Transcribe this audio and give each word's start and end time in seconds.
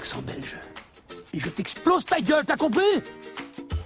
accent 0.00 0.22
belge. 0.22 0.56
Et 1.34 1.40
je 1.40 1.50
t'explose 1.50 2.06
ta 2.06 2.20
gueule, 2.20 2.44
t'as 2.46 2.56
compris? 2.56 2.94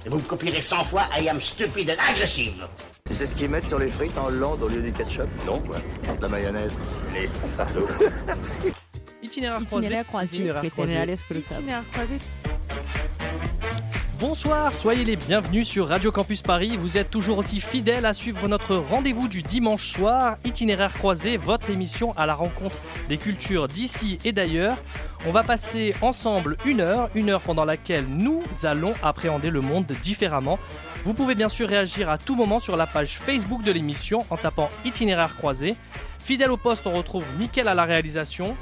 Et 0.07 0.09
vous 0.09 0.19
me 0.19 0.23
copierez 0.23 0.63
100 0.63 0.85
fois 0.85 1.03
I 1.19 1.29
am 1.29 1.41
stupid 1.41 1.91
and 1.91 2.01
aggressive. 2.09 2.69
Tu 3.09 3.17
sais 3.17 3.27
ce 3.27 3.35
qu'ils 3.35 3.49
mettent 3.49 3.67
sur 3.67 3.81
les 3.81 3.91
frites 3.91 4.17
en 4.17 4.27
Hollande 4.27 4.63
au 4.63 4.69
lieu 4.69 4.81
du 4.81 4.93
ketchup? 4.93 5.29
Non, 5.45 5.59
quoi. 5.61 5.79
De 6.17 6.23
la 6.23 6.29
mayonnaise. 6.29 6.77
Les 7.13 7.27
salauds. 7.27 7.89
Itinéraire 9.23 9.67
croisé. 9.67 9.87
Itinéraire 9.87 10.07
croisé. 10.07 10.37
Itinéraire 10.37 10.71
croisé. 10.71 10.93
Itinéraire 11.33 11.85
croisé. 11.93 12.19
Bonsoir, 14.35 14.73
soyez 14.73 15.05
les 15.05 15.15
bienvenus 15.15 15.69
sur 15.69 15.87
Radio 15.87 16.11
Campus 16.11 16.43
Paris. 16.43 16.77
Vous 16.77 16.99
êtes 16.99 17.09
toujours 17.09 17.39
aussi 17.39 17.61
fidèles 17.61 18.05
à 18.05 18.13
suivre 18.13 18.49
notre 18.49 18.75
rendez-vous 18.75 19.29
du 19.29 19.43
dimanche 19.43 19.93
soir, 19.93 20.39
Itinéraire 20.45 20.93
croisé, 20.93 21.37
votre 21.37 21.71
émission 21.71 22.13
à 22.17 22.27
la 22.27 22.35
rencontre 22.35 22.81
des 23.09 23.17
cultures 23.17 23.69
d'ici 23.69 24.19
et 24.25 24.33
d'ailleurs. 24.33 24.77
On 25.29 25.31
va 25.31 25.45
passer 25.45 25.95
ensemble 26.03 26.57
une 26.65 26.81
heure, 26.81 27.11
une 27.15 27.31
heure 27.31 27.43
pendant 27.43 27.65
laquelle 27.65 28.07
nous 28.09 28.43
allons 28.65 28.95
appréhender 29.05 29.51
le 29.51 29.61
monde 29.61 29.87
différemment. 30.03 30.59
Vous 31.05 31.15
pouvez 31.15 31.37
bien 31.37 31.49
sûr 31.49 31.69
réagir 31.69 32.11
à 32.11 32.19
tout 32.19 32.35
moment 32.35 32.59
sur 32.59 32.77
la 32.77 32.87
page 32.87 33.17
Facebook 33.17 33.63
de 33.63 33.71
l'émission 33.71 34.27
en 34.31 34.37
tapant 34.37 34.69
Itinéraire 34.85 35.37
croisé. 35.37 35.77
Fidèle 36.19 36.51
au 36.51 36.57
poste, 36.57 36.89
on 36.89 36.93
retrouve 36.93 37.25
Mickaël 37.39 37.69
à 37.69 37.75
la 37.75 37.85
réalisation. 37.85 38.57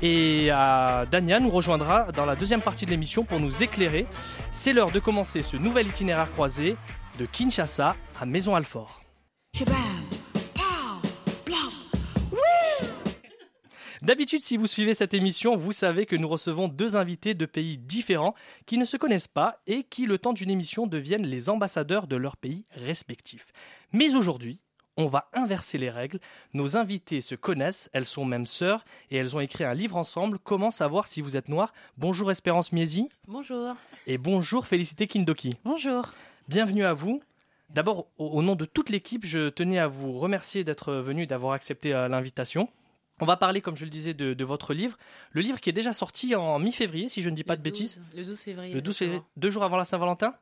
Et 0.00 0.48
euh, 0.50 1.06
Dania 1.06 1.40
nous 1.40 1.50
rejoindra 1.50 2.12
dans 2.12 2.24
la 2.24 2.36
deuxième 2.36 2.62
partie 2.62 2.86
de 2.86 2.90
l'émission 2.90 3.24
pour 3.24 3.40
nous 3.40 3.62
éclairer. 3.62 4.06
C'est 4.52 4.72
l'heure 4.72 4.92
de 4.92 5.00
commencer 5.00 5.42
ce 5.42 5.56
nouvel 5.56 5.88
itinéraire 5.88 6.30
croisé 6.30 6.76
de 7.18 7.26
Kinshasa 7.26 7.96
à 8.20 8.26
Maison 8.26 8.54
Alfort. 8.54 9.02
D'habitude, 14.00 14.42
si 14.42 14.56
vous 14.56 14.68
suivez 14.68 14.94
cette 14.94 15.12
émission, 15.12 15.56
vous 15.56 15.72
savez 15.72 16.06
que 16.06 16.14
nous 16.14 16.28
recevons 16.28 16.68
deux 16.68 16.96
invités 16.96 17.34
de 17.34 17.44
pays 17.44 17.76
différents 17.76 18.34
qui 18.64 18.78
ne 18.78 18.84
se 18.84 18.96
connaissent 18.96 19.28
pas 19.28 19.60
et 19.66 19.82
qui, 19.82 20.06
le 20.06 20.18
temps 20.18 20.32
d'une 20.32 20.50
émission, 20.50 20.86
deviennent 20.86 21.26
les 21.26 21.48
ambassadeurs 21.48 22.06
de 22.06 22.14
leur 22.14 22.36
pays 22.36 22.64
respectifs. 22.70 23.48
Mais 23.92 24.14
aujourd'hui, 24.14 24.62
on 24.98 25.06
va 25.06 25.30
inverser 25.32 25.78
les 25.78 25.88
règles. 25.88 26.18
Nos 26.52 26.76
invités 26.76 27.22
se 27.22 27.36
connaissent, 27.36 27.88
elles 27.94 28.04
sont 28.04 28.24
même 28.24 28.44
sœurs 28.44 28.84
et 29.10 29.16
elles 29.16 29.36
ont 29.36 29.40
écrit 29.40 29.64
un 29.64 29.72
livre 29.72 29.96
ensemble. 29.96 30.38
Comment 30.40 30.72
savoir 30.72 31.06
si 31.06 31.22
vous 31.22 31.36
êtes 31.36 31.48
noir? 31.48 31.72
Bonjour 31.96 32.30
Espérance 32.30 32.72
Miesi. 32.72 33.08
Bonjour. 33.28 33.76
Et 34.06 34.18
bonjour 34.18 34.66
Félicité 34.66 35.06
Kindoki. 35.06 35.54
Bonjour. 35.64 36.10
Bienvenue 36.48 36.84
à 36.84 36.92
vous. 36.94 37.22
D'abord, 37.70 38.08
au, 38.18 38.26
au, 38.26 38.42
nom 38.42 38.56
de 38.56 38.64
toute 38.64 38.90
l'équipe, 38.90 39.24
je 39.24 39.50
tenais 39.50 39.78
à 39.78 39.86
vous 39.86 40.18
remercier 40.18 40.64
d'être 40.64 40.92
venu, 40.94 41.26
d'avoir 41.26 41.52
accepté 41.52 41.94
euh, 41.94 42.08
l'invitation. 42.08 42.68
On 43.20 43.26
va 43.26 43.36
parler, 43.36 43.60
comme 43.60 43.76
je 43.76 43.84
le 43.84 43.90
disais, 43.90 44.14
de, 44.14 44.32
de, 44.32 44.44
votre 44.44 44.74
livre. 44.74 44.96
Le 45.32 45.42
livre 45.42 45.60
qui 45.60 45.70
est 45.70 45.72
déjà 45.72 45.92
sorti 45.92 46.34
en 46.34 46.58
mi-février, 46.58 47.08
si 47.08 47.20
je 47.22 47.30
ne 47.30 47.34
dis 47.34 47.44
pas 47.44 47.54
le 47.54 47.58
de 47.58 47.62
bêtises. 47.62 48.00
Le 48.16 48.24
12 48.24 48.40
février. 48.40 48.74
Le 48.74 48.80
12 48.80 48.96
février, 48.96 49.22
deux 49.36 49.50
jours 49.50 49.64
avant 49.64 49.76
la 49.76 49.84
Saint-Valentin? 49.84 50.34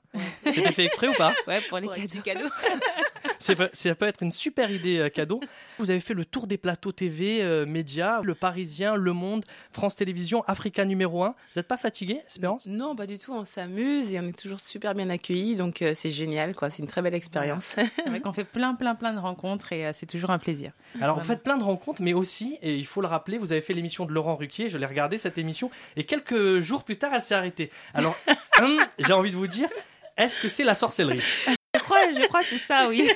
C'était 0.44 0.72
fait 0.72 0.84
exprès 0.84 1.08
ou 1.08 1.14
pas? 1.14 1.34
Ouais, 1.46 1.60
pour 1.62 1.78
les 1.78 1.86
pour 1.86 1.96
cadeaux. 1.96 2.22
cadeaux. 2.22 2.48
ça 3.38 3.54
peut 3.94 4.06
être 4.06 4.22
une 4.22 4.30
super 4.30 4.70
idée 4.70 4.98
euh, 4.98 5.08
cadeau. 5.08 5.40
Vous 5.78 5.90
avez 5.90 6.00
fait 6.00 6.14
le 6.14 6.24
tour 6.24 6.46
des 6.46 6.56
plateaux 6.56 6.92
TV, 6.92 7.42
euh, 7.42 7.66
médias, 7.66 8.20
Le 8.22 8.34
Parisien, 8.34 8.96
Le 8.96 9.12
Monde, 9.12 9.44
France 9.72 9.96
Télévisions, 9.96 10.42
Africa 10.46 10.84
numéro 10.84 11.24
1. 11.24 11.28
Vous 11.28 11.34
n'êtes 11.56 11.68
pas 11.68 11.76
fatigué, 11.76 12.20
Espérance? 12.26 12.66
Non, 12.66 12.96
pas 12.96 13.06
du 13.06 13.18
tout. 13.18 13.32
On 13.32 13.44
s'amuse 13.44 14.12
et 14.12 14.20
on 14.20 14.28
est 14.28 14.38
toujours 14.38 14.60
super 14.60 14.94
bien 14.94 15.10
accueillis. 15.10 15.56
Donc 15.56 15.82
euh, 15.82 15.92
c'est 15.94 16.10
génial, 16.10 16.54
quoi. 16.54 16.70
C'est 16.70 16.82
une 16.82 16.88
très 16.88 17.02
belle 17.02 17.14
expérience. 17.14 17.76
Qu'on 18.22 18.32
fait 18.32 18.44
plein, 18.44 18.74
plein, 18.74 18.94
plein 18.94 19.12
de 19.12 19.18
rencontres 19.18 19.72
et 19.72 19.86
euh, 19.86 19.92
c'est 19.92 20.06
toujours 20.06 20.30
un 20.30 20.38
plaisir. 20.38 20.72
Alors, 21.00 21.18
vous 21.18 21.24
faites 21.24 21.42
plein 21.42 21.58
de 21.58 21.62
rencontres, 21.62 22.02
mais 22.02 22.12
aussi, 22.14 22.58
et 22.62 22.74
il 22.74 22.86
faut 22.86 23.00
le 23.00 23.06
rappeler, 23.06 23.38
vous 23.38 23.52
avez 23.52 23.60
fait 23.60 23.74
l'émission 23.74 24.04
de 24.06 24.12
Laurent 24.12 24.36
Ruquier. 24.36 24.68
Je 24.68 24.78
l'ai 24.78 24.86
regardé 24.86 25.18
cette 25.18 25.38
émission 25.38 25.70
et 25.96 26.04
quelques 26.04 26.60
jours 26.60 26.84
plus 26.84 26.96
tard, 26.96 27.12
elle 27.14 27.20
s'est 27.20 27.34
arrêtée. 27.34 27.70
Alors, 27.94 28.16
hum, 28.60 28.80
j'ai 28.98 29.12
envie 29.12 29.30
de 29.30 29.36
vous 29.36 29.46
dire, 29.46 29.68
est-ce 30.16 30.40
que 30.40 30.48
c'est 30.48 30.64
la 30.64 30.74
sorcellerie? 30.74 31.22
Crois, 31.86 31.98
je 32.14 32.26
crois 32.28 32.40
que 32.40 32.46
c'est 32.46 32.58
ça, 32.58 32.88
oui. 32.88 33.08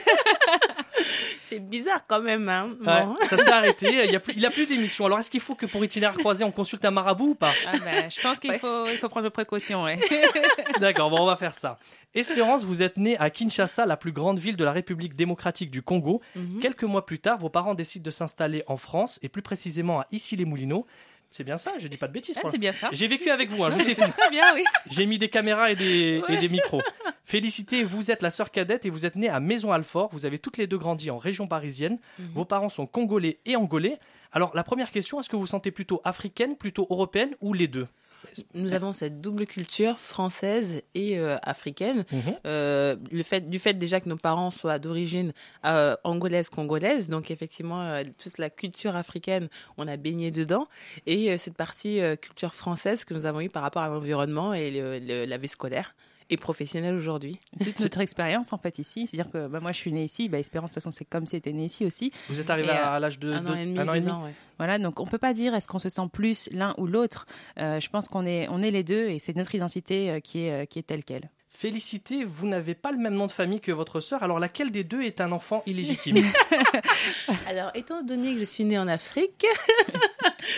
c'est 1.44 1.58
bizarre 1.58 2.04
quand 2.06 2.20
même. 2.20 2.48
Hein 2.48 2.70
Ouais, 2.80 3.04
Bon. 3.04 3.16
ça 3.28 3.36
s'est 3.38 3.50
arrêté. 3.50 4.04
Il 4.06 4.10
y 4.12 4.16
a 4.16 4.20
plus, 4.20 4.34
il 4.36 4.44
a 4.46 4.50
plus 4.50 4.66
d'émissions. 4.66 5.06
Alors, 5.06 5.18
est-ce 5.18 5.30
qu'il 5.30 5.40
faut 5.40 5.54
que 5.54 5.66
pour 5.66 5.84
itinéraire 5.84 6.16
croisé, 6.18 6.44
on 6.44 6.50
consulte 6.50 6.84
un 6.84 6.90
marabout 6.90 7.30
ou 7.30 7.34
pas? 7.34 7.52
Ah 7.66 7.72
ben, 7.84 8.10
je 8.10 8.20
pense 8.20 8.38
qu'il 8.38 8.52
faut, 8.58 8.86
il 8.86 8.96
faut 8.96 9.08
prendre 9.08 9.26
des 9.26 9.30
précautions. 9.30 9.84
Ouais. 9.84 9.98
D'accord, 10.80 11.10
bon, 11.10 11.20
on 11.20 11.26
va 11.26 11.36
faire 11.36 11.54
ça. 11.54 11.78
Espérance, 12.14 12.64
vous 12.64 12.82
êtes 12.82 12.96
née 12.96 13.16
à 13.18 13.30
Kinshasa, 13.30 13.86
la 13.86 13.96
plus 13.96 14.12
grande 14.12 14.38
ville 14.38 14.56
de 14.56 14.64
la 14.64 14.72
République 14.72 15.14
démocratique 15.14 15.70
du 15.70 15.82
Congo. 15.82 16.20
Mhm. 16.34 16.58
Quelques 16.60 16.84
mois 16.84 17.06
plus 17.06 17.18
tard, 17.20 17.38
vos 17.38 17.50
parents 17.50 17.74
décident 17.74 18.02
de 18.04 18.10
s'installer 18.10 18.62
en 18.66 18.76
France 18.76 19.18
et 19.22 19.28
plus 19.28 19.42
précisément 19.42 20.00
à 20.00 20.06
Issy-les-Moulineaux. 20.10 20.86
C'est 21.30 21.44
bien 21.44 21.56
ça, 21.56 21.72
je 21.78 21.86
dis 21.86 21.96
pas 21.96 22.08
de 22.08 22.12
bêtises. 22.12 22.36
Ah, 22.42 22.48
c'est 22.50 22.58
bien 22.58 22.72
ça. 22.72 22.88
J'ai 22.92 23.06
vécu 23.06 23.30
avec 23.30 23.50
vous, 23.50 23.64
hein, 23.64 23.70
je 23.70 23.84
sais 23.84 23.94
tout. 23.94 24.10
très 24.10 24.30
bien, 24.30 24.44
oui. 24.54 24.64
J'ai 24.88 25.06
mis 25.06 25.16
des 25.16 25.28
caméras 25.28 25.70
et 25.70 25.76
des, 25.76 26.22
et 26.28 26.36
des 26.38 26.48
micros. 26.48 26.82
Félicité, 27.24 27.84
vous 27.84 28.10
êtes 28.10 28.22
la 28.22 28.30
sœur 28.30 28.50
cadette 28.50 28.84
et 28.84 28.90
vous 28.90 29.06
êtes 29.06 29.14
née 29.14 29.28
à 29.28 29.38
Maison-Alfort. 29.38 30.10
Vous 30.12 30.26
avez 30.26 30.40
toutes 30.40 30.56
les 30.56 30.66
deux 30.66 30.78
grandi 30.78 31.08
en 31.10 31.18
région 31.18 31.46
parisienne. 31.46 31.98
Mhm. 32.18 32.30
Vos 32.34 32.44
parents 32.44 32.68
sont 32.68 32.86
congolais 32.86 33.38
et 33.46 33.54
angolais. 33.54 34.00
Alors, 34.32 34.54
la 34.56 34.64
première 34.64 34.90
question, 34.90 35.20
est-ce 35.20 35.28
que 35.28 35.36
vous 35.36 35.42
vous 35.42 35.46
sentez 35.46 35.70
plutôt 35.70 36.00
africaine, 36.04 36.56
plutôt 36.56 36.86
européenne 36.90 37.30
ou 37.40 37.52
les 37.52 37.68
deux? 37.68 37.86
Nous 38.54 38.72
avons 38.74 38.92
cette 38.92 39.20
double 39.20 39.46
culture 39.46 39.98
française 39.98 40.82
et 40.94 41.18
euh, 41.18 41.36
africaine. 41.42 42.04
Mhm. 42.12 42.20
Euh, 42.46 42.96
le 43.10 43.22
fait, 43.22 43.48
du 43.48 43.58
fait 43.58 43.74
déjà 43.74 44.00
que 44.00 44.08
nos 44.08 44.16
parents 44.16 44.50
soient 44.50 44.78
d'origine 44.78 45.32
euh, 45.64 45.96
angolaise, 46.04 46.48
congolaise, 46.50 47.08
donc 47.08 47.30
effectivement 47.30 48.02
toute 48.22 48.38
la 48.38 48.50
culture 48.50 48.96
africaine, 48.96 49.48
on 49.78 49.88
a 49.88 49.96
baigné 49.96 50.30
dedans, 50.30 50.68
et 51.06 51.36
cette 51.38 51.54
partie 51.56 52.00
culture 52.20 52.54
française 52.54 53.04
que 53.04 53.14
nous 53.14 53.26
avons 53.26 53.40
eue 53.40 53.48
par 53.48 53.62
rapport 53.62 53.82
à 53.82 53.88
l'environnement 53.88 54.52
et 54.54 54.70
le- 54.70 54.98
le- 54.98 55.24
la 55.24 55.38
vie 55.38 55.48
scolaire 55.48 55.94
et 56.30 56.36
professionnelle 56.36 56.94
aujourd'hui. 56.94 57.38
Toute 57.62 57.80
notre 57.80 58.00
expérience, 58.00 58.52
en 58.52 58.58
fait, 58.58 58.78
ici. 58.78 59.06
C'est-à-dire 59.06 59.30
que 59.30 59.48
bah, 59.48 59.60
moi, 59.60 59.72
je 59.72 59.78
suis 59.78 59.92
née 59.92 60.04
ici. 60.04 60.28
Bah, 60.28 60.38
Espérance, 60.38 60.70
de 60.70 60.74
toute 60.74 60.82
façon, 60.82 60.90
c'est 60.96 61.04
comme 61.04 61.26
si 61.26 61.36
était 61.36 61.52
née 61.52 61.64
ici 61.66 61.84
aussi. 61.84 62.12
Vous 62.28 62.40
êtes 62.40 62.50
arrivé 62.50 62.68
Et, 62.68 62.70
à, 62.72 62.92
euh, 62.92 62.96
à 62.96 63.00
l'âge 63.00 63.18
de 63.18 63.32
un 63.32 63.46
an 63.46 63.54
et 63.54 63.66
demi, 63.66 63.78
un 63.78 63.88
an 63.88 63.92
et 63.92 63.98
deux 63.98 64.06
demi 64.06 64.12
ans, 64.12 64.24
ouais. 64.24 64.34
Voilà, 64.58 64.78
donc 64.78 65.00
on 65.00 65.06
peut 65.06 65.18
pas 65.18 65.34
dire 65.34 65.54
est-ce 65.54 65.66
qu'on 65.66 65.78
se 65.78 65.88
sent 65.88 66.08
plus 66.12 66.48
l'un 66.52 66.74
ou 66.78 66.86
l'autre. 66.86 67.26
Euh, 67.58 67.80
je 67.80 67.88
pense 67.88 68.08
qu'on 68.08 68.26
est, 68.26 68.46
on 68.48 68.62
est 68.62 68.70
les 68.70 68.84
deux 68.84 69.08
et 69.08 69.18
c'est 69.18 69.34
notre 69.34 69.54
identité 69.54 70.10
euh, 70.10 70.20
qui 70.20 70.40
est, 70.46 70.66
qui 70.66 70.78
est 70.78 70.82
telle 70.82 71.02
quelle. 71.02 71.30
Félicité, 71.48 72.24
vous 72.24 72.46
n'avez 72.46 72.74
pas 72.74 72.90
le 72.90 72.96
même 72.96 73.14
nom 73.14 73.26
de 73.26 73.32
famille 73.32 73.60
que 73.60 73.72
votre 73.72 74.00
sœur, 74.00 74.22
alors 74.22 74.38
laquelle 74.38 74.70
des 74.70 74.84
deux 74.84 75.02
est 75.02 75.20
un 75.20 75.30
enfant 75.30 75.62
illégitime? 75.66 76.16
Alors, 77.48 77.70
étant 77.74 78.02
donné 78.02 78.32
que 78.32 78.38
je 78.40 78.44
suis 78.44 78.64
née 78.64 78.78
en 78.78 78.88
Afrique, 78.88 79.44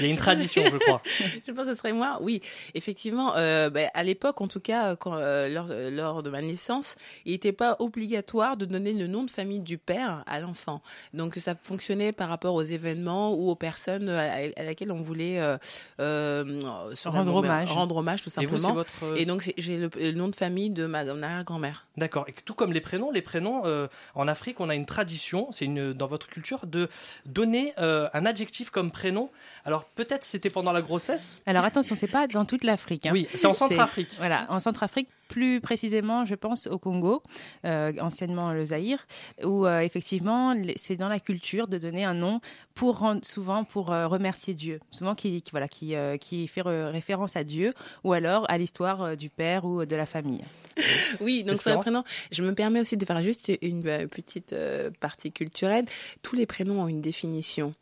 Il 0.00 0.06
y 0.06 0.08
a 0.08 0.12
une 0.12 0.16
tradition, 0.18 0.64
je 0.64 0.76
crois. 0.78 1.02
je 1.46 1.52
pense 1.52 1.64
que 1.66 1.70
ce 1.72 1.78
serait 1.78 1.92
moi. 1.92 2.18
Oui, 2.20 2.40
effectivement, 2.74 3.34
euh, 3.36 3.70
ben, 3.70 3.88
à 3.94 4.02
l'époque, 4.02 4.40
en 4.40 4.48
tout 4.48 4.60
cas, 4.60 4.96
quand, 4.96 5.14
euh, 5.14 5.48
lors, 5.48 5.68
euh, 5.70 5.90
lors 5.90 6.22
de 6.22 6.30
ma 6.30 6.42
naissance, 6.42 6.96
il 7.24 7.32
n'était 7.32 7.52
pas 7.52 7.76
obligatoire 7.78 8.56
de 8.56 8.64
donner 8.64 8.92
le 8.92 9.06
nom 9.06 9.22
de 9.24 9.30
famille 9.30 9.60
du 9.60 9.78
père 9.78 10.22
à 10.26 10.40
l'enfant. 10.40 10.82
Donc, 11.14 11.36
ça 11.36 11.54
fonctionnait 11.62 12.12
par 12.12 12.28
rapport 12.28 12.54
aux 12.54 12.62
événements 12.62 13.32
ou 13.34 13.50
aux 13.50 13.54
personnes 13.56 14.08
à, 14.08 14.32
à 14.56 14.62
laquelle 14.62 14.92
on 14.92 15.02
voulait 15.02 15.40
euh, 15.40 15.56
euh, 16.00 16.94
se 16.94 17.08
Rendre 17.08 17.34
hommage. 17.34 17.70
Rendre 17.70 17.96
hommage, 17.96 18.22
tout 18.22 18.30
Et 18.40 18.46
vous, 18.46 18.58
simplement. 18.58 18.74
votre. 18.74 19.04
euh, 19.04 19.14
Et 19.16 19.24
donc, 19.24 19.52
j'ai 19.56 19.76
le, 19.78 19.90
le 19.96 20.12
nom 20.12 20.28
de 20.28 20.34
famille 20.34 20.70
de 20.70 20.86
ma, 20.86 21.00
arrière-grand-mère. 21.00 21.86
D'accord. 21.96 22.24
Et 22.28 22.32
tout 22.44 22.54
comme 22.54 22.72
les 22.72 22.80
prénoms, 22.80 23.10
les 23.10 23.22
prénoms 23.22 23.62
euh, 23.64 23.86
en 24.14 24.28
Afrique, 24.28 24.60
on 24.60 24.68
a 24.68 24.74
une 24.74 24.86
tradition, 24.86 25.50
c'est 25.52 25.66
dans 25.94 26.06
votre 26.06 26.26
culture 26.26 26.66
de 26.66 26.88
donner 27.26 27.72
euh, 27.78 28.08
un 28.14 28.26
adjectif 28.26 28.70
comme 28.70 28.90
prénom. 28.90 29.30
Alors 29.64 29.71
peut-être 29.94 30.24
c'était 30.24 30.50
pendant 30.50 30.72
la 30.72 30.82
grossesse. 30.82 31.40
Alors 31.46 31.64
attention, 31.64 31.94
c'est 31.94 32.06
pas 32.06 32.26
dans 32.26 32.44
toute 32.44 32.64
l'Afrique. 32.64 33.06
hein. 33.06 33.10
Oui, 33.12 33.26
c'est 33.34 33.46
en 33.46 33.54
Centrafrique. 33.54 34.10
Voilà, 34.18 34.46
en 34.50 34.60
Centrafrique, 34.60 35.08
plus 35.28 35.60
précisément, 35.60 36.26
je 36.26 36.34
pense 36.34 36.66
au 36.66 36.78
Congo, 36.78 37.22
euh, 37.64 37.92
anciennement 38.00 38.52
le 38.52 38.66
Zaïre, 38.66 39.06
où 39.42 39.66
euh, 39.66 39.80
effectivement, 39.80 40.54
c'est 40.76 40.96
dans 40.96 41.08
la 41.08 41.20
culture 41.20 41.68
de 41.68 41.78
donner 41.78 42.04
un 42.04 42.12
nom 42.14 42.40
pour 42.74 42.98
rendre, 42.98 43.24
souvent 43.24 43.64
pour 43.64 43.92
euh, 43.92 44.06
remercier 44.06 44.52
Dieu, 44.54 44.78
souvent 44.90 45.14
qui, 45.14 45.40
qui, 45.40 45.50
voilà, 45.50 45.68
qui, 45.68 45.94
euh, 45.94 46.18
qui 46.18 46.46
fait 46.48 46.60
re- 46.62 46.90
référence 46.90 47.36
à 47.36 47.44
Dieu 47.44 47.72
ou 48.04 48.12
alors 48.12 48.44
à 48.50 48.58
l'histoire 48.58 49.02
euh, 49.02 49.14
du 49.16 49.30
père 49.30 49.64
ou 49.64 49.84
de 49.86 49.96
la 49.96 50.06
famille. 50.06 50.44
Oui, 51.20 51.44
donc 51.44 51.60
sur 51.60 51.70
les 51.70 51.76
prénoms, 51.82 52.04
je 52.30 52.42
me 52.42 52.54
permets 52.54 52.80
aussi 52.80 52.96
de 52.96 53.04
faire 53.04 53.22
juste 53.22 53.52
une 53.60 53.82
petite 54.08 54.52
euh, 54.54 54.90
partie 55.00 55.30
culturelle. 55.30 55.84
Tous 56.22 56.34
les 56.36 56.46
prénoms 56.46 56.82
ont 56.82 56.88
une 56.88 57.02
définition. 57.02 57.72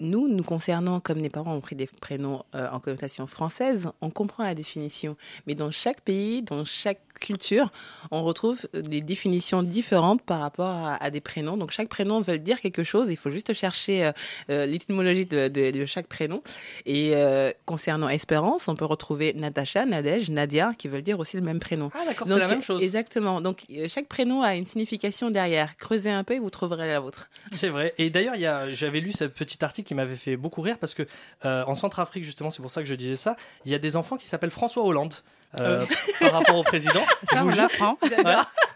Nous, 0.00 0.28
nous 0.28 0.44
concernant, 0.44 1.00
comme 1.00 1.18
les 1.18 1.28
parents 1.28 1.54
ont 1.54 1.60
pris 1.60 1.74
des 1.76 1.86
prénoms 1.86 2.44
euh, 2.54 2.68
en 2.70 2.78
connotation 2.80 3.26
française, 3.26 3.90
on 4.00 4.10
comprend 4.10 4.44
la 4.44 4.54
définition. 4.54 5.16
Mais 5.46 5.54
dans 5.54 5.70
chaque 5.70 6.00
pays, 6.02 6.42
dans 6.42 6.64
chaque 6.64 7.00
culture, 7.18 7.72
on 8.12 8.22
retrouve 8.22 8.68
des 8.74 9.00
définitions 9.00 9.64
différentes 9.64 10.22
par 10.22 10.38
rapport 10.38 10.68
à, 10.68 10.94
à 11.02 11.10
des 11.10 11.20
prénoms. 11.20 11.56
Donc 11.56 11.72
chaque 11.72 11.88
prénom 11.88 12.20
veut 12.20 12.38
dire 12.38 12.60
quelque 12.60 12.84
chose. 12.84 13.10
Il 13.10 13.16
faut 13.16 13.30
juste 13.30 13.52
chercher 13.54 14.04
euh, 14.06 14.12
euh, 14.50 14.66
l'étymologie 14.66 15.26
de, 15.26 15.48
de- 15.48 15.72
de 15.72 15.84
chaque 15.86 16.06
prénom. 16.06 16.42
Et 16.86 17.10
euh, 17.16 17.50
concernant 17.66 18.08
Espérance, 18.08 18.68
on 18.68 18.76
peut 18.76 18.84
retrouver 18.84 19.32
Natacha, 19.34 19.84
Nadège, 19.84 20.30
Nadia, 20.30 20.74
qui 20.78 20.86
veulent 20.86 21.02
dire 21.02 21.18
aussi 21.18 21.36
le 21.36 21.42
même 21.42 21.58
prénom. 21.58 21.90
Ah 21.94 22.04
d'accord, 22.06 22.28
c'est 22.28 22.38
la 22.38 22.46
même 22.46 22.62
chose. 22.62 22.82
Exactement. 22.84 23.40
Donc, 23.40 23.66
chaque 23.88 24.06
prénom 24.06 24.42
a 24.42 24.54
une 24.54 24.66
signification 24.66 25.30
derrière. 25.30 25.76
Creusez 25.76 26.10
un 26.10 26.22
peu 26.22 26.34
et 26.34 26.38
vous 26.38 26.50
trouverez 26.50 26.86
la 26.86 27.00
vôtre. 27.00 27.28
C'est 27.50 27.68
vrai. 27.68 27.94
Et 27.98 28.10
d'ailleurs, 28.10 28.34
j'avais 28.72 29.00
lu 29.00 29.10
ce 29.10 29.24
petit 29.24 29.64
article 29.64 29.87
qui 29.88 29.94
m'avait 29.94 30.16
fait 30.16 30.36
beaucoup 30.36 30.60
rire 30.60 30.76
parce 30.78 30.92
que 30.92 31.02
euh, 31.46 31.64
en 31.66 31.74
Centrafrique, 31.74 32.22
justement, 32.22 32.50
c'est 32.50 32.60
pour 32.60 32.70
ça 32.70 32.82
que 32.82 32.88
je 32.88 32.94
disais 32.94 33.16
ça, 33.16 33.36
il 33.64 33.72
y 33.72 33.74
a 33.74 33.78
des 33.78 33.96
enfants 33.96 34.18
qui 34.18 34.26
s'appellent 34.26 34.50
François 34.50 34.84
Hollande. 34.84 35.14
euh, 35.60 35.86
par 36.20 36.32
rapport 36.32 36.56
au 36.56 36.62
président, 36.62 37.02
Ça, 37.24 37.42
on 37.42 37.48
l'apprend. 37.48 37.96
Ouais. 38.02 38.34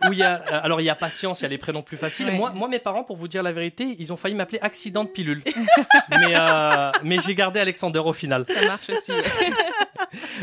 Où 0.09 0.13
il 0.13 0.19
y 0.19 0.23
a, 0.23 0.43
euh, 0.51 0.61
alors 0.63 0.81
il 0.81 0.85
y 0.85 0.91
a 0.91 0.95
patience, 0.95 1.41
il 1.41 1.43
y 1.43 1.47
a 1.47 1.51
les 1.51 1.59
prénoms 1.59 1.83
plus 1.83 1.99
faciles. 1.99 2.29
Ouais. 2.29 2.35
Moi, 2.37 2.51
moi, 2.55 2.67
mes 2.67 2.79
parents, 2.79 3.05
pour 3.05 3.19
vous 3.19 3.29
dire 3.29 3.43
la 3.43 3.53
vérité, 3.53 3.95
ils 3.99 4.11
ont 4.11 4.17
failli 4.17 4.35
m'appeler 4.35 4.59
accident 4.63 5.05
de 5.05 5.11
pilule. 5.11 5.43
mais 6.09 6.35
euh, 6.35 6.91
mais 7.05 7.19
j'ai 7.19 7.35
gardé 7.35 7.61
Alexander 7.61 7.99
au 7.99 8.15
final. 8.15 8.47
Ça 8.49 8.65
marche 8.65 8.89
aussi. 8.89 9.13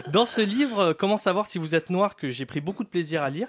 Dans 0.08 0.26
ce 0.26 0.42
livre, 0.42 0.80
euh, 0.80 0.94
Comment 0.94 1.18
savoir 1.18 1.48
si 1.48 1.58
vous 1.58 1.74
êtes 1.74 1.90
noir, 1.90 2.16
que 2.16 2.30
j'ai 2.30 2.46
pris 2.46 2.62
beaucoup 2.62 2.84
de 2.84 2.90
plaisir 2.90 3.24
à 3.24 3.30
lire, 3.32 3.48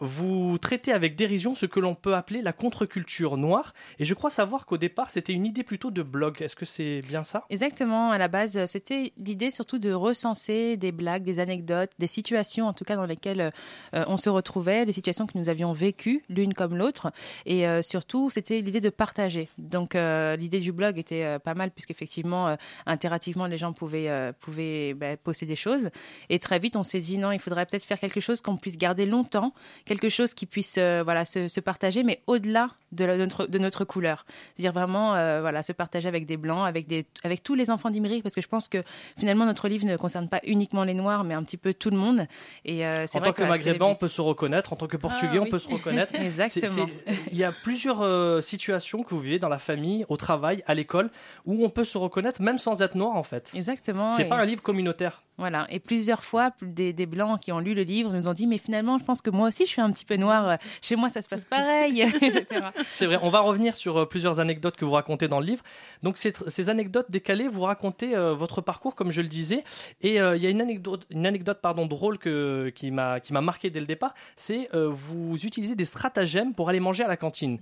vous 0.00 0.58
traitez 0.58 0.92
avec 0.92 1.16
dérision 1.16 1.54
ce 1.54 1.66
que 1.66 1.80
l'on 1.80 1.94
peut 1.94 2.14
appeler 2.14 2.42
la 2.42 2.52
contre-culture 2.52 3.36
noire. 3.36 3.74
Et 3.98 4.04
je 4.04 4.14
crois 4.14 4.30
savoir 4.30 4.66
qu'au 4.66 4.78
départ, 4.78 5.10
c'était 5.10 5.32
une 5.32 5.46
idée 5.46 5.62
plutôt 5.62 5.90
de 5.90 6.02
blog. 6.02 6.42
Est-ce 6.42 6.56
que 6.56 6.64
c'est 6.64 7.00
bien 7.06 7.22
ça? 7.22 7.44
Exactement, 7.50 8.10
à 8.10 8.18
la 8.18 8.28
base, 8.28 8.64
c'était 8.66 9.12
l'idée 9.16 9.50
surtout 9.50 9.78
de 9.78 9.92
recenser 9.92 10.76
des 10.76 10.92
blagues, 10.92 11.24
des 11.24 11.40
anecdotes, 11.40 11.90
des 11.98 12.06
situations 12.06 12.66
en 12.66 12.72
tout 12.72 12.84
cas 12.84 12.96
dans 12.96 13.06
lesquelles 13.06 13.52
euh, 13.94 14.04
on 14.06 14.16
se 14.16 14.30
retrouvait, 14.30 14.86
des 14.86 14.92
situations 14.92 15.26
que 15.26 15.36
nous 15.36 15.48
avions 15.48 15.72
vécues 15.72 16.22
l'une 16.28 16.54
comme 16.54 16.76
l'autre. 16.76 17.12
Et 17.46 17.66
euh, 17.66 17.82
surtout, 17.82 18.30
c'était 18.30 18.60
l'idée 18.60 18.80
de 18.80 18.90
partager. 18.90 19.48
Donc 19.58 19.94
euh, 19.94 20.36
l'idée 20.36 20.60
du 20.60 20.72
blog 20.72 20.98
était 20.98 21.38
pas 21.40 21.54
mal 21.54 21.70
puisqu'effectivement, 21.70 22.56
interactivement, 22.86 23.46
les 23.46 23.58
gens 23.58 23.72
pouvaient, 23.72 24.32
pouvaient 24.40 24.94
bah, 24.94 25.16
poster 25.16 25.46
des 25.46 25.56
choses. 25.56 25.90
Et 26.28 26.38
très 26.38 26.58
vite, 26.58 26.76
on 26.76 26.82
s'est 26.82 27.00
dit 27.00 27.18
non, 27.18 27.32
il 27.32 27.38
faudrait 27.38 27.66
peut-être 27.66 27.84
faire 27.84 28.00
quelque 28.00 28.20
chose 28.20 28.40
qu'on 28.40 28.56
puisse 28.56 28.78
garder 28.78 29.06
longtemps, 29.06 29.52
quelque 29.88 30.08
chose 30.08 30.34
qui 30.34 30.46
puisse 30.46 30.76
euh, 30.78 31.02
voilà, 31.02 31.24
se, 31.24 31.48
se 31.48 31.60
partager, 31.60 32.04
mais 32.04 32.20
au-delà 32.28 32.68
de, 32.92 33.04
la- 33.04 33.14
de 33.16 33.22
notre, 33.22 33.46
de 33.46 33.58
notre 33.58 33.84
couleur. 33.84 34.24
C'est-à-dire 34.54 34.72
vraiment 34.72 35.14
euh, 35.14 35.40
voilà, 35.40 35.62
se 35.62 35.72
partager 35.72 36.08
avec 36.08 36.26
des 36.26 36.36
blancs, 36.36 36.66
avec, 36.66 36.86
des, 36.86 37.04
avec 37.24 37.42
tous 37.42 37.54
les 37.54 37.70
enfants 37.70 37.90
d'Imérique, 37.90 38.22
parce 38.22 38.34
que 38.34 38.40
je 38.42 38.48
pense 38.48 38.68
que 38.68 38.82
finalement 39.18 39.44
notre 39.46 39.68
livre 39.68 39.86
ne 39.86 39.96
concerne 39.96 40.28
pas 40.28 40.40
uniquement 40.44 40.84
les 40.84 40.94
noirs, 40.94 41.24
mais 41.24 41.34
un 41.34 41.42
petit 41.42 41.56
peu 41.56 41.74
tout 41.74 41.90
le 41.90 41.96
monde. 41.96 42.26
Et 42.64 42.86
euh, 42.86 43.06
c'est 43.06 43.18
En 43.18 43.20
vrai 43.20 43.30
tant 43.30 43.32
que 43.34 43.38
c'était 43.42 43.48
maghrébin, 43.50 43.86
on 43.86 43.94
peut 43.94 44.08
se 44.08 44.20
reconnaître. 44.20 44.72
En 44.72 44.76
tant 44.76 44.86
que 44.86 44.96
portugais, 44.96 45.38
Ah, 45.38 45.42
on 45.42 45.46
peut 45.50 45.58
se 45.58 45.68
reconnaître. 45.68 46.14
Exactement. 46.20 46.86
Il 47.32 47.38
y 47.38 47.44
a 47.44 47.52
plusieurs 47.52 48.02
euh, 48.02 48.40
situations 48.40 49.02
que 49.02 49.10
vous 49.14 49.20
vivez 49.20 49.38
dans 49.38 49.48
la 49.48 49.58
famille, 49.58 50.04
au 50.08 50.16
travail, 50.16 50.62
à 50.66 50.74
l'école, 50.74 51.10
où 51.46 51.64
on 51.64 51.70
peut 51.70 51.84
se 51.84 51.98
reconnaître 51.98 52.40
même 52.42 52.58
sans 52.58 52.82
être 52.82 52.94
noir 52.94 53.16
en 53.16 53.22
fait. 53.22 53.52
Exactement. 53.54 54.10
C'est 54.10 54.22
et- 54.22 54.28
pas 54.28 54.36
un 54.36 54.44
livre 54.44 54.62
communautaire. 54.62 55.22
Voilà. 55.40 55.68
Et 55.70 55.78
plusieurs 55.78 56.24
fois, 56.24 56.50
des, 56.62 56.92
des 56.92 57.06
blancs 57.06 57.40
qui 57.40 57.52
ont 57.52 57.60
lu 57.60 57.72
le 57.72 57.82
livre 57.82 58.12
nous 58.12 58.26
ont 58.26 58.32
dit, 58.32 58.48
mais 58.48 58.58
finalement, 58.58 58.98
je 58.98 59.04
pense 59.04 59.22
que 59.22 59.30
moi 59.30 59.46
aussi, 59.46 59.66
je 59.66 59.70
suis 59.70 59.80
un 59.80 59.92
petit 59.92 60.04
peu 60.04 60.16
noir. 60.16 60.58
Chez 60.82 60.96
moi, 60.96 61.08
ça 61.10 61.22
se 61.22 61.28
passe 61.28 61.44
pareil, 61.44 62.02
etc. 62.22 62.44
C'est 62.90 63.06
vrai. 63.06 63.18
On 63.22 63.30
va 63.30 63.40
revenir 63.40 63.76
sur 63.76 63.96
euh, 63.98 64.06
plusieurs 64.06 64.40
anecdotes 64.40 64.76
que 64.76 64.84
vous 64.84 64.92
racontez 64.92 65.28
dans 65.28 65.40
le 65.40 65.46
livre. 65.46 65.62
Donc 66.02 66.16
ces, 66.16 66.32
ces 66.46 66.70
anecdotes 66.70 67.10
décalées, 67.10 67.48
vous 67.48 67.62
racontez 67.62 68.16
euh, 68.16 68.34
votre 68.34 68.60
parcours, 68.60 68.94
comme 68.94 69.10
je 69.10 69.20
le 69.20 69.28
disais. 69.28 69.64
Et 70.00 70.20
euh, 70.20 70.36
il 70.36 70.42
y 70.42 70.46
a 70.46 70.50
une 70.50 70.60
anecdote, 70.60 71.06
une 71.10 71.26
anecdote 71.26 71.58
pardon 71.62 71.86
drôle 71.86 72.18
que 72.18 72.70
qui 72.74 72.90
m'a 72.90 73.20
marqué 73.30 73.70
dès 73.70 73.80
le 73.80 73.86
départ. 73.86 74.14
C'est 74.36 74.68
euh, 74.74 74.88
vous 74.90 75.34
utilisez 75.44 75.74
des 75.76 75.84
stratagèmes 75.84 76.54
pour 76.54 76.68
aller 76.68 76.80
manger 76.80 77.04
à 77.04 77.08
la 77.08 77.16
cantine. 77.16 77.58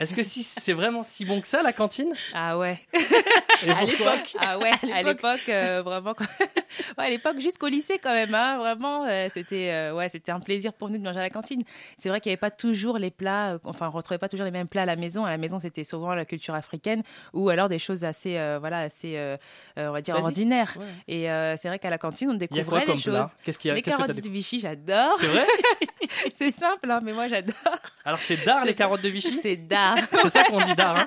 Est-ce 0.00 0.14
que 0.14 0.22
si 0.22 0.42
c'est 0.42 0.72
vraiment 0.72 1.02
si 1.02 1.24
bon 1.24 1.40
que 1.40 1.46
ça 1.46 1.62
la 1.62 1.72
cantine? 1.72 2.12
Ah 2.34 2.58
ouais. 2.58 2.78
À 3.68 3.84
l'époque. 3.84 4.36
Ah 4.38 4.58
ouais, 4.58 4.70
à 4.92 5.02
l'époque, 5.02 5.46
vraiment. 5.84 6.14
quand- 6.14 6.24
ouais, 6.98 7.04
à 7.04 7.10
l'époque, 7.10 7.38
jusqu'au 7.40 7.68
lycée 7.68 7.98
quand 8.02 8.12
même, 8.12 8.34
hein, 8.34 8.58
vraiment, 8.58 9.06
c'était 9.32 9.90
ouais, 9.92 10.08
c'était 10.08 10.32
un 10.32 10.40
plaisir 10.40 10.72
pour 10.72 10.88
nous 10.90 10.98
de 10.98 11.02
manger 11.02 11.18
à 11.20 11.22
la 11.22 11.30
cantine. 11.30 11.62
C'est 11.98 12.08
vrai 12.08 12.20
qu'il 12.20 12.30
n'y 12.30 12.34
avait 12.34 12.40
pas 12.40 12.50
toujours 12.50 12.98
les 12.98 13.10
plats, 13.10 13.58
enfin, 13.64 13.88
on 13.88 13.96
retrouvait 13.96 14.18
pas 14.18 14.28
toujours 14.28 14.41
les 14.44 14.50
mêmes 14.50 14.68
plats 14.68 14.82
à 14.82 14.86
la 14.86 14.96
maison. 14.96 15.24
À 15.24 15.30
la 15.30 15.38
maison, 15.38 15.58
c'était 15.60 15.84
souvent 15.84 16.14
la 16.14 16.24
culture 16.24 16.54
africaine 16.54 17.02
ou 17.32 17.48
alors 17.48 17.68
des 17.68 17.78
choses 17.78 18.04
assez, 18.04 18.38
euh, 18.38 18.58
voilà, 18.58 18.78
assez, 18.80 19.16
euh, 19.16 19.36
euh, 19.78 19.88
on 19.88 19.92
va 19.92 20.00
dire 20.00 20.16
ordinaires. 20.16 20.76
Ouais. 20.78 20.86
Et 21.08 21.30
euh, 21.30 21.56
c'est 21.56 21.68
vrai 21.68 21.78
qu'à 21.78 21.90
la 21.90 21.98
cantine, 21.98 22.30
on 22.30 22.34
découvrait 22.34 22.86
des 22.86 22.96
choses. 22.96 23.26
Qu'est-ce 23.44 23.58
qu'il 23.58 23.68
y 23.68 23.72
a 23.72 23.74
Les 23.74 23.82
carottes 23.82 24.10
de 24.10 24.28
Vichy, 24.28 24.60
j'adore. 24.60 25.14
C'est 25.18 25.26
vrai 25.26 25.46
C'est 26.34 26.50
simple, 26.50 26.90
hein, 26.90 27.00
mais 27.02 27.12
moi 27.12 27.28
j'adore. 27.28 27.54
Alors 28.04 28.18
c'est 28.18 28.44
d'art 28.44 28.64
les 28.64 28.74
carottes 28.74 29.02
de 29.02 29.08
Vichy 29.08 29.38
C'est 29.40 29.56
d'art. 29.56 29.96
C'est 30.20 30.28
ça 30.28 30.44
qu'on 30.44 30.60
dit 30.60 30.74
d'art. 30.74 30.98
Hein 30.98 31.06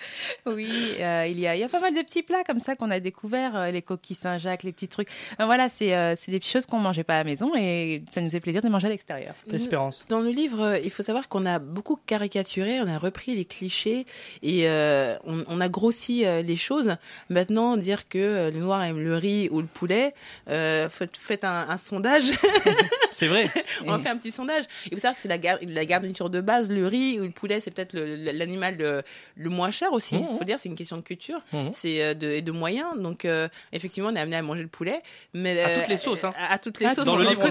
Oui, 0.46 0.70
euh, 1.00 1.26
il, 1.28 1.38
y 1.38 1.46
a, 1.46 1.54
il 1.54 1.60
y 1.60 1.64
a 1.64 1.68
pas 1.68 1.80
mal 1.80 1.94
de 1.94 2.00
petits 2.02 2.22
plats 2.22 2.42
comme 2.44 2.60
ça 2.60 2.76
qu'on 2.76 2.90
a 2.90 3.00
découvert, 3.00 3.56
euh, 3.56 3.70
les 3.70 3.82
coquilles 3.82 4.16
Saint-Jacques, 4.16 4.62
les 4.62 4.72
petits 4.72 4.88
trucs. 4.88 5.08
Enfin, 5.32 5.46
voilà, 5.46 5.68
c'est 5.68 5.94
euh, 5.94 6.14
c'est 6.16 6.30
des 6.30 6.40
choses 6.40 6.66
qu'on 6.66 6.78
mangeait 6.78 7.04
pas 7.04 7.14
à 7.14 7.18
la 7.18 7.24
maison 7.24 7.52
et 7.56 8.02
ça 8.10 8.20
nous 8.20 8.30
fait 8.30 8.40
plaisir 8.40 8.62
de 8.62 8.68
manger 8.68 8.86
à 8.86 8.90
l'extérieur. 8.90 9.34
Espérance. 9.52 10.04
Dans 10.08 10.20
le 10.20 10.30
livre, 10.30 10.78
il 10.82 10.90
faut 10.90 11.02
savoir 11.02 11.28
qu'on 11.28 11.46
a 11.46 11.58
beaucoup 11.58 11.96
caricaturé, 12.06 12.80
on 12.80 12.88
a 12.88 12.98
repris 12.98 13.34
les 13.34 13.44
clichés 13.44 14.06
et 14.42 14.68
euh, 14.68 15.16
on, 15.24 15.44
on 15.48 15.60
a 15.60 15.68
grossi 15.68 16.24
euh, 16.24 16.42
les 16.42 16.56
choses. 16.56 16.96
Maintenant, 17.28 17.76
dire 17.76 18.08
que 18.08 18.50
les 18.50 18.58
Noirs 18.58 18.82
aiment 18.84 19.00
le 19.00 19.16
riz 19.16 19.48
ou 19.50 19.60
le 19.60 19.66
poulet, 19.66 20.14
euh, 20.48 20.88
faites, 20.88 21.16
faites 21.16 21.44
un, 21.44 21.66
un 21.68 21.76
sondage. 21.76 22.32
C'est 23.10 23.26
vrai. 23.26 23.44
on 23.86 23.92
a 23.92 23.98
fait 23.98 24.08
un 24.08 24.16
petit 24.16 24.32
sondage. 24.32 24.64
Il 24.86 24.92
faut 24.94 25.00
savoir 25.00 25.14
que 25.14 25.20
c'est 25.20 25.28
la, 25.28 25.38
gar- 25.38 25.58
la 25.62 25.84
garniture 25.84 26.30
de 26.30 26.40
base, 26.40 26.70
le 26.70 26.86
riz 26.86 27.20
ou 27.20 27.24
le 27.24 27.30
poulet, 27.30 27.60
c'est 27.60 27.70
peut-être 27.70 27.92
le- 27.92 28.16
l'animal 28.32 28.76
le, 28.78 29.02
le 29.36 29.50
moins 29.50 29.70
cher 29.70 29.92
aussi. 29.92 29.99
Il 30.12 30.18
Mhm. 30.20 30.38
faut 30.38 30.44
dire, 30.44 30.58
c'est 30.58 30.68
une 30.68 30.74
question 30.74 30.96
de 30.96 31.02
culture, 31.02 31.40
Mhm. 31.52 31.70
c'est 31.72 32.02
euh, 32.02 32.14
de, 32.14 32.30
et 32.30 32.42
de 32.42 32.52
moyens. 32.52 32.88
Donc, 33.00 33.24
euh, 33.24 33.48
effectivement, 33.72 34.10
on 34.10 34.14
est 34.16 34.20
amené 34.20 34.36
à 34.36 34.42
manger 34.42 34.62
le 34.62 34.68
poulet, 34.68 35.02
mais 35.34 35.60
À 35.62 35.68
euh, 35.68 35.78
toutes 35.80 35.88
les 35.88 35.96
sauces, 35.96 36.24
hein. 36.24 36.32
À, 36.38 36.54
à 36.54 36.58
toutes 36.58 36.80
les 36.80 36.86
Ah, 36.86 36.94
sauces. 36.94 37.04
Dans 37.04 37.14
on 37.14 37.16
le 37.16 37.28
livre, 37.28 37.42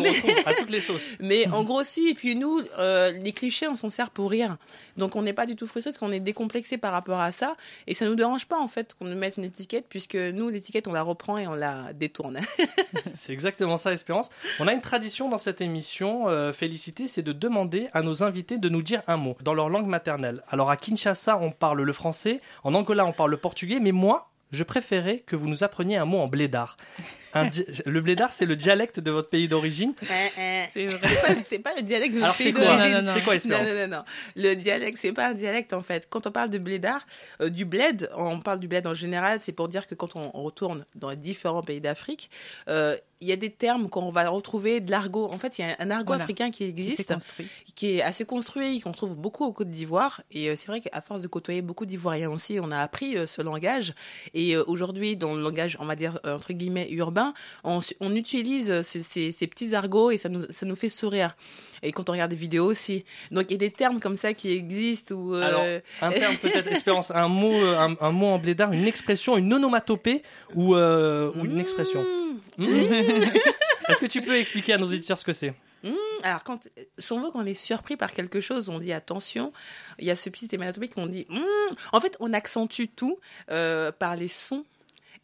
à 0.45 0.53
toutes 0.53 0.69
les 0.69 0.81
sauces. 0.81 1.13
Mais 1.19 1.47
en 1.49 1.63
gros, 1.63 1.83
si. 1.83 2.09
Et 2.09 2.13
puis 2.13 2.35
nous, 2.35 2.61
euh, 2.77 3.11
les 3.11 3.31
clichés, 3.31 3.67
on 3.67 3.75
s'en 3.75 3.89
sert 3.89 4.09
pour 4.09 4.29
rire. 4.31 4.57
Donc 4.97 5.15
on 5.15 5.21
n'est 5.21 5.33
pas 5.33 5.45
du 5.45 5.55
tout 5.55 5.65
frustré 5.67 5.91
parce 5.91 5.97
qu'on 5.97 6.11
est 6.11 6.19
décomplexé 6.19 6.77
par 6.77 6.91
rapport 6.91 7.19
à 7.19 7.31
ça. 7.31 7.55
Et 7.87 7.93
ça 7.93 8.05
nous 8.05 8.15
dérange 8.15 8.45
pas 8.45 8.57
en 8.59 8.67
fait 8.67 8.95
qu'on 8.97 9.05
nous 9.05 9.15
mette 9.17 9.37
une 9.37 9.45
étiquette 9.45 9.85
puisque 9.89 10.15
nous, 10.15 10.49
l'étiquette, 10.49 10.87
on 10.87 10.93
la 10.93 11.01
reprend 11.03 11.37
et 11.37 11.47
on 11.47 11.55
la 11.55 11.93
détourne. 11.93 12.39
C'est 13.15 13.33
exactement 13.33 13.77
ça, 13.77 13.91
Espérance. 13.93 14.29
On 14.59 14.67
a 14.67 14.73
une 14.73 14.81
tradition 14.81 15.29
dans 15.29 15.37
cette 15.37 15.61
émission, 15.61 16.27
euh, 16.29 16.51
Félicité, 16.53 17.07
c'est 17.07 17.21
de 17.21 17.31
demander 17.33 17.87
à 17.93 18.01
nos 18.01 18.23
invités 18.23 18.57
de 18.57 18.69
nous 18.69 18.81
dire 18.81 19.01
un 19.07 19.17
mot 19.17 19.37
dans 19.41 19.53
leur 19.53 19.69
langue 19.69 19.87
maternelle. 19.87 20.43
Alors 20.49 20.69
à 20.69 20.77
Kinshasa, 20.77 21.37
on 21.37 21.51
parle 21.51 21.81
le 21.81 21.93
français, 21.93 22.28
en 22.63 22.73
Angola, 22.73 23.05
on 23.05 23.13
parle 23.13 23.31
le 23.31 23.37
portugais, 23.37 23.79
mais 23.79 23.91
moi, 23.91 24.31
je 24.51 24.63
préférais 24.63 25.19
que 25.19 25.35
vous 25.35 25.47
nous 25.47 25.63
appreniez 25.63 25.97
un 25.97 26.05
mot 26.05 26.19
en 26.19 26.27
blédard. 26.27 26.77
Un 27.33 27.45
di- 27.45 27.65
le 27.85 28.01
blédard, 28.01 28.31
c'est 28.33 28.45
le 28.45 28.55
dialecte 28.55 28.99
de 28.99 29.11
votre 29.11 29.29
pays 29.29 29.47
d'origine. 29.47 29.93
C'est 30.73 30.85
vrai. 30.87 31.37
C'est 31.45 31.59
pas, 31.59 31.69
pas 31.71 31.75
le 31.77 31.83
dialecte 31.83 32.15
de 32.15 32.21
Alors 32.23 32.35
c'est 32.35 32.45
pays 32.45 32.53
quoi 32.53 32.63
Non, 32.63 32.69
non, 32.71 32.77
d'origine. 32.77 33.01
non. 33.01 33.13
C'est 33.13 33.21
quoi, 33.23 33.33
Non, 33.33 33.37
Espérance 33.37 33.67
non, 33.67 33.87
non, 33.87 33.97
non. 33.97 34.03
Le 34.35 34.53
dialecte, 34.55 34.97
c'est 34.99 35.11
pas 35.13 35.27
un 35.27 35.33
dialecte 35.33 35.73
en 35.73 35.81
fait. 35.81 36.07
Quand 36.09 36.25
on 36.27 36.31
parle 36.31 36.49
de 36.49 36.57
blédard, 36.57 37.05
euh, 37.41 37.49
du 37.49 37.65
bled, 37.65 38.09
on 38.15 38.39
parle 38.39 38.59
du 38.59 38.67
bled 38.67 38.87
en 38.87 38.93
général, 38.93 39.39
c'est 39.39 39.51
pour 39.51 39.67
dire 39.67 39.85
que 39.87 39.95
quand 39.95 40.15
on 40.15 40.29
retourne 40.31 40.85
dans 40.95 41.09
les 41.11 41.15
différents 41.15 41.61
pays 41.61 41.81
d'Afrique, 41.81 42.29
euh, 42.69 42.95
il 43.21 43.27
y 43.27 43.33
a 43.33 43.35
des 43.35 43.49
termes 43.49 43.89
qu'on 43.89 44.11
va 44.11 44.29
retrouver 44.29 44.79
de 44.79 44.89
l'argot. 44.91 45.29
En 45.29 45.37
fait, 45.37 45.59
il 45.59 45.65
y 45.67 45.69
a 45.69 45.75
un 45.79 45.91
argot 45.91 46.05
Voilà. 46.07 46.23
africain 46.23 46.51
qui 46.51 46.63
existe. 46.63 47.13
qui 47.75 47.97
est 47.97 48.01
assez 48.01 48.23
construit, 48.23 48.79
qu'on 48.79 48.93
trouve 48.93 49.17
beaucoup 49.17 49.43
au 49.43 49.51
Côte 49.51 49.69
d'Ivoire. 49.69 50.21
Et 50.31 50.49
euh, 50.49 50.55
c'est 50.55 50.67
vrai 50.67 50.79
qu'à 50.79 51.01
force 51.01 51.21
de 51.21 51.27
côtoyer 51.27 51.61
beaucoup 51.61 51.85
d'Ivoiriens 51.85 52.29
aussi, 52.31 52.59
on 52.61 52.71
a 52.71 52.77
appris 52.79 53.17
euh, 53.17 53.27
ce 53.27 53.41
langage. 53.41 53.93
Et 54.33 54.55
aujourd'hui, 54.55 55.17
dans 55.17 55.33
le 55.35 55.41
langage, 55.41 55.75
on 55.81 55.85
va 55.85 55.97
dire, 55.97 56.17
entre 56.25 56.53
guillemets, 56.53 56.87
urbain, 56.91 57.18
on, 57.63 57.79
on 57.99 58.15
utilise 58.15 58.69
euh, 58.71 58.83
ces, 58.83 59.01
ces- 59.03 59.31
ces 59.31 59.47
petits 59.47 59.75
argots 59.75 60.11
et 60.11 60.17
ça 60.17 60.29
nous, 60.29 60.43
ça 60.49 60.65
nous 60.65 60.75
fait 60.75 60.89
sourire. 60.89 61.35
Et 61.81 61.91
quand 61.91 62.09
on 62.09 62.11
regarde 62.11 62.31
des 62.31 62.35
vidéos 62.37 62.65
aussi. 62.65 63.05
Donc 63.31 63.45
il 63.49 63.53
y 63.53 63.55
a 63.55 63.57
des 63.57 63.71
termes 63.71 63.99
comme 63.99 64.17
ça 64.17 64.33
qui 64.33 64.51
existent. 64.51 65.15
Ou, 65.15 65.35
euh, 65.35 65.41
Alors, 65.47 65.65
un 66.01 66.11
terme 66.11 66.35
peut-être, 66.41 66.67
Espérance, 66.67 67.11
un 67.11 67.27
mot, 67.27 67.53
euh, 67.53 67.77
un, 67.77 67.95
un 68.01 68.11
mot 68.11 68.27
en 68.27 68.39
blédard, 68.39 68.71
une 68.73 68.87
expression, 68.87 69.37
une 69.37 69.53
onomatopée 69.53 70.21
ou, 70.55 70.75
euh, 70.75 71.31
ou 71.35 71.45
une 71.45 71.59
expression. 71.59 72.01
Mmh. 72.03 72.63
Mmh. 72.63 72.65
Est-ce 73.89 74.01
que 74.01 74.05
tu 74.07 74.21
peux 74.21 74.35
expliquer 74.37 74.73
à 74.73 74.77
nos 74.77 74.85
auditeurs 74.87 75.17
ce 75.19 75.25
que 75.25 75.33
c'est? 75.33 75.53
Alors, 76.23 76.43
quand, 76.43 76.67
si 76.97 77.13
on 77.13 77.21
veut 77.21 77.31
qu'on 77.31 77.45
est 77.45 77.53
surpris 77.53 77.95
par 77.95 78.11
quelque 78.11 78.41
chose, 78.41 78.67
on 78.67 78.79
dit 78.79 78.91
attention. 78.91 79.53
Il 79.97 80.05
y 80.05 80.11
a 80.11 80.15
ce 80.17 80.29
petit 80.29 80.49
hématopée 80.51 80.89
qu'on 80.89 81.07
dit. 81.07 81.25
Mmh. 81.29 81.39
En 81.93 82.01
fait, 82.01 82.17
on 82.19 82.33
accentue 82.33 82.87
tout 82.93 83.17
euh, 83.51 83.89
par 83.93 84.17
les 84.17 84.27
sons 84.27 84.65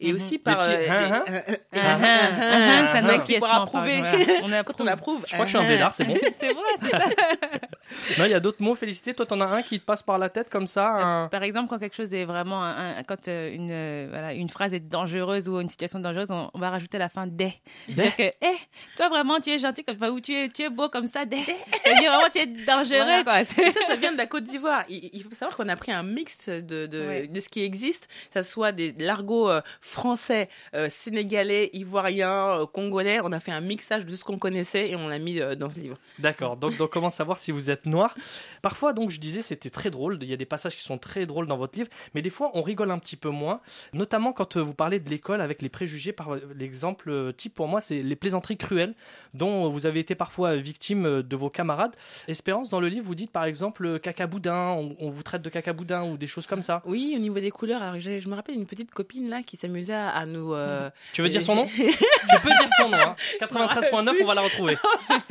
et 0.00 0.10
Mhm. 0.10 0.16
aussi 0.16 0.38
par. 0.38 0.60
euh, 0.60 0.86
hein, 0.90 1.10
hein. 1.12 1.24
euh, 1.28 1.40
euh, 1.48 1.56
Ah, 1.74 1.78
ah, 1.78 1.96
ah, 2.02 2.82
ah, 2.88 2.92
ça 2.92 3.02
n'a 3.02 3.20
C'est 3.20 3.38
pour 3.38 3.50
approuver. 3.52 4.02
On 4.42 4.62
Quand 4.64 4.80
on 4.80 4.86
approuve. 4.86 5.24
Je 5.26 5.32
crois 5.32 5.46
que 5.46 5.50
je 5.50 5.56
suis 5.56 5.64
un 5.64 5.68
blédard, 5.68 5.94
c'est 5.94 6.04
bon. 6.04 6.14
C'est 6.38 6.48
vrai, 6.48 6.62
c'est 6.82 6.90
ça. 6.90 6.98
Non, 8.18 8.24
il 8.24 8.30
y 8.30 8.34
a 8.34 8.40
d'autres 8.40 8.62
mots, 8.62 8.74
Félicité. 8.74 9.14
Toi, 9.14 9.26
t'en 9.26 9.40
as 9.40 9.46
un 9.46 9.62
qui 9.62 9.78
te 9.80 9.84
passe 9.84 10.02
par 10.02 10.18
la 10.18 10.28
tête 10.28 10.50
comme 10.50 10.66
ça 10.66 10.88
un- 10.90 11.28
Par 11.28 11.42
exemple, 11.42 11.68
quand 11.70 11.78
quelque 11.78 11.94
chose 11.96 12.12
est 12.14 12.24
vraiment, 12.24 12.62
un- 12.62 12.98
un- 12.98 13.02
quand 13.02 13.28
euh, 13.28 13.52
une, 13.54 13.70
euh, 13.70 14.06
voilà, 14.10 14.32
une 14.34 14.48
phrase 14.48 14.72
est 14.74 14.80
dangereuse 14.80 15.48
ou 15.48 15.60
une 15.60 15.68
situation 15.68 15.98
dangereuse, 16.00 16.30
on, 16.30 16.50
on 16.52 16.58
va 16.58 16.70
rajouter 16.70 16.98
la 16.98 17.08
fin 17.08 17.26
des. 17.26 17.52
C'est-à-dire 17.88 18.16
que, 18.16 18.22
eh, 18.22 18.56
toi 18.96 19.08
vraiment, 19.08 19.40
tu 19.40 19.50
es 19.50 19.58
gentil 19.58 19.84
comme 19.84 19.98
ça, 19.98 20.10
ou 20.10 20.20
tu 20.20 20.34
es, 20.34 20.48
tu 20.48 20.62
es 20.62 20.70
beau 20.70 20.88
comme 20.88 21.06
ça, 21.06 21.24
des. 21.24 21.38
C'est-à-dire 21.42 22.12
vraiment, 22.12 22.30
tu 22.32 22.38
es 22.40 22.46
dangereux, 22.46 22.98
Voilà. 23.04 23.24
quoi. 23.24 23.40
Et 23.40 23.44
C'est- 23.44 23.70
ça, 23.72 23.80
ça 23.88 23.96
vient 23.96 24.12
de 24.12 24.18
la 24.18 24.26
Côte 24.26 24.44
d'Ivoire. 24.44 24.84
Il, 24.88 25.10
il 25.12 25.22
faut 25.22 25.34
savoir 25.34 25.56
qu'on 25.56 25.68
a 25.68 25.76
pris 25.76 25.92
un 25.92 26.02
mix 26.02 26.48
de, 26.48 26.86
de, 26.86 27.06
Ouais. 27.06 27.26
de 27.28 27.40
ce 27.40 27.48
qui 27.48 27.62
existe, 27.62 28.08
que 28.34 28.42
ce 28.42 28.48
soit 28.48 28.72
des 28.72 28.92
l'argot 28.98 29.48
euh, 29.50 29.60
français, 29.80 30.48
euh, 30.74 30.88
sénégalais, 30.90 31.70
ivoirien, 31.72 32.60
euh, 32.60 32.66
congolais. 32.66 33.20
On 33.22 33.32
a 33.32 33.40
fait 33.40 33.52
un 33.52 33.60
mixage 33.60 34.04
de 34.04 34.16
ce 34.16 34.24
qu'on 34.24 34.38
connaissait 34.38 34.90
et 34.90 34.96
on 34.96 35.08
l'a 35.08 35.18
mis 35.18 35.40
euh, 35.40 35.54
dans 35.54 35.70
ce 35.70 35.78
livre. 35.78 35.96
D'accord. 36.18 36.56
Donc, 36.56 36.76
donc, 36.76 36.90
comment 36.90 37.10
savoir 37.10 37.38
si 37.38 37.52
vous 37.52 37.70
êtes 37.70 37.75
noir 37.84 37.96
noir. 37.96 38.14
Parfois, 38.62 38.92
donc, 38.92 39.10
je 39.10 39.18
disais, 39.18 39.40
c'était 39.42 39.70
très 39.70 39.90
drôle. 39.90 40.18
Il 40.20 40.28
y 40.28 40.32
a 40.34 40.36
des 40.36 40.44
passages 40.44 40.76
qui 40.76 40.82
sont 40.82 40.98
très 40.98 41.24
drôles 41.24 41.46
dans 41.46 41.56
votre 41.56 41.78
livre, 41.78 41.88
mais 42.14 42.20
des 42.20 42.28
fois, 42.30 42.50
on 42.54 42.60
rigole 42.62 42.90
un 42.90 42.98
petit 42.98 43.16
peu 43.16 43.30
moins, 43.30 43.60
notamment 43.94 44.32
quand 44.32 44.56
euh, 44.56 44.60
vous 44.60 44.74
parlez 44.74 45.00
de 45.00 45.08
l'école 45.08 45.40
avec 45.40 45.62
les 45.62 45.68
préjugés. 45.70 46.12
Par 46.12 46.34
l'exemple 46.54 47.10
euh, 47.10 47.32
type 47.32 47.54
pour 47.54 47.68
moi, 47.68 47.80
c'est 47.80 48.02
les 48.02 48.16
plaisanteries 48.16 48.58
cruelles 48.58 48.94
dont 49.34 49.68
vous 49.70 49.86
avez 49.86 50.00
été 50.00 50.14
parfois 50.14 50.56
victime 50.56 51.06
euh, 51.06 51.22
de 51.22 51.36
vos 51.36 51.48
camarades. 51.48 51.94
Espérance, 52.28 52.68
dans 52.68 52.80
le 52.80 52.88
livre, 52.88 53.06
vous 53.06 53.14
dites 53.14 53.30
par 53.30 53.44
exemple 53.44 53.98
caca 54.00 54.26
boudin, 54.26 54.72
on, 54.78 54.96
on 54.98 55.08
vous 55.10 55.22
traite 55.22 55.42
de 55.42 55.48
caca 55.48 55.72
boudin 55.72 56.04
ou 56.04 56.16
des 56.18 56.26
choses 56.26 56.46
comme 56.46 56.62
ça. 56.62 56.82
Oui, 56.84 57.14
au 57.16 57.18
niveau 57.18 57.40
des 57.40 57.50
couleurs, 57.50 57.82
alors, 57.82 57.98
je 58.00 58.28
me 58.28 58.34
rappelle 58.34 58.56
une 58.56 58.66
petite 58.66 58.90
copine 58.90 59.28
là 59.30 59.42
qui 59.42 59.56
s'amusait 59.56 59.94
à, 59.94 60.10
à 60.10 60.26
nous. 60.26 60.52
euh, 60.52 60.90
Tu 61.12 61.22
veux 61.22 61.28
dire 61.28 61.42
son 61.42 61.54
nom 61.54 61.66
Tu 61.76 62.40
peux 62.42 62.50
dire 62.50 62.68
son 62.78 62.88
nom. 62.90 62.98
Hein. 62.98 63.16
93.9, 63.40 64.14
on 64.22 64.26
va 64.26 64.34
la 64.34 64.42
retrouver. 64.42 64.76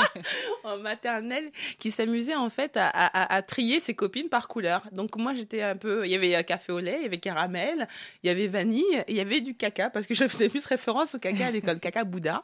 en 0.63 0.77
maternelle 0.77 1.51
qui 1.79 1.91
s'amusait 1.91 2.34
en 2.39 2.49
fait 2.49 2.77
à, 2.77 2.87
à- 2.87 3.05
à- 3.23 3.35
à 3.35 3.41
trier 3.41 3.79
ses 3.79 3.93
copines 3.93 4.29
par 4.29 4.47
couleur. 4.47 4.83
Donc 4.91 5.15
moi 5.17 5.33
j'étais 5.33 5.61
un 5.61 5.75
peu, 5.75 6.05
il 6.05 6.11
y 6.11 6.15
avait 6.15 6.35
euh, 6.35 6.41
café 6.43 6.71
au 6.71 6.79
lait, 6.79 6.95
il 6.99 7.03
y 7.03 7.05
avait 7.05 7.17
caramel, 7.17 7.87
il 8.23 8.27
y 8.27 8.29
avait 8.29 8.47
vanille, 8.47 8.83
il 9.07 9.15
y 9.15 9.19
avait 9.19 9.41
du 9.41 9.55
caca 9.55 9.89
parce 9.89 10.05
que 10.05 10.13
je 10.13 10.27
faisais 10.27 10.49
plus 10.49 10.65
référence 10.65 11.15
au 11.15 11.19
caca 11.19 11.47
à 11.47 11.51
l'école, 11.51 11.79
caca 11.79 12.03
Bouddha. 12.03 12.43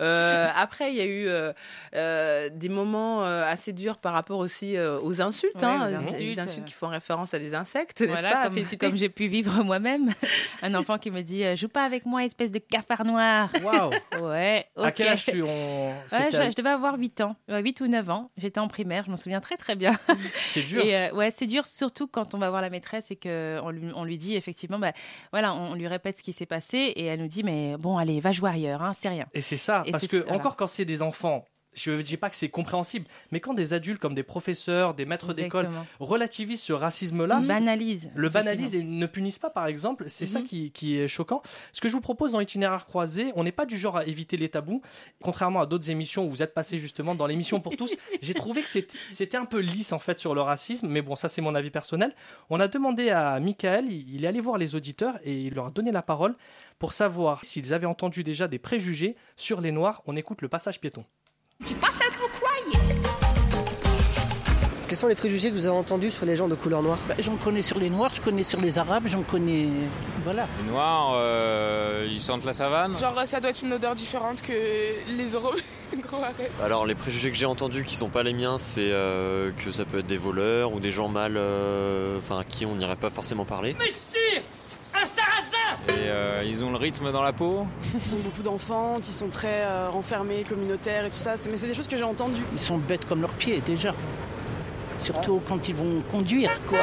Euh, 0.00 0.48
après 0.56 0.90
il 0.92 0.96
y 0.96 1.00
a 1.00 1.04
eu 1.06 1.28
euh, 1.28 1.52
euh, 1.94 2.48
des 2.52 2.68
moments 2.68 3.22
assez 3.22 3.72
durs 3.72 3.98
par 3.98 4.12
rapport 4.12 4.38
aussi 4.38 4.76
euh, 4.76 4.98
aux 5.00 5.20
insultes, 5.20 5.54
Ouais, 5.56 5.64
hein, 5.64 5.88
les 5.88 5.96
des 5.96 6.08
insultes, 6.08 6.38
insultes 6.38 6.64
qui 6.66 6.74
font 6.74 6.88
référence 6.88 7.34
à 7.34 7.38
des 7.38 7.54
insectes, 7.54 8.00
n'est-ce 8.00 8.10
Voilà, 8.12 8.30
pas 8.30 8.44
comme, 8.44 8.54
Félicité? 8.54 8.86
comme 8.86 8.96
j'ai 8.96 9.08
pu 9.08 9.26
vivre 9.26 9.62
moi-même. 9.64 10.10
Un 10.62 10.74
enfant 10.74 10.98
qui 10.98 11.10
me 11.10 11.22
dit 11.22 11.44
Joue 11.56 11.68
pas 11.68 11.84
avec 11.84 12.06
moi, 12.06 12.24
espèce 12.24 12.50
de 12.50 12.58
cafard 12.58 13.04
noir. 13.04 13.50
Waouh 13.62 13.90
Ouais. 14.22 14.66
À 14.76 14.92
quel 14.92 15.08
âge 15.08 15.24
tu 15.26 15.42
on... 15.42 15.46
Ouais, 16.12 16.28
je, 16.30 16.36
je 16.50 16.54
devais 16.56 16.68
avoir 16.70 16.96
8 16.98 17.20
ans, 17.22 17.36
euh, 17.50 17.58
8 17.60 17.80
ou 17.80 17.86
9 17.86 18.10
ans. 18.10 18.30
J'étais 18.36 18.60
en 18.60 18.68
primaire, 18.68 19.04
je 19.06 19.10
m'en 19.10 19.16
souviens 19.20 19.40
très 19.40 19.56
très 19.56 19.76
bien. 19.76 19.98
C'est 20.44 20.62
dur. 20.62 20.84
Et 20.84 20.96
euh, 20.96 21.12
ouais, 21.14 21.30
c'est 21.30 21.46
dur 21.46 21.66
surtout 21.66 22.06
quand 22.06 22.34
on 22.34 22.38
va 22.38 22.50
voir 22.50 22.62
la 22.62 22.70
maîtresse 22.70 23.10
et 23.10 23.16
qu'on 23.16 23.70
lui, 23.70 23.90
on 23.94 24.04
lui 24.04 24.18
dit 24.18 24.34
effectivement, 24.36 24.78
bah, 24.78 24.92
voilà, 25.32 25.54
on, 25.54 25.72
on 25.72 25.74
lui 25.74 25.86
répète 25.86 26.18
ce 26.18 26.22
qui 26.22 26.32
s'est 26.32 26.46
passé 26.46 26.78
et 26.78 27.04
elle 27.04 27.20
nous 27.20 27.28
dit, 27.28 27.42
mais 27.42 27.76
bon, 27.78 27.96
allez, 27.98 28.20
va 28.20 28.32
jouer 28.32 28.50
ailleurs, 28.50 28.82
hein, 28.82 28.92
c'est 28.92 29.08
rien. 29.08 29.26
Et 29.34 29.40
c'est 29.40 29.56
ça, 29.56 29.82
Et 29.86 29.92
parce 29.92 30.06
que 30.06 30.16
voilà. 30.18 30.34
encore 30.36 30.56
quand 30.56 30.66
c'est 30.66 30.84
des 30.84 31.02
enfants, 31.02 31.44
je 31.74 31.92
ne 31.92 32.02
dis 32.02 32.16
pas 32.16 32.30
que 32.30 32.36
c'est 32.36 32.48
compréhensible, 32.48 33.06
mais 33.30 33.40
quand 33.40 33.54
des 33.54 33.74
adultes 33.74 34.00
comme 34.00 34.14
des 34.14 34.22
professeurs, 34.22 34.94
des 34.94 35.04
maîtres 35.04 35.32
d'école 35.34 35.68
relativisent 36.00 36.62
ce 36.62 36.72
racisme-là, 36.72 37.40
banalise. 37.40 38.10
le 38.14 38.28
banalisent 38.28 38.74
et 38.74 38.82
ne 38.82 39.06
punissent 39.06 39.38
pas, 39.38 39.50
par 39.50 39.66
exemple, 39.66 40.04
c'est 40.08 40.26
ça 40.26 40.40
Mhm. 40.40 40.46
qui, 40.46 40.70
qui 40.72 40.98
est 40.98 41.08
choquant. 41.08 41.42
Ce 41.72 41.80
que 41.80 41.88
je 41.88 41.92
vous 41.94 42.00
propose 42.00 42.32
dans 42.32 42.38
l'itinéraire 42.40 42.86
croisé, 42.86 43.32
on 43.36 43.44
n'est 43.44 43.52
pas 43.52 43.66
du 43.66 43.78
genre 43.78 43.96
à 43.96 44.06
éviter 44.06 44.36
les 44.36 44.48
tabous, 44.48 44.82
contrairement 45.22 45.60
à 45.60 45.66
d'autres 45.66 45.90
émissions 45.90 46.26
où 46.26 46.30
vous 46.30 46.42
êtes 46.42 46.54
passé 46.54 46.78
justement 46.78 47.14
dans 47.14 47.26
l'émission 47.26 47.60
pour 47.60 47.76
tous. 47.76 47.96
J'ai 48.22 48.34
trouvé 48.34 48.62
que 48.62 48.68
c'était 48.68 49.36
un 49.36 49.44
peu 49.44 49.58
lisse 49.60 49.92
en 49.92 49.98
fait 49.98 50.18
sur 50.18 50.34
le 50.34 50.40
racisme, 50.42 50.88
mais 50.88 51.02
bon, 51.02 51.14
ça 51.16 51.28
c'est 51.28 51.40
mon 51.42 51.54
avis 51.54 51.70
personnel. 51.70 52.14
On 52.50 52.58
a 52.60 52.68
demandé 52.68 53.10
à 53.10 53.38
Michael, 53.40 53.90
il 53.90 54.24
est 54.24 54.28
allé 54.28 54.40
voir 54.40 54.58
les 54.58 54.74
auditeurs 54.74 55.18
et 55.24 55.42
il 55.42 55.54
leur 55.54 55.66
a 55.66 55.70
donné 55.70 55.92
la 55.92 56.02
parole 56.02 56.34
pour 56.78 56.92
savoir 56.94 57.44
s'ils 57.44 57.74
avaient 57.74 57.86
entendu 57.86 58.22
déjà 58.22 58.48
des 58.48 58.58
préjugés 58.58 59.14
sur 59.36 59.60
les 59.60 59.70
Noirs. 59.70 60.02
On 60.06 60.16
écoute 60.16 60.40
le 60.42 60.48
passage 60.48 60.80
piéton. 60.80 61.04
Quels 64.88 64.98
sont 64.98 65.06
les 65.06 65.14
préjugés 65.14 65.50
que 65.50 65.54
vous 65.54 65.66
avez 65.66 65.76
entendus 65.76 66.10
sur 66.10 66.26
les 66.26 66.36
gens 66.36 66.48
de 66.48 66.56
couleur 66.56 66.82
noire 66.82 66.98
Bah, 67.06 67.14
j'en 67.20 67.36
connais 67.36 67.62
sur 67.62 67.78
les 67.78 67.90
Noirs, 67.90 68.10
je 68.12 68.20
connais 68.20 68.42
sur 68.42 68.60
les 68.60 68.76
Arabes, 68.76 69.04
j'en 69.06 69.22
connais. 69.22 69.68
Voilà. 70.24 70.48
Les 70.64 70.68
Noirs, 70.68 71.12
euh, 71.14 72.08
ils 72.10 72.20
sentent 72.20 72.44
la 72.44 72.52
savane? 72.52 72.98
Genre 72.98 73.14
ça 73.24 73.38
doit 73.38 73.50
être 73.50 73.62
une 73.62 73.72
odeur 73.72 73.94
différente 73.94 74.42
que 74.42 74.52
les 74.52 75.28
Européens. 75.32 75.62
Gros 76.02 76.16
arrête. 76.16 76.50
Alors 76.62 76.86
les 76.86 76.96
préjugés 76.96 77.30
que 77.30 77.36
j'ai 77.36 77.46
entendus 77.46 77.84
qui 77.84 77.94
sont 77.94 78.08
pas 78.08 78.24
les 78.24 78.32
miens, 78.32 78.58
c'est 78.58 78.90
euh, 78.90 79.52
que 79.64 79.70
ça 79.70 79.84
peut 79.84 80.00
être 80.00 80.06
des 80.08 80.16
voleurs 80.16 80.72
ou 80.72 80.80
des 80.80 80.90
gens 80.90 81.08
mal, 81.08 81.36
euh, 81.36 82.18
enfin 82.18 82.40
à 82.40 82.44
qui 82.44 82.66
on 82.66 82.74
n'irait 82.74 82.96
pas 82.96 83.10
forcément 83.10 83.44
parler. 83.44 83.76
Et 85.88 85.92
euh, 85.92 86.42
ils 86.46 86.62
ont 86.64 86.70
le 86.70 86.76
rythme 86.76 87.10
dans 87.10 87.22
la 87.22 87.32
peau. 87.32 87.64
Ils 87.94 88.14
ont 88.14 88.18
beaucoup 88.20 88.42
d'enfants, 88.42 88.98
qui 89.02 89.12
sont 89.12 89.28
très 89.28 89.62
euh, 89.64 89.88
renfermés, 89.90 90.44
communautaires 90.48 91.06
et 91.06 91.10
tout 91.10 91.16
ça. 91.18 91.34
Mais 91.50 91.56
c'est 91.56 91.66
des 91.66 91.74
choses 91.74 91.88
que 91.88 91.96
j'ai 91.96 92.04
entendues. 92.04 92.42
Ils 92.52 92.58
sont 92.60 92.78
bêtes 92.78 93.06
comme 93.06 93.20
leurs 93.22 93.30
pieds 93.32 93.60
déjà. 93.64 93.94
Surtout 94.98 95.40
quand 95.48 95.68
ils 95.68 95.74
vont 95.74 96.00
conduire, 96.12 96.50
quoi. 96.68 96.78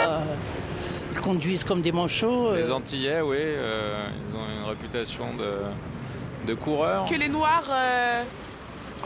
Ils 1.13 1.21
conduisent 1.21 1.63
comme 1.63 1.81
des 1.81 1.91
manchots. 1.91 2.47
euh, 2.49 2.57
Les 2.57 2.71
Antillais, 2.71 3.21
oui, 3.21 3.37
euh, 3.39 4.07
ils 4.29 4.35
ont 4.35 4.61
une 4.61 4.67
réputation 4.69 5.25
de, 5.35 6.47
de 6.47 6.53
coureurs. 6.55 7.05
Que 7.05 7.15
les 7.15 7.29
Noirs 7.29 7.69
euh, 7.71 8.23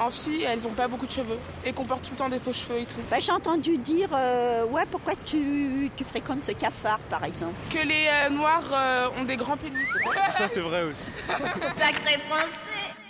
en 0.01 0.09
filles, 0.09 0.43
elles 0.43 0.65
ont 0.67 0.71
pas 0.71 0.87
beaucoup 0.87 1.05
de 1.05 1.11
cheveux 1.11 1.37
et 1.65 1.73
qu'on 1.73 1.85
porte 1.85 2.03
tout 2.03 2.11
le 2.11 2.17
temps 2.17 2.29
des 2.29 2.39
faux 2.39 2.53
cheveux 2.53 2.79
et 2.79 2.85
tout. 2.85 2.99
Bah, 3.09 3.17
j'ai 3.19 3.31
entendu 3.31 3.77
dire, 3.77 4.09
euh, 4.13 4.65
ouais, 4.65 4.83
pourquoi 4.89 5.13
tu, 5.25 5.91
tu 5.95 6.03
fréquentes 6.03 6.43
ce 6.43 6.51
cafard, 6.51 6.99
par 7.09 7.23
exemple? 7.23 7.53
Que 7.69 7.85
les 7.85 8.07
euh, 8.07 8.29
Noirs 8.29 8.69
euh, 8.73 9.21
ont 9.21 9.23
des 9.23 9.37
grands 9.37 9.57
pénis. 9.57 9.87
Ça 10.35 10.47
c'est 10.47 10.61
vrai 10.61 10.83
aussi. 10.83 11.07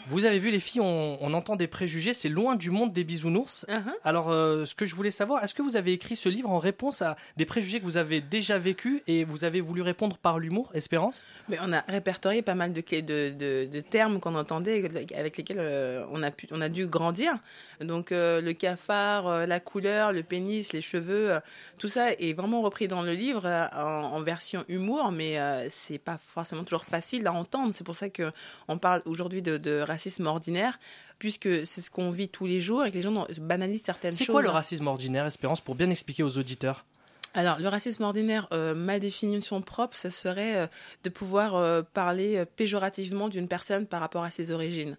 Vous 0.08 0.26
avez 0.26 0.40
vu 0.40 0.52
les 0.52 0.60
filles, 0.60 0.82
on, 0.82 1.18
on 1.22 1.34
entend 1.34 1.56
des 1.56 1.68
préjugés, 1.68 2.14
c'est 2.14 2.30
loin 2.30 2.56
du 2.56 2.72
monde 2.72 2.92
des 2.92 3.04
bisounours. 3.04 3.66
Uh-huh. 3.70 3.94
Alors, 4.04 4.32
euh, 4.32 4.66
ce 4.66 4.76
que 4.76 4.86
je 4.86 4.96
voulais 4.96 5.12
savoir, 5.12 5.44
est-ce 5.44 5.54
que 5.54 5.62
vous 5.62 5.78
avez 5.78 5.94
écrit 5.94 6.16
ce 6.16 6.30
livre 6.30 6.50
en 6.50 6.60
réponse 6.60 7.02
à 7.02 7.16
des 7.38 7.46
préjugés 7.46 7.80
que 7.80 7.86
vous 7.86 7.98
avez 7.98 8.22
déjà 8.22 8.58
vécus 8.58 9.02
et 9.08 9.24
vous 9.24 9.44
avez 9.44 9.62
voulu 9.62 9.82
répondre 9.82 10.18
par 10.18 10.40
l'humour, 10.40 10.70
Espérance? 10.74 11.26
Mais 11.50 11.58
on 11.62 11.72
a 11.72 11.82
répertorié 11.88 12.42
pas 12.42 12.56
mal 12.56 12.74
de, 12.74 12.82
clés- 12.82 13.02
de, 13.02 13.34
de, 13.38 13.66
de 13.72 13.80
termes 13.82 14.20
qu'on 14.20 14.36
entendait, 14.36 14.84
avec 15.16 15.38
lesquels 15.38 15.60
euh, 15.60 16.06
on, 16.12 16.24
a 16.24 16.32
pu, 16.32 16.48
on 16.52 16.62
a 16.62 16.70
dû 16.70 16.88
grandir. 16.88 17.34
Donc 17.80 18.12
euh, 18.12 18.42
le 18.42 18.54
cafard, 18.54 19.48
la 19.48 19.60
couleur, 19.60 20.12
le 20.14 20.24
pénis, 20.24 20.72
les 20.72 20.82
cheveux, 20.82 21.40
tout 21.80 21.88
ça 21.88 22.12
est 22.12 22.34
vraiment 22.34 22.62
repris 22.62 22.88
dans 22.88 23.02
le 23.02 23.14
livre 23.14 23.48
en, 23.76 24.16
en 24.16 24.22
version 24.22 24.64
humour, 24.68 25.12
mais 25.12 25.40
c'est 25.70 25.98
pas 25.98 26.20
forcément 26.24 26.64
toujours 26.64 26.86
facile 26.86 27.26
à 27.26 27.34
entendre. 27.34 27.72
C'est 27.74 27.84
pour 27.84 27.96
ça 27.96 28.10
que 28.10 28.32
on 28.68 28.78
parle 28.78 29.02
aujourd'hui 29.06 29.42
de, 29.42 29.58
de 29.58 29.82
racisme 29.92 30.26
ordinaire, 30.28 30.80
puisque 31.20 31.66
c'est 31.66 31.82
ce 31.82 31.92
qu'on 31.92 32.10
vit 32.10 32.30
tous 32.30 32.48
les 32.48 32.60
jours 32.60 32.84
et 32.84 32.90
que 32.92 32.96
les 32.96 33.02
gens 33.02 33.28
banalisent 33.40 33.84
certaines 33.84 34.12
C'est 34.12 34.26
choses. 34.26 34.34
quoi 34.34 34.42
le 34.42 34.50
racisme 34.50 34.88
ordinaire, 34.88 35.26
Espérance, 35.26 35.62
pour 35.62 35.76
bien 35.76 35.90
expliquer 35.90 36.24
aux 36.24 36.38
auditeurs 36.38 36.86
Alors, 37.34 37.60
le 37.60 37.68
racisme 37.70 38.04
ordinaire, 38.04 38.48
euh, 38.54 38.74
ma 38.74 38.98
définition 39.00 39.62
propre, 39.62 39.96
ce 39.96 40.10
serait 40.10 40.56
euh, 40.58 40.68
de 41.04 41.10
pouvoir 41.10 41.56
euh, 41.56 41.82
parler 41.94 42.44
péjorativement 42.56 43.30
d'une 43.30 43.48
personne 43.48 43.86
par 43.86 44.00
rapport 44.00 44.24
à 44.24 44.32
ses 44.32 44.50
origines. 44.52 44.98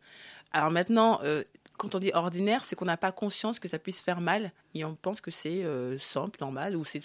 Alors 0.52 0.70
maintenant, 0.70 1.20
quand 1.78 1.94
on 1.94 1.99
dit 1.99 2.11
ordinaire, 2.14 2.62
c'est 2.64 2.76
qu'on 2.76 2.84
n'a 2.84 2.99
pas 2.99 3.11
conscience 3.11 3.58
que 3.58 3.68
ça 3.68 3.78
puisse 3.78 4.00
faire 4.00 4.20
mal 4.20 4.52
et 4.75 4.84
on 4.84 4.94
pense 4.94 5.22
que 5.22 5.30
c'est 5.30 5.64
simple, 5.99 6.38
normal, 6.42 6.76
ou 6.76 6.84
c'est 6.84 7.00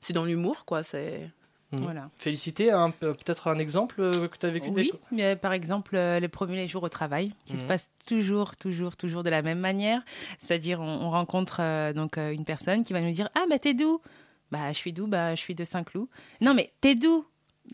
c'est 0.00 0.14
dans 0.14 0.24
l'humour, 0.24 0.64
quoi. 0.64 0.82
C'est 0.82 1.30
Voilà. 1.72 2.10
Félicité, 2.18 2.72
un- 2.72 2.90
peut-être 2.90 3.46
un 3.48 3.58
exemple 3.58 4.00
euh, 4.00 4.26
que 4.28 4.36
tu 4.36 4.44
as 4.46 4.50
vécu 4.50 4.70
Oui, 4.70 4.90
mais 5.12 5.36
par 5.36 5.52
exemple, 5.52 5.94
euh, 5.94 6.18
les 6.18 6.26
premiers 6.28 6.66
jours 6.66 6.82
au 6.82 6.88
travail, 6.88 7.32
qui 7.44 7.56
se 7.56 7.62
Mhm. 7.62 7.68
passent 7.68 7.90
toujours, 8.06 8.56
toujours, 8.56 8.96
toujours 8.96 9.22
de 9.22 9.30
la 9.30 9.40
même 9.42 9.60
manière. 9.60 10.02
C'est-à-dire, 10.38 10.80
on, 10.80 10.84
on 11.06 11.10
rencontre 11.10 11.58
euh, 11.60 11.92
donc 11.92 12.18
euh, 12.18 12.32
une 12.32 12.44
personne 12.44 12.82
qui 12.82 12.92
va 12.92 13.00
nous 13.00 13.12
dire 13.12 13.28
Ah, 13.36 13.44
bah 13.48 13.58
t'es 13.60 13.74
d'où 13.74 14.00
Bah, 14.50 14.72
je 14.72 14.78
suis 14.78 14.92
d'où 14.92 15.06
Bah, 15.06 15.34
je 15.36 15.40
suis 15.40 15.54
de 15.54 15.64
Saint-Cloud. 15.64 16.08
Non, 16.40 16.54
mais 16.54 16.72
t'es 16.80 16.96
d'où 16.96 17.24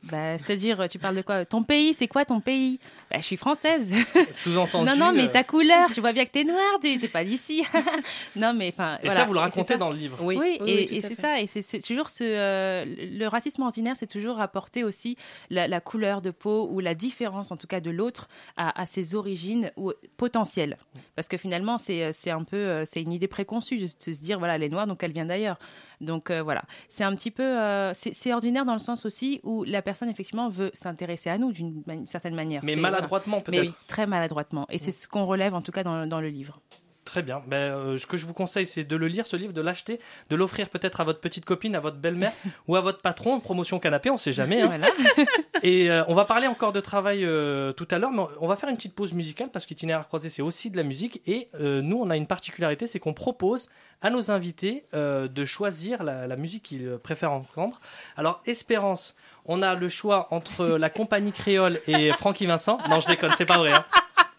bah, 0.05 0.39
c'est-à-dire, 0.39 0.89
tu 0.89 0.99
parles 0.99 1.17
de 1.17 1.23
quoi? 1.23 1.45
Ton 1.45 1.63
pays, 1.63 1.95
c'est 1.95 2.09
quoi 2.09 2.25
ton 2.25 2.41
pays? 2.41 2.79
Bah, 3.11 3.19
Je 3.21 3.25
suis 3.25 3.37
française. 3.37 3.93
Sous-entendu. 4.33 4.89
non, 4.89 4.97
non, 4.97 5.13
mais 5.13 5.25
euh, 5.25 5.29
ta 5.33 5.45
couleur, 5.45 5.89
je 5.95 6.01
vois 6.01 6.13
bien 6.13 6.25
que 6.25 6.31
t'es 6.31 6.45
noire, 6.45 6.79
t'es 6.81 6.99
pas 7.09 7.25
d'ici. 7.25 7.65
non, 8.37 8.53
mais 8.55 8.69
enfin. 8.73 8.99
Et 9.03 9.07
voilà. 9.07 9.21
ça, 9.21 9.25
vous 9.27 9.33
le 9.35 9.41
racontez 9.41 9.77
dans 9.77 9.91
le 9.91 9.97
livre. 9.97 10.19
oui, 10.21 10.37
Oui, 10.41 10.59
oui, 10.61 10.71
et, 10.71 10.75
oui, 10.93 11.01
c'est 11.01 11.15
ça, 11.15 11.41
et 11.41 11.47
c'est- 11.47 11.85
toujours 11.87 12.09
ce 12.11 12.25
euh, 12.25 12.85
le 12.87 13.27
racisme 13.27 13.63
ordinaire, 13.63 13.95
c'est 13.97 14.07
toujours 14.07 14.41
apporter 14.41 14.85
aussi 14.85 15.17
la, 15.51 15.69
la 15.69 15.81
couleur 15.81 16.23
de 16.23 16.31
peau 16.31 16.69
ou 16.71 16.81
la 16.81 16.95
différence, 16.95 17.51
en 17.51 17.57
tout 17.57 17.67
cas 17.67 17.81
de 17.81 17.91
l'autre, 17.91 18.29
à, 18.57 18.81
à 18.81 18.87
ses 18.87 19.15
origines 19.15 19.71
ou 19.77 19.93
potentielles, 20.17 20.77
parce 21.15 21.29
que 21.29 21.37
finalement 21.37 21.79
c'est 21.79 22.13
c'est 22.13 22.31
un 22.31 22.45
peu 22.45 22.57
euh, 22.57 22.85
c'est 22.85 23.03
une 23.03 23.13
idée 23.13 23.29
préconçue 23.29 23.79
de, 23.79 23.87
se- 23.87 23.97
de 24.11 24.15
se 24.15 24.21
dire 24.21 24.39
voilà 24.39 24.57
elle 24.57 24.63
est 24.63 24.69
noire 24.69 24.87
donc 24.87 25.03
elle 25.03 25.13
vient 25.13 25.27
d'ailleurs, 25.27 25.59
donc 26.01 26.31
euh, 26.31 26.43
voilà. 26.43 26.63
C'est 26.89 27.05
un 27.05 27.15
petit 27.15 27.31
peu 27.31 27.43
euh, 27.43 27.93
c'est 27.95 28.33
ordinaire 28.33 28.65
dans 28.65 28.73
le 28.73 28.79
sens 28.79 29.05
aussi 29.07 29.41
où 29.43 29.65
la 29.65 29.83
personne 29.83 30.09
effectivement 30.09 30.49
veut 30.49 30.71
s'intéresser 30.75 31.31
à 31.31 31.39
nous 31.39 31.53
d'une 31.53 32.07
certaine 32.07 32.35
manière, 32.35 32.63
Mais 32.65 32.77
maladroitement, 32.77 33.41
peut-être. 33.41 33.65
mais 33.65 33.71
très 33.87 34.07
maladroitement, 34.07 34.67
et 34.71 34.79
c'est 34.79 34.93
ce 34.93 35.09
qu'on 35.09 35.27
relève 35.27 35.55
en 35.55 35.63
tout 35.63 35.73
cas 35.73 35.83
dans, 35.85 36.07
dans 36.07 36.21
le 36.21 36.29
livre. 36.29 36.61
Très 37.07 37.23
bien. 37.23 37.41
Ben, 37.47 37.57
euh, 37.57 37.97
ce 37.97 38.05
que 38.07 38.17
je 38.19 38.27
vous 38.27 38.35
conseille, 38.35 38.67
c'est 38.67 38.83
de 38.85 38.97
le 38.97 39.07
lire, 39.07 39.27
ce 39.27 39.37
livre, 39.37 39.53
de 39.55 39.61
l'acheter, 39.63 40.01
de 40.29 40.37
l'offrir 40.37 40.69
peut-être 40.69 41.01
à 41.01 41.05
votre 41.05 41.21
petite 41.21 41.45
copine, 41.45 41.75
à 41.77 41.81
votre 41.81 41.97
belle-mère 41.99 42.33
ou 42.69 42.75
à 42.77 42.81
votre 42.83 43.01
patron, 43.01 43.39
promotion 43.41 43.79
canapé, 43.79 44.11
on 44.11 44.17
sait 44.17 44.33
jamais. 44.33 44.61
hein. 44.61 44.67
Voilà. 44.67 44.89
Et 45.63 45.89
euh, 45.91 46.03
on 46.09 46.15
va 46.15 46.25
parler 46.25 46.49
encore 46.49 46.73
de 46.73 46.81
travail 46.81 47.25
euh, 47.25 47.73
tout 47.73 47.87
à 47.93 47.99
l'heure, 47.99 48.11
mais 48.11 48.23
on 48.41 48.49
va 48.49 48.57
faire 48.57 48.69
une 48.69 48.77
petite 48.77 48.95
pause 48.95 49.15
musicale 49.15 49.51
parce 49.53 49.67
qu'itinéraire 49.67 50.07
croisé, 50.09 50.29
c'est 50.29 50.43
aussi 50.43 50.69
de 50.71 50.77
la 50.77 50.83
musique. 50.83 51.23
Et 51.27 51.49
nous, 51.61 51.97
on 51.99 52.11
a 52.11 52.17
une 52.17 52.27
particularité, 52.27 52.87
c'est 52.89 52.99
qu'on 52.99 53.15
propose 53.15 53.69
à 54.03 54.11
nos 54.11 54.31
invités 54.33 54.85
de 54.93 55.45
choisir 55.45 56.03
la, 56.03 56.27
la 56.27 56.37
musique 56.37 56.65
qu'ils 56.65 56.99
préfèrent 57.03 57.33
entendre. 57.33 57.81
Alors, 58.17 58.43
Espérance, 58.47 59.15
on 59.45 59.63
a 59.63 59.75
le 59.75 59.89
choix 59.89 60.27
entre 60.33 60.67
la 60.67 60.91
compagnie 60.91 61.33
créole 61.33 61.79
et 61.87 62.11
Francky 62.13 62.47
Vincent. 62.47 62.79
Non, 62.91 62.99
je 63.01 63.07
déconne, 63.07 63.33
c'est 63.37 63.47
pas 63.47 63.59
vrai. 63.59 63.73
hein. 63.73 63.85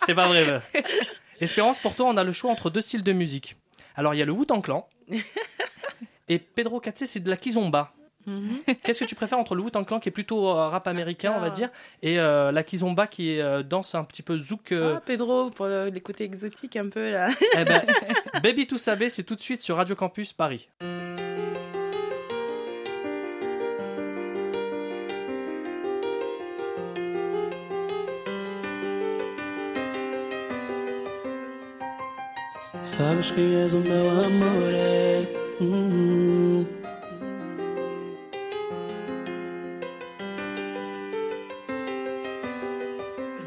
C'est 0.05 0.13
pas 0.13 0.27
vrai. 0.27 0.61
Espérance, 1.41 1.79
pour 1.79 1.95
toi, 1.95 2.07
on 2.09 2.17
a 2.17 2.23
le 2.23 2.31
choix 2.31 2.51
entre 2.51 2.69
deux 2.69 2.81
styles 2.81 3.03
de 3.03 3.13
musique. 3.13 3.55
Alors, 3.95 4.13
il 4.13 4.17
y 4.17 4.21
a 4.21 4.25
le 4.25 4.31
Wu-Tang 4.31 4.61
Clan 4.61 4.87
Et 6.29 6.39
Pedro 6.39 6.79
Katse, 6.79 7.05
c'est 7.05 7.19
de 7.21 7.29
la 7.29 7.37
kizomba. 7.37 7.93
Mhm. 8.25 8.57
Qu'est-ce 8.83 8.99
que 8.99 9.05
tu 9.05 9.15
préfères 9.15 9.39
entre 9.39 9.55
le 9.55 9.61
Wu-Tang 9.61 9.85
Clan 9.85 9.99
qui 10.01 10.09
est 10.09 10.11
plutôt 10.11 10.49
euh, 10.49 10.67
rap 10.67 10.85
américain, 10.87 11.33
on 11.37 11.39
va 11.39 11.47
Ah. 11.47 11.49
dire, 11.51 11.69
et 12.01 12.19
euh, 12.19 12.51
la 12.51 12.61
kizomba 12.63 13.07
qui 13.07 13.31
est 13.31 13.41
euh, 13.41 13.63
danse 13.63 13.95
un 13.95 14.03
petit 14.03 14.21
peu 14.21 14.37
zouk 14.37 14.73
Ah, 14.73 15.01
Pedro, 15.05 15.49
pour 15.51 15.67
le- 15.67 15.87
les 15.89 16.01
côtés 16.01 16.25
exotiques 16.25 16.75
un 16.75 16.89
peu 16.89 17.11
là. 17.11 17.29
Eh 17.57 17.63
ben, 17.63 17.81
Baby 18.43 18.67
to 18.67 18.77
Saber, 18.77 19.07
c'est 19.09 19.23
tout 19.23 19.35
de 19.35 19.41
suite 19.41 19.61
sur 19.61 19.77
Radio 19.77 19.95
Campus 19.95 20.33
Paris. 20.33 20.67
Sabes 32.97 33.29
que 33.29 33.41
és 33.63 33.75
o 33.75 33.77
meu 33.77 34.09
amor, 34.25 34.73
é. 34.73 35.21
Hum. 35.61 36.65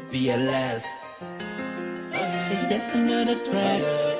BLS. 0.09 0.85
Hey, 2.13 2.67
that's 2.69 2.85
another 2.95 3.35
track. 3.43 4.10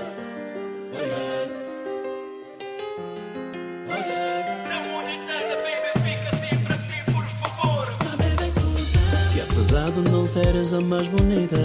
Seres 10.31 10.73
a 10.73 10.79
mais 10.79 11.09
bonita, 11.09 11.57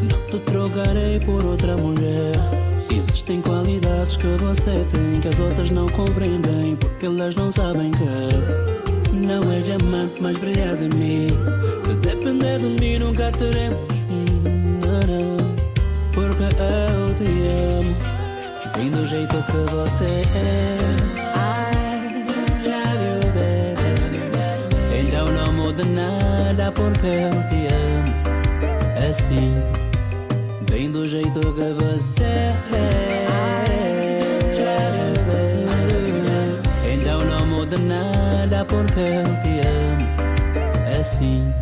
não 0.00 0.20
te 0.30 0.38
trocarei 0.44 1.18
por 1.18 1.44
outra 1.44 1.76
mulher. 1.76 2.36
Existem 2.88 3.42
qualidades 3.42 4.16
que 4.16 4.28
você 4.38 4.86
tem 4.92 5.20
que 5.20 5.26
as 5.26 5.40
outras 5.40 5.70
não 5.70 5.88
compreendem, 5.88 6.76
porque 6.76 7.06
elas 7.06 7.34
não 7.34 7.50
sabem 7.50 7.90
que 7.90 9.12
não 9.12 9.50
és 9.50 9.64
diamante, 9.64 10.14
mas 10.20 10.38
brilhas 10.38 10.82
em 10.82 10.88
mim. 10.90 11.26
Se 11.84 11.94
depender 11.96 12.60
de 12.60 12.80
mim, 12.80 12.98
nunca 13.00 13.32
teremos. 13.32 13.80
hum, 14.08 14.78
não, 14.80 15.36
não, 15.36 15.56
Porque 16.12 16.44
eu 16.44 17.14
te 17.16 17.24
amo, 17.74 17.96
bem 18.76 18.90
do 18.90 19.04
jeito 19.08 19.34
que 19.46 19.74
você 19.74 20.04
é. 20.04 21.33
Nada 26.44 26.70
porque 26.72 27.06
eu 27.06 27.30
te 27.48 27.66
amo. 27.72 28.12
Assim, 29.08 29.54
bem 30.70 30.90
do 30.90 31.06
jeito 31.06 31.40
que 31.40 31.72
você 31.82 32.24
é. 32.24 33.26
Então 36.92 37.24
não 37.24 37.46
muda 37.46 37.78
nada 37.78 38.64
porque 38.66 39.00
eu 39.00 39.24
te 39.42 39.66
amo. 39.66 40.06
Assim. 41.00 41.52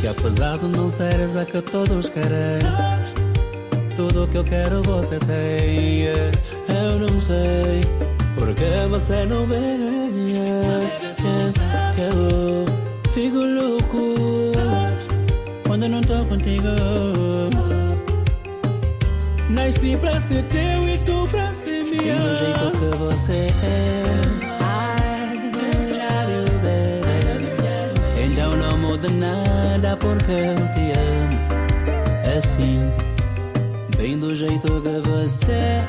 Que 0.00 0.08
apesar 0.08 0.58
de 0.58 0.66
não 0.66 0.90
seres 0.90 1.36
a 1.36 1.44
que 1.44 1.60
todos 1.62 2.08
querem, 2.10 2.60
tudo 3.96 4.28
que 4.28 4.36
eu 4.36 4.44
quero 4.44 4.82
você 4.82 5.18
tem. 5.18 6.04
Eu 6.68 6.98
não 6.98 7.18
sei 7.20 7.80
porque 8.36 8.86
você 8.90 9.24
não 9.24 9.46
vem. 9.46 10.26
Que 11.16 11.75
eu 12.00 12.64
fico 13.12 13.38
louco 13.38 14.14
quando 15.66 15.88
não 15.88 16.00
tô 16.00 16.24
contigo. 16.26 16.68
Nasci 19.48 19.96
pra 19.96 20.20
ser 20.20 20.44
teu 20.44 20.88
e 20.88 20.98
tu 20.98 21.26
pra 21.30 21.54
ser 21.54 21.84
minha. 21.84 22.16
Do 22.16 22.36
jeito 22.36 22.70
que 22.72 22.96
você 22.98 23.32
é. 23.32 24.26
Então 28.24 28.56
não 28.56 28.78
muda 28.78 29.08
nada 29.08 29.96
porque 29.96 30.32
eu 30.32 30.54
te 30.74 30.92
amo. 30.98 31.38
É 32.24 32.38
assim, 32.38 32.90
bem 33.96 34.18
do 34.18 34.34
jeito 34.34 34.68
que 34.82 35.08
você 35.08 35.52
é. 35.52 35.82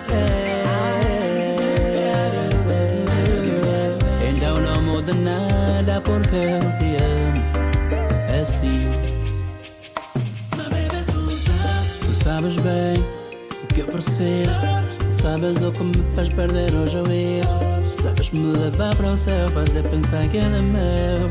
Então 4.29 4.55
não 4.61 4.81
muda 4.81 5.13
nada 5.13 5.46
porque 6.27 6.35
eu 6.35 6.59
te 6.77 7.03
amo. 7.03 7.41
Assim. 8.41 8.89
Tu 12.01 12.13
sabes 12.23 12.57
bem 12.57 13.03
o 13.63 13.67
que 13.73 13.81
eu 13.81 13.87
preciso. 13.87 14.59
Sabes 15.09 15.61
o 15.63 15.71
que 15.71 15.83
me 15.83 16.15
faz 16.15 16.29
perder 16.29 16.73
o 16.73 16.87
juízo. 16.87 17.55
Sabes 18.01 18.31
me 18.31 18.57
levar 18.57 18.95
para 18.95 19.11
o 19.11 19.17
céu, 19.17 19.49
fazer 19.49 19.83
pensar 19.83 20.27
que 20.27 20.37
ele 20.37 20.57
é 20.57 20.61
meu. 20.61 21.29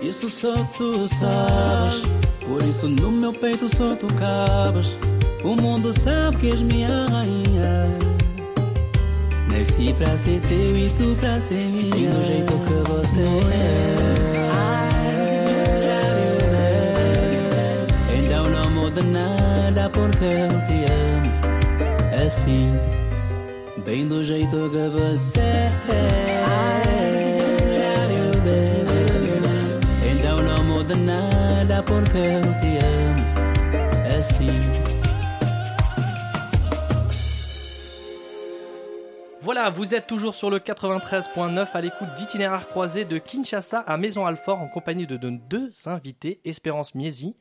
Isso 0.00 0.28
só 0.28 0.54
tu 0.76 1.08
sabes. 1.08 2.02
Por 2.46 2.62
isso 2.62 2.88
no 2.88 3.10
meu 3.10 3.32
peito 3.32 3.68
só 3.74 3.96
tu 3.96 4.06
cabes. 4.14 4.96
O 5.42 5.56
mundo 5.56 5.92
sabe 5.98 6.36
que 6.36 6.50
és 6.50 6.62
minha 6.62 7.06
rainha. 7.06 8.15
Nasci 9.58 9.94
pra 9.94 10.14
ser 10.18 10.38
teu 10.42 10.76
e 10.76 10.90
tu 10.90 11.16
pra 11.18 11.40
ser 11.40 11.54
minha. 11.54 11.96
E 11.96 12.06
do 12.08 12.26
jeito 12.26 12.52
que 12.52 12.74
você 12.90 13.20
é. 13.20 13.86
Então 18.18 18.50
não 18.50 18.70
muda 18.70 19.02
nada 19.02 19.88
porque 19.88 20.24
eu 20.24 20.48
te 20.66 20.84
amo. 20.92 21.32
Assim, 22.26 22.78
bem 23.84 24.06
do 24.06 24.22
jeito 24.22 24.50
que 24.50 24.88
você 24.88 25.40
é. 25.40 25.72
Então 30.12 30.42
não 30.42 30.64
muda 30.64 30.94
nada 30.96 31.82
porque 31.82 32.18
eu 32.18 32.42
te 32.60 32.76
amo. 32.84 33.35
Voilà, 39.56 39.70
vous 39.70 39.94
êtes 39.94 40.06
toujours 40.06 40.34
sur 40.34 40.50
le 40.50 40.58
93.9 40.58 41.68
à 41.72 41.80
l'écoute 41.80 42.14
d'itinéraire 42.18 42.68
croisé 42.68 43.06
de 43.06 43.16
Kinshasa 43.16 43.78
à 43.78 43.96
Maison 43.96 44.26
Alfort 44.26 44.60
en 44.60 44.68
compagnie 44.68 45.06
de 45.06 45.16
nos 45.16 45.30
deux 45.30 45.70
invités, 45.86 46.42
Espérance 46.44 46.94
Miesi 46.94 47.36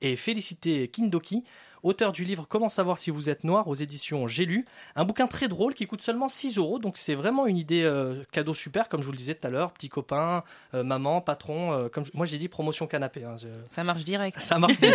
et 0.00 0.16
Félicité 0.16 0.88
Kindoki, 0.88 1.44
auteur 1.82 2.12
du 2.12 2.24
livre 2.24 2.46
Comment 2.48 2.68
savoir 2.68 2.98
si 2.98 3.10
vous 3.10 3.28
êtes 3.30 3.44
noir 3.44 3.68
aux 3.68 3.74
éditions 3.74 4.26
J'ai 4.26 4.44
lu. 4.44 4.64
Un 4.96 5.04
bouquin 5.04 5.26
très 5.26 5.48
drôle 5.48 5.74
qui 5.74 5.86
coûte 5.86 6.02
seulement 6.02 6.28
6 6.28 6.58
euros, 6.58 6.78
donc 6.78 6.96
c'est 6.96 7.14
vraiment 7.14 7.46
une 7.46 7.56
idée 7.56 7.82
euh, 7.82 8.22
cadeau 8.32 8.54
super, 8.54 8.88
comme 8.88 9.00
je 9.00 9.06
vous 9.06 9.12
le 9.12 9.16
disais 9.18 9.34
tout 9.34 9.46
à 9.46 9.50
l'heure, 9.50 9.72
petit 9.72 9.88
copain, 9.88 10.44
euh, 10.74 10.82
maman, 10.82 11.20
patron, 11.20 11.72
euh, 11.72 11.88
comme 11.88 12.04
je- 12.04 12.10
moi 12.14 12.26
j'ai 12.26 12.38
dit 12.38 12.48
promotion 12.48 12.86
canapé. 12.86 13.24
hein, 13.24 13.36
je- 13.36 13.48
Ça 13.74 13.82
marche 13.84 14.04
direct. 14.04 14.38
ça 14.40 14.58
marche 14.58 14.78
bien. 14.80 14.92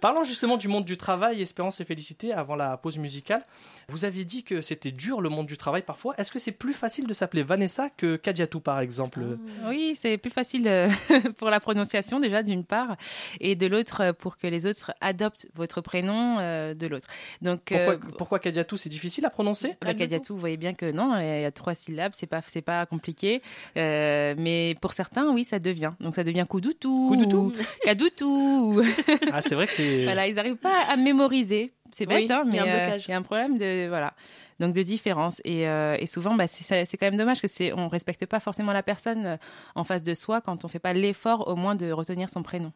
Parlons 0.00 0.24
justement 0.24 0.56
du 0.56 0.66
monde 0.68 0.84
du 0.84 0.96
travail, 0.96 1.40
Espérance 1.40 1.80
et 1.80 1.84
Félicité, 1.84 2.32
avant 2.32 2.56
la 2.56 2.76
pause 2.76 2.98
musicale. 2.98 3.44
Vous 3.88 4.04
aviez 4.04 4.24
dit 4.24 4.42
que 4.42 4.60
c'était 4.60 4.90
dur 4.90 5.20
le 5.20 5.28
monde 5.28 5.46
du 5.46 5.56
travail 5.56 5.82
parfois. 5.82 6.14
Est-ce 6.18 6.32
que 6.32 6.38
c'est 6.40 6.50
plus 6.52 6.72
facile 6.74 7.06
de 7.06 7.14
s'appeler 7.14 7.42
Vanessa 7.44 7.88
que 7.96 8.16
Kadiatou 8.16 8.58
par 8.60 8.80
exemple? 8.80 9.20
Oui, 9.68 9.96
c'est 10.00 10.18
plus 10.18 10.30
facile 10.30 10.68
pour 11.38 11.50
la 11.50 11.60
prononciation 11.60 12.18
déjà 12.18 12.42
d'une 12.42 12.64
part, 12.64 12.96
et 13.40 13.54
de 13.54 13.66
l'autre 13.66 14.10
pour 14.12 14.36
que 14.36 14.46
les 14.48 14.66
autres 14.66 14.92
adoptent 15.00 15.46
votre 15.54 15.80
prénom 15.80 16.01
euh, 16.10 16.74
de 16.74 16.86
l'autre. 16.86 17.06
Donc 17.40 17.60
Pourquoi, 17.66 17.94
euh, 17.94 17.98
pourquoi 18.18 18.38
Kadiatou 18.38 18.76
c'est 18.76 18.88
difficile 18.88 19.24
à 19.26 19.30
prononcer 19.30 19.76
bah, 19.82 19.94
Kadiatou, 19.94 20.34
vous 20.34 20.40
voyez 20.40 20.56
bien 20.56 20.74
que 20.74 20.90
non, 20.90 21.18
il 21.18 21.40
y 21.42 21.44
a 21.44 21.50
trois 21.52 21.74
syllabes, 21.74 22.12
c'est 22.14 22.26
pas 22.26 22.40
c'est 22.46 22.62
pas 22.62 22.84
compliqué, 22.86 23.42
Euh, 23.76 24.34
mais 24.38 24.74
pour 24.80 24.92
certains, 24.92 25.30
oui, 25.32 25.44
ça 25.44 25.58
devient. 25.58 25.92
Donc 26.00 26.14
ça 26.14 26.24
devient 26.24 26.46
Koudoutou, 26.48 27.08
Koudoutou. 27.08 27.52
Kadoutou. 27.84 28.82
Ah 29.32 29.40
c'est 29.40 29.54
vrai 29.54 29.66
que 29.66 29.72
c'est... 29.72 30.04
voilà, 30.04 30.26
ils 30.26 30.34
n'arrivent 30.34 30.56
pas 30.56 30.82
à 30.88 30.96
mémoriser. 30.96 31.72
C'est 31.90 32.06
bête, 32.06 32.28
Oui, 32.28 32.32
hein, 32.32 32.42
il 32.46 32.50
y 32.50 32.52
mais 32.52 32.58
a 32.58 32.62
un 32.62 32.78
blocage. 32.80 33.04
il 33.06 33.10
y 33.10 33.14
a 33.14 33.16
un 33.18 33.22
problème 33.22 33.58
de 33.58 33.86
voilà. 33.88 34.14
Donc 34.60 34.74
de 34.74 34.82
différence 34.82 35.40
et, 35.44 35.66
euh, 35.66 35.96
et 35.98 36.06
souvent 36.06 36.34
bah, 36.34 36.46
c'est 36.46 36.86
quand 36.96 37.06
même 37.06 37.16
dommage 37.16 37.40
que 37.40 37.48
c'est 37.48 37.72
on 37.72 37.88
respecte 37.88 38.26
pas 38.26 38.38
forcément 38.38 38.72
la 38.72 38.82
personne 38.82 39.38
en 39.74 39.82
face 39.82 40.02
de 40.04 40.14
soi 40.14 40.40
quand 40.40 40.64
on 40.64 40.68
fait 40.68 40.78
pas 40.78 40.92
l'effort 40.92 41.48
au 41.48 41.56
moins 41.56 41.74
de 41.74 41.90
retenir 41.90 42.28
son 42.30 42.42
prénom. 42.42 42.72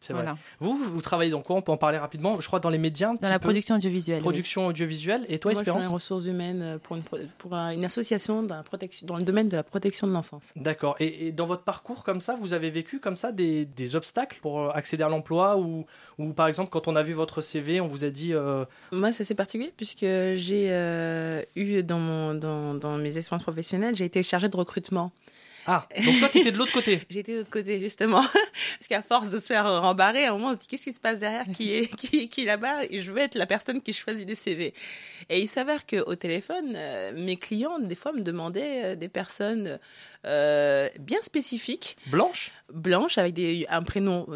C'est. 0.00 0.12
Voilà. 0.12 0.36
Vous, 0.60 0.76
vous, 0.76 0.84
vous 0.94 1.02
travaillez 1.02 1.30
dans 1.30 1.42
quoi? 1.42 1.56
On 1.56 1.62
peut 1.62 1.72
en 1.72 1.76
parler 1.76 1.98
rapidement. 1.98 2.40
Je 2.40 2.46
crois 2.46 2.60
dans 2.60 2.70
les 2.70 2.78
médias. 2.78 3.08
un 3.08 3.12
Dans 3.14 3.18
petit 3.20 3.30
la 3.30 3.38
peu. 3.38 3.44
production 3.48 3.74
audiovisuelle. 3.76 4.18
oui. 4.18 4.22
Production 4.22 4.66
audiovisuelle. 4.66 5.24
Et 5.28 5.38
toi, 5.38 5.52
Moi, 5.52 5.60
je 5.60 5.64
suis 5.64 5.72
dans 5.72 5.78
Espérance 5.78 5.84
les 5.88 5.94
ressources 5.94 6.24
humaines 6.26 6.62
euh, 6.62 6.78
pour 6.78 6.96
une, 6.96 7.02
pro- 7.02 7.18
pour 7.38 7.54
un- 7.54 7.70
une 7.70 7.84
association 7.84 8.42
dans, 8.42 8.56
la 8.56 8.62
protection, 8.62 9.06
dans 9.06 9.16
le 9.16 9.22
domaine 9.22 9.48
de 9.48 9.56
la 9.56 9.62
protection 9.62 10.06
de 10.06 10.12
l'enfance. 10.12 10.52
D'accord. 10.56 10.96
Et, 11.00 11.28
et 11.28 11.32
dans 11.32 11.46
votre 11.46 11.62
parcours 11.62 12.04
comme 12.04 12.20
ça, 12.20 12.36
vous 12.40 12.52
avez 12.54 12.70
vécu 12.70 12.98
comme 13.00 13.16
ça 13.16 13.32
des, 13.32 13.64
des 13.64 13.96
obstacles 13.96 14.38
pour 14.42 14.60
euh, 14.60 14.70
accéder 14.74 15.02
à 15.04 15.08
l'emploi 15.08 15.56
ou, 15.58 15.86
ou 16.18 16.32
par 16.32 16.46
exemple 16.48 16.70
quand 16.70 16.88
on 16.88 16.96
a 16.96 17.02
vu 17.02 17.12
votre 17.14 17.40
CV, 17.40 17.80
on 17.80 17.86
vous 17.88 18.04
a 18.04 18.10
dit 18.10 18.34
euh, 18.34 18.64
Moi, 18.92 19.12
c'est 19.12 19.22
assez 19.22 19.34
particulier 19.34 19.72
puisque 19.76 20.00
j'ai 20.00 20.66
euh, 20.70 21.42
eu 21.56 21.82
dans, 21.82 21.98
mon, 21.98 22.34
dans, 22.34 22.74
dans 22.74 22.96
mes 22.98 23.16
expériences 23.16 23.42
professionnelles, 23.44 23.94
j'ai 23.96 24.04
été 24.04 24.22
chargée 24.22 24.48
de 24.48 24.56
recrutement. 24.56 25.12
Ah, 25.66 25.86
donc 26.04 26.18
toi, 26.18 26.28
tu 26.28 26.38
étais 26.38 26.52
de 26.52 26.56
l'autre 26.56 26.72
côté 26.72 27.02
J'étais 27.10 27.32
de 27.32 27.38
l'autre 27.38 27.50
côté, 27.50 27.80
justement. 27.80 28.22
Parce 28.78 28.88
qu'à 28.88 29.02
force 29.02 29.30
de 29.30 29.38
se 29.38 29.46
faire 29.46 29.82
rembarrer, 29.82 30.24
à 30.24 30.30
un 30.30 30.32
moment, 30.32 30.48
on 30.48 30.52
se 30.52 30.58
dit 30.58 30.66
qu'est-ce 30.66 30.84
qui 30.84 30.92
se 30.92 31.00
passe 31.00 31.18
derrière 31.18 31.44
Qui 31.52 31.74
est, 31.74 31.96
qui, 32.28 32.44
là-bas? 32.44 32.84
Et 32.90 33.02
je 33.02 33.12
veux 33.12 33.18
être 33.18 33.34
la 33.34 33.46
personne 33.46 33.80
qui 33.80 33.92
choisit 33.92 34.26
des 34.26 34.34
CV. 34.34 34.74
Et 35.28 35.40
il 35.40 35.46
s'avère 35.46 35.86
qu'au 35.86 36.14
téléphone, 36.16 36.74
euh, 36.76 37.12
mes 37.14 37.36
clients, 37.36 37.78
des 37.78 37.94
fois, 37.94 38.12
me 38.12 38.22
demandaient 38.22 38.84
euh, 38.84 38.94
des 38.96 39.08
personnes 39.08 39.78
euh, 40.24 40.88
bien 41.00 41.20
spécifiques. 41.22 41.96
Blanches? 42.06 42.52
Blanches, 42.72 43.18
avec 43.18 43.34
des, 43.34 43.66
un 43.68 43.82
prénom 43.82 44.26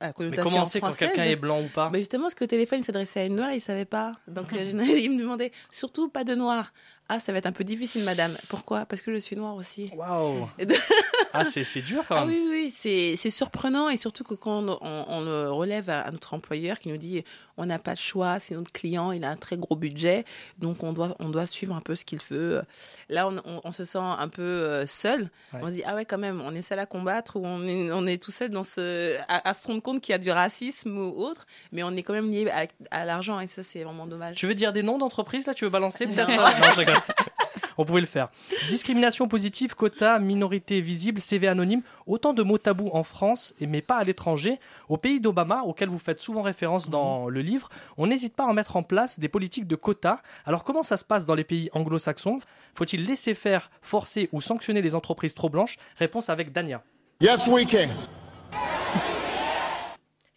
à 0.00 0.08
Mais 0.08 0.12
connotation 0.12 0.44
comment 0.44 0.62
on 0.62 0.66
sait 0.66 0.80
quand 0.80 0.96
quelqu'un 0.96 1.24
est 1.24 1.36
blanc 1.36 1.62
ou 1.62 1.68
pas? 1.68 1.88
Mais 1.92 1.98
justement, 1.98 2.24
parce 2.24 2.34
qu'au 2.34 2.46
téléphone, 2.46 2.80
il 2.80 2.84
s'adressait 2.84 3.20
à 3.20 3.24
une 3.24 3.36
noire, 3.36 3.52
il 3.52 3.60
savait 3.60 3.84
pas. 3.84 4.12
Donc, 4.26 4.52
euh, 4.52 4.64
il 4.64 5.10
me 5.12 5.20
demandait 5.20 5.52
surtout 5.70 6.08
pas 6.08 6.24
de 6.24 6.34
noir. 6.34 6.72
Ah, 7.08 7.20
ça 7.20 7.32
va 7.32 7.38
être 7.38 7.46
un 7.46 7.52
peu 7.52 7.64
difficile, 7.64 8.02
madame. 8.02 8.36
Pourquoi? 8.48 8.84
Parce 8.84 9.00
que 9.00 9.12
je 9.12 9.18
suis 9.18 9.36
noire 9.36 9.54
aussi. 9.54 9.90
Waouh 9.94 10.48
Ah, 11.40 11.44
c'est 11.44 11.82
dur 11.82 12.04
quand 12.08 12.16
Ah 12.16 12.24
même. 12.24 12.28
oui, 12.34 12.40
oui, 12.50 12.72
oui, 12.82 13.16
c'est 13.16 13.30
surprenant 13.30 13.88
et 13.88 13.96
surtout 13.96 14.24
que 14.24 14.34
quand 14.34 14.60
on, 14.62 14.78
on- 14.80 15.04
on 15.08 15.20
le 15.22 15.50
relève 15.50 15.90
à, 15.90 16.00
à 16.00 16.10
notre 16.10 16.34
employeur 16.34 16.78
qui 16.78 16.88
nous 16.88 16.96
dit 16.96 17.24
on 17.58 17.64
n'a 17.66 17.78
pas 17.78 17.94
de 17.94 17.98
choix, 17.98 18.38
c'est 18.38 18.54
notre 18.54 18.70
client, 18.72 19.12
il 19.12 19.24
a 19.24 19.30
un 19.30 19.36
très 19.36 19.56
gros 19.56 19.76
budget, 19.76 20.24
donc 20.58 20.82
on 20.82 20.92
doit, 20.92 21.16
on 21.20 21.30
doit 21.30 21.46
suivre 21.46 21.74
un 21.74 21.80
peu 21.80 21.94
ce 21.94 22.04
qu'il 22.04 22.18
veut. 22.30 22.62
Là, 23.08 23.26
on, 23.28 23.36
on- 23.46 23.60
on 23.64 23.72
se 23.72 23.84
sent 23.84 23.98
un 23.98 24.28
peu 24.28 24.42
euh, 24.42 24.86
seul. 24.86 25.30
Ouais. 25.52 25.60
On 25.62 25.66
se 25.68 25.72
dit 25.72 25.82
ah 25.86 25.94
ouais, 25.94 26.04
quand 26.04 26.18
même, 26.18 26.42
on 26.44 26.54
est 26.54 26.62
seul 26.62 26.78
à 26.78 26.86
combattre 26.86 27.36
ou 27.36 27.42
on 27.46 27.66
est, 27.66 27.90
on 27.92 28.06
est 28.06 28.22
tout 28.22 28.30
seul 28.32 28.50
dans 28.50 28.64
ce, 28.64 29.16
à, 29.28 29.48
à 29.48 29.54
se 29.54 29.66
rendre 29.66 29.80
compte 29.82 30.00
qu'il 30.02 30.12
y 30.12 30.16
a 30.16 30.18
du 30.18 30.30
racisme 30.30 30.98
ou 30.98 31.14
autre, 31.24 31.46
mais 31.72 31.82
on 31.82 31.96
est 31.96 32.02
quand 32.02 32.12
même 32.12 32.30
lié 32.30 32.50
à, 32.50 32.66
à 32.90 33.04
l'argent 33.04 33.40
et 33.40 33.46
ça, 33.46 33.62
c'est 33.62 33.82
vraiment 33.84 34.06
dommage. 34.06 34.36
Tu 34.36 34.46
veux 34.46 34.54
dire 34.54 34.72
des 34.72 34.82
noms 34.82 34.98
d'entreprises 34.98 35.46
là? 35.46 35.54
Tu 35.54 35.64
veux 35.64 35.70
balancer 35.70 36.06
peut-être? 36.06 36.30
On 37.78 37.84
pouvait 37.84 38.00
le 38.00 38.06
faire. 38.06 38.28
Discrimination 38.68 39.28
positive, 39.28 39.74
quota, 39.74 40.18
minorité 40.18 40.80
visible, 40.80 41.20
CV 41.20 41.46
anonyme, 41.48 41.82
autant 42.06 42.32
de 42.32 42.42
mots 42.42 42.58
tabous 42.58 42.90
en 42.92 43.02
France, 43.02 43.54
et- 43.60 43.66
mais 43.66 43.82
pas 43.82 43.96
à 43.96 44.04
l'étranger. 44.04 44.58
Au 44.88 44.96
pays 44.96 45.20
d'Obama, 45.20 45.62
auquel 45.64 45.88
vous 45.88 45.98
faites 45.98 46.20
souvent 46.20 46.42
référence 46.42 46.88
dans 46.88 47.28
le 47.28 47.40
livre, 47.42 47.68
on 47.96 48.06
n'hésite 48.06 48.34
pas 48.34 48.44
à 48.44 48.46
en 48.46 48.54
mettre 48.54 48.76
en 48.76 48.82
place 48.82 49.18
des 49.20 49.28
politiques 49.28 49.66
de 49.66 49.76
quotas. 49.76 50.20
Alors 50.44 50.64
comment 50.64 50.82
ça 50.82 50.96
se 50.96 51.04
passe 51.04 51.26
dans 51.26 51.34
les 51.34 51.44
pays 51.44 51.68
anglo-saxons? 51.72 52.40
Faut-il 52.74 53.04
laisser 53.04 53.34
faire, 53.34 53.70
forcer 53.82 54.28
ou 54.32 54.40
sanctionner 54.40 54.82
les 54.82 54.94
entreprises 54.94 55.34
trop 55.34 55.48
blanches? 55.48 55.76
Réponse 55.98 56.28
avec 56.28 56.52
Dania. 56.52 56.82
Yes, 57.20 57.46
we 57.46 57.66
can. 57.66 57.88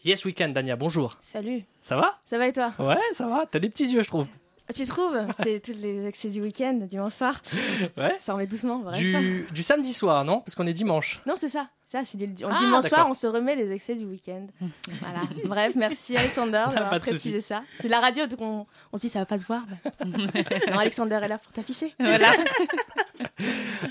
Yes 0.05 0.23
Weekend, 0.23 0.53
Dania, 0.53 0.77
bonjour. 0.77 1.17
Salut, 1.19 1.65
Ça 1.81 1.97
va? 1.97 2.19
Ça 2.23 2.37
va 2.37 2.47
et 2.47 2.53
toi? 2.53 2.71
Ouais, 2.79 2.95
ça 3.11 3.27
va. 3.27 3.45
T'as 3.51 3.59
des 3.59 3.69
petits 3.69 3.83
yeux, 3.91 4.01
je 4.01 4.07
trouve. 4.07 4.27
Tu 4.73 4.85
trouves? 4.85 5.17
C'est 5.41 5.59
tous 5.59 5.73
les 5.81 6.05
excès 6.05 6.29
du 6.29 6.41
week-end, 6.41 6.79
dimanche 6.83 7.13
soir. 7.13 7.41
Ouais. 7.97 8.15
Ça 8.19 8.33
remet 8.33 8.47
doucement, 8.47 8.79
bref. 8.79 8.97
Du, 8.97 9.47
du 9.51 9.63
samedi 9.63 9.93
soir, 9.93 10.23
non? 10.23 10.41
Parce 10.41 10.55
qu'on 10.55 10.67
est 10.67 10.73
dimanche. 10.73 11.21
Non, 11.25 11.33
c'est 11.39 11.49
ça. 11.49 11.69
Ça, 11.91 12.03
dit, 12.03 12.29
Ah, 12.47 12.57
dimanche 12.59 12.83
soir, 12.85 13.07
on 13.09 13.15
se 13.15 13.25
remet 13.25 13.55
les 13.55 13.71
excès 13.71 13.95
du 13.95 14.05
week-end. 14.05 14.45
voilà. 15.01 15.21
Bref, 15.45 15.73
merci 15.75 16.15
Alexander 16.15 16.65
d'avoir 16.71 16.99
précisé 16.99 17.41
ça. 17.41 17.63
C'est 17.79 17.87
la 17.87 17.99
radio, 17.99 18.27
donc 18.27 18.39
on, 18.41 18.67
on 18.93 18.97
se 18.97 19.01
dit 19.01 19.09
ça 19.09 19.17
va 19.17 19.25
pas 19.25 19.39
se 19.39 19.45
voir. 19.45 19.63
mais- 20.05 20.11
non, 20.71 20.77
Alexander 20.77 21.19
est 21.23 21.27
là 21.27 21.39
pour 21.39 21.51
t'afficher. 21.51 21.95
Voilà. 21.99 22.31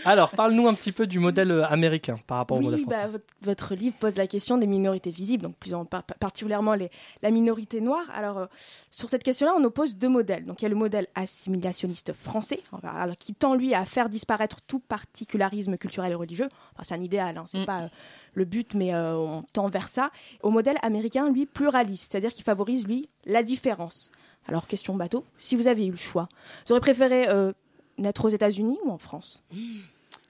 Alors, 0.04 0.30
parle-nous 0.30 0.68
un 0.68 0.74
petit 0.74 0.92
peu 0.92 1.06
du 1.06 1.18
modèle 1.18 1.50
euh, 1.50 1.66
américain 1.66 2.18
par 2.26 2.38
rapport 2.38 2.58
au 2.58 2.60
modèle 2.60 2.82
français. 2.82 2.98
bah, 2.98 3.06
votre, 3.08 3.24
votre 3.42 3.74
livre 3.74 3.96
pose 3.98 4.16
la 4.16 4.26
question 4.26 4.58
des 4.58 4.66
minorités 4.66 5.10
visibles, 5.10 5.42
donc 5.42 5.56
plus 5.56 5.74
en, 5.74 5.84
par- 5.84 6.02
particulièrement 6.04 6.74
les, 6.74 6.90
la 7.22 7.30
minorité 7.30 7.80
noire. 7.80 8.04
Alors, 8.14 8.38
euh, 8.38 8.46
sur 8.90 9.08
cette 9.08 9.22
question-là, 9.24 9.54
on 9.58 9.64
oppose 9.64 9.96
deux 9.96 10.08
modèles. 10.08 10.44
Donc, 10.44 10.60
il 10.60 10.64
y 10.64 10.66
a 10.66 10.68
le 10.68 10.74
modèle 10.76 11.08
assimilationniste 11.14 12.12
français, 12.12 12.60
alors, 12.82 13.16
qui 13.18 13.34
tend, 13.34 13.54
lui, 13.54 13.74
à 13.74 13.84
faire 13.84 14.08
disparaître 14.08 14.60
tout 14.66 14.80
particularisme 14.80 15.76
culturel 15.78 16.12
et 16.12 16.14
religieux. 16.16 16.48
Enfin, 16.74 16.82
c'est 16.82 16.94
un 16.94 17.02
idéal, 17.02 17.38
hein, 17.38 17.44
c'est 17.46 17.64
pas 17.66 17.82
euh, 17.82 17.87
le 18.34 18.44
but, 18.44 18.74
mais 18.74 18.94
euh, 18.94 19.16
on 19.16 19.42
tend 19.52 19.68
vers 19.68 19.88
ça. 19.88 20.10
Au 20.42 20.50
modèle 20.50 20.76
américain, 20.82 21.30
lui, 21.30 21.46
pluraliste, 21.46 22.12
c'est-à-dire 22.12 22.32
qu'il 22.32 22.44
favorise, 22.44 22.86
lui, 22.86 23.08
la 23.26 23.42
différence. 23.42 24.10
Alors, 24.46 24.66
question 24.66 24.94
bateau, 24.94 25.24
si 25.38 25.56
vous 25.56 25.66
avez 25.66 25.86
eu 25.86 25.90
le 25.90 25.96
choix, 25.96 26.28
vous 26.66 26.72
auriez 26.72 26.80
préféré 26.80 27.28
euh, 27.28 27.52
naître 27.98 28.24
aux 28.24 28.28
États-Unis 28.30 28.78
ou 28.84 28.90
en 28.90 28.98
France? 28.98 29.42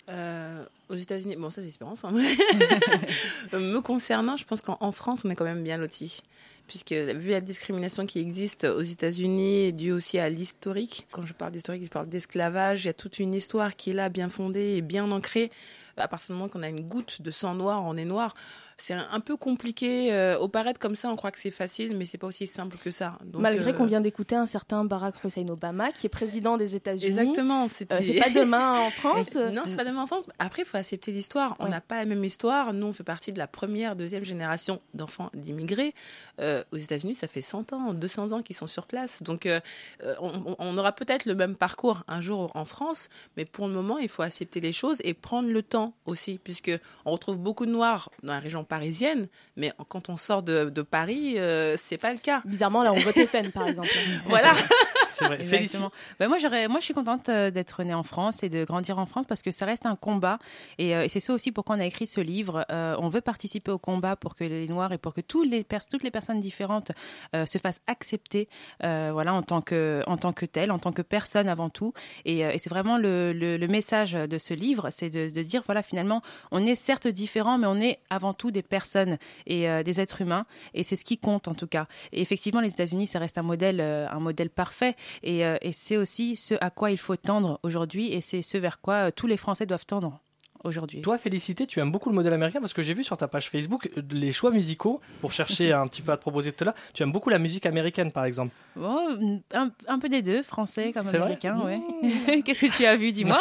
Euh, 0.09 0.65
aux 0.89 0.95
États-Unis, 0.95 1.37
bon, 1.37 1.51
ça 1.51 1.61
c'est 1.61 1.69
Espérance. 1.69 2.05
hein. 2.05 2.13
Euh, 3.55 3.59
Me 3.61 3.81
concernant, 3.81 4.37
je 4.37 4.45
pense 4.45 4.61
qu'en 4.61 4.77
en 4.81 4.93
France, 4.93 5.23
on 5.25 5.31
est 5.31 5.35
quand 5.35 5.45
même 5.45 5.63
bien 5.63 5.77
lotis. 5.77 6.23
Puisque, 6.67 6.93
vu 6.93 7.31
la 7.31 7.41
discrimination 7.41 8.05
qui 8.07 8.19
existe 8.19 8.65
aux 8.65 8.83
États-Unis, 8.83 9.73
due 9.73 9.93
aussi 9.93 10.19
à 10.19 10.29
l'historique, 10.29 11.07
quand 11.11 11.25
je 11.25 11.33
parle 11.33 11.53
d'historique, 11.53 11.85
je 11.85 11.89
parle 11.89 12.09
d'esclavage, 12.09 12.85
il 12.85 12.87
y 12.89 12.91
a 12.91 12.95
toute 12.95 13.19
une 13.19 13.35
histoire 13.35 13.75
qui 13.77 13.91
est 13.91 13.95
là, 13.95 14.09
bien 14.11 14.29
fondée 14.29 14.77
et 14.77 14.83
bien 14.83 15.11
ancrée. 15.11 15.51
À 15.99 16.09
partir 16.09 16.35
du 16.35 16.39
moment 16.39 16.49
qu'on 16.49 16.63
a 16.63 16.69
une 16.69 16.89
goutte 16.89 17.23
de 17.23 17.31
sang 17.31 17.55
noir, 17.55 17.83
on 17.85 17.97
est 17.97 18.05
noir. 18.05 18.35
C'est 18.81 18.95
un, 18.95 19.21
peu 19.21 19.37
compliqué. 19.37 20.13
Euh, 20.13 20.39
au 20.39 20.49
paraître 20.49 20.79
comme 20.79 20.95
ça, 20.95 21.11
on 21.11 21.17
croit 21.17 21.33
que 21.33 21.39
c'est 21.39 21.51
facile, 21.51 21.97
mais 21.97 22.07
c'est 22.07 22.17
pas 22.17 22.29
aussi 22.29 22.47
simple 22.47 22.77
que 22.77 22.91
ça. 22.91 23.19
Donc, 23.25 23.43
Malgré 23.43 23.71
euh, 23.71 23.75
qu'on 23.75 23.87
vient 23.87 24.01
d'écouter 24.01 24.37
un 24.37 24.47
certain 24.47 24.85
Barack 24.85 25.17
Hussein 25.25 25.47
Obama, 25.49 25.91
qui 25.91 26.07
est 26.07 26.11
président 26.11 26.57
des 26.57 26.77
États-Unis. 26.77 27.19
Exactement. 27.19 27.65
Euh, 27.65 27.69
c'est 27.69 27.87
pas 27.87 28.31
demain 28.31 28.81
en 28.81 28.91
France. 28.91 29.35
Non, 29.35 29.63
c'est 29.67 29.77
pas 29.77 29.85
demain 29.85 30.03
en 30.03 30.07
France. 30.07 30.27
Après, 30.39 30.63
il 30.63 30.65
faut 30.65 30.77
accepter 30.77 31.11
l'histoire. 31.11 31.57
On 31.59 31.69
n'a 31.69 31.81
pas 31.81 31.97
la 31.97 32.05
même 32.05 32.25
histoire. 32.25 32.73
Nous, 32.73 32.87
on 32.87 32.93
fait 32.93 33.05
partie 33.05 33.33
de 33.33 33.39
la 33.39 33.49
première, 33.49 33.97
deuxième 33.97 34.25
génération 34.25 34.81
d'enfants 34.95 35.31
d'immigrés. 35.35 35.95
Euh, 36.41 36.63
aux 36.73 36.77
États-Unis, 36.77 37.17
ça 37.17 37.27
fait 37.27 37.43
100 37.43 37.73
ans, 37.73 37.93
200 37.93 38.33
ans 38.33 38.43
qu'ils 38.43 38.55
sont 38.55 38.69
sur 38.69 38.87
place. 38.87 39.23
Donc, 39.23 39.47
euh, 39.47 39.61
euh, 40.05 40.15
on, 40.21 40.55
on 40.59 40.79
aura 40.79 40.93
peut-être 40.93 41.27
le 41.27 41.35
même 41.35 41.57
parcours 41.57 42.05
un 42.07 42.21
jour 42.21 42.53
en 42.55 42.65
France, 42.65 43.09
mais 43.37 43.45
pour 43.45 43.67
le 43.67 43.75
moment, 43.75 43.99
il 43.99 44.09
faut 44.09 44.23
accepter 44.23 44.61
les 44.61 44.73
choses 44.73 44.99
et 45.03 45.15
prendre 45.15 45.49
le 45.49 45.63
temps 45.63 45.95
aussi, 46.07 46.39
puisque 46.43 46.71
on 47.05 47.11
retrouve 47.11 47.39
beaucoup 47.39 47.67
de 47.67 47.73
Noirs 47.73 48.11
dans 48.23 48.35
la 48.35 48.41
région 48.41 48.65
parisienne, 48.69 49.29
mais 49.57 49.73
quand 49.89 50.09
on 50.09 50.17
sort 50.17 50.43
de, 50.43 50.67
de 50.67 50.83
Paris, 50.83 51.39
euh, 51.39 51.77
c'est 51.83 51.99
pas 51.99 52.13
le 52.13 52.19
cas. 52.19 52.43
Bizarrement, 52.45 52.83
là, 52.83 52.93
on 52.93 52.99
vote 52.99 53.19
FN, 53.27 53.51
par 53.51 53.67
exemple. 53.67 53.91
voilà. 54.27 54.53
C'est 55.13 55.25
vrai. 55.27 55.41
Exactement. 55.41 55.91
Bah, 56.19 56.29
moi, 56.29 56.39
j'aurais, 56.39 56.69
moi, 56.69 56.81
je 56.81 56.85
suis 56.87 56.95
contente 56.95 57.29
euh, 57.29 57.51
d'être 57.51 57.83
née 57.83 57.95
en 57.95 58.03
France 58.03 58.43
et 58.43 58.49
de 58.49 58.65
grandir 58.65 58.99
en 58.99 59.07
France 59.07 59.27
parce 59.29 59.43
que 59.43 59.51
ça 59.51 59.67
reste 59.67 59.87
un 59.87 59.97
combat. 59.97 60.39
Et, 60.79 60.95
euh, 60.95 61.03
et 61.05 61.09
c'est 61.09 61.21
ça 61.21 61.33
aussi 61.33 61.53
pourquoi 61.53 61.77
on 61.77 61.81
a 61.81 61.87
écrit 61.87 62.07
ce 62.07 62.21
livre. 62.21 62.65
Euh, 62.71 62.97
on 62.99 63.09
veut 63.09 63.21
participer 63.21 63.71
au 63.71 63.79
combat 63.79 64.17
pour 64.17 64.35
que 64.35 64.45
les 64.45 64.67
Noirs 64.69 64.93
et 64.93 64.99
pour 64.99 65.15
que 65.15 65.21
tous 65.21 65.43
les 65.43 65.65
pers- 65.65 65.87
toutes 65.89 66.03
les 66.03 66.11
personnes 66.11 66.41
différentes 66.41 66.93
euh, 67.35 67.47
se 67.47 67.59
fassent 67.59 67.81
accepter, 67.87 68.49
euh, 68.85 69.11
voilà, 69.13 69.35
en 69.35 69.43
tant 69.43 69.61
que, 69.61 70.03
en 70.07 70.17
tant 70.17 70.33
que 70.33 70.47
telles, 70.47 70.71
en 70.71 70.79
tant 70.79 70.93
que 70.93 71.03
personne 71.03 71.49
avant 71.49 71.71
tout. 71.71 71.93
Et, 72.25 72.45
euh, 72.45 72.51
et 72.53 72.59
c'est 72.59 72.71
vraiment 72.71 72.99
le, 72.99 73.33
le, 73.33 73.57
le 73.57 73.67
message 73.69 74.13
de 74.13 74.39
ce 74.39 74.55
livre, 74.55 74.91
c'est 74.91 75.11
de, 75.11 75.29
de 75.31 75.43
dire, 75.43 75.63
voilà, 75.65 75.83
finalement, 75.83 76.23
on 76.51 76.65
est 76.65 76.75
certes 76.75 77.09
différents, 77.09 77.59
mais 77.59 77.67
on 77.67 77.81
est 77.81 77.99
avant 78.11 78.35
tout 78.35 78.51
des 78.51 78.63
personnes 78.63 79.19
et 79.47 79.69
euh, 79.69 79.83
des 79.83 80.01
êtres 80.01 80.21
humains. 80.23 80.45
Et 80.75 80.85
c'est 80.85 80.97
ce 80.97 81.05
qui 81.05 81.19
compte 81.19 81.49
en 81.49 81.55
tout 81.55 81.67
cas. 81.67 81.87
Et 82.13 82.21
effectivement, 82.21 82.61
les 82.61 82.69
États-Unis, 82.71 83.07
ça 83.07 83.19
reste 83.19 83.39
un 83.39 83.43
modèle, 83.43 83.81
euh, 83.81 84.07
un 84.11 84.21
modèle 84.21 84.51
parfait. 84.51 84.95
Et, 85.23 85.45
euh, 85.45 85.57
et 85.61 85.73
c'est 85.73 85.97
aussi 85.97 86.37
ce 86.37 86.55
à 86.61 86.71
quoi 86.71 86.91
il 86.91 86.99
faut 86.99 87.17
tendre 87.17 87.61
aujourd'hui, 87.63 88.13
et 88.13 88.21
c'est 88.21 88.43
ce 88.43 88.59
vers 88.59 88.81
quoi 88.81 88.95
euh, 88.95 89.11
tous 89.15 89.27
les 89.27 89.37
Français 89.37 89.67
doivent 89.67 89.87
tendre 89.87 90.21
aujourd'hui. 90.65 91.01
Toi, 91.03 91.19
Félicité, 91.19 91.67
tu 91.67 91.81
aimes 91.81 91.91
beaucoup 91.93 92.09
le 92.09 92.15
modèle 92.15 92.33
américain 92.33 92.61
parce 92.61 92.73
que 92.73 92.83
j'ai 92.83 92.95
vu 92.95 93.05
sur 93.05 93.17
ta 93.17 93.29
page 93.29 93.51
Facebook 93.51 93.89
euh, 93.97 94.03
les 94.11 94.33
choix 94.33 94.51
musicaux 94.51 95.01
pour 95.21 95.33
chercher 95.33 95.73
un 95.73 95.87
petit 95.87 96.03
peu 96.03 96.13
à 96.13 96.17
te 96.17 96.23
proposer 96.23 96.53
tout 96.53 96.65
à 96.65 96.67
l'heure. 96.67 96.75
Tu 96.95 97.03
aimes 97.03 97.13
beaucoup 97.13 97.31
la 97.31 97.39
musique 97.39 97.67
américaine, 97.67 98.13
par 98.13 98.25
exemple. 98.25 98.55
Bon, 98.77 99.41
un, 99.53 99.71
un 99.87 99.99
peu 99.99 100.09
des 100.09 100.23
deux, 100.23 100.43
français 100.43 100.93
comme 100.93 101.07
américain, 101.07 101.61
ouais. 101.65 102.43
Qu'est-ce 102.45 102.67
que 102.67 102.77
tu 102.77 102.87
as 102.87 102.97
vu, 102.97 103.13
dis-moi 103.13 103.39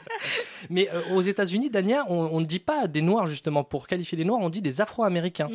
Mais 0.70 0.88
euh, 0.92 1.14
aux 1.14 1.20
États-Unis, 1.20 1.70
Dania, 1.70 2.04
on 2.08 2.28
on 2.30 2.40
ne 2.40 2.46
dit 2.46 2.58
pas 2.58 2.86
des 2.86 3.00
Noirs 3.00 3.26
justement 3.26 3.64
pour 3.64 3.86
qualifier 3.86 4.18
les 4.18 4.24
Noirs, 4.24 4.40
on 4.42 4.50
dit 4.50 4.60
des 4.60 4.80
Afro-Américains. 4.80 5.48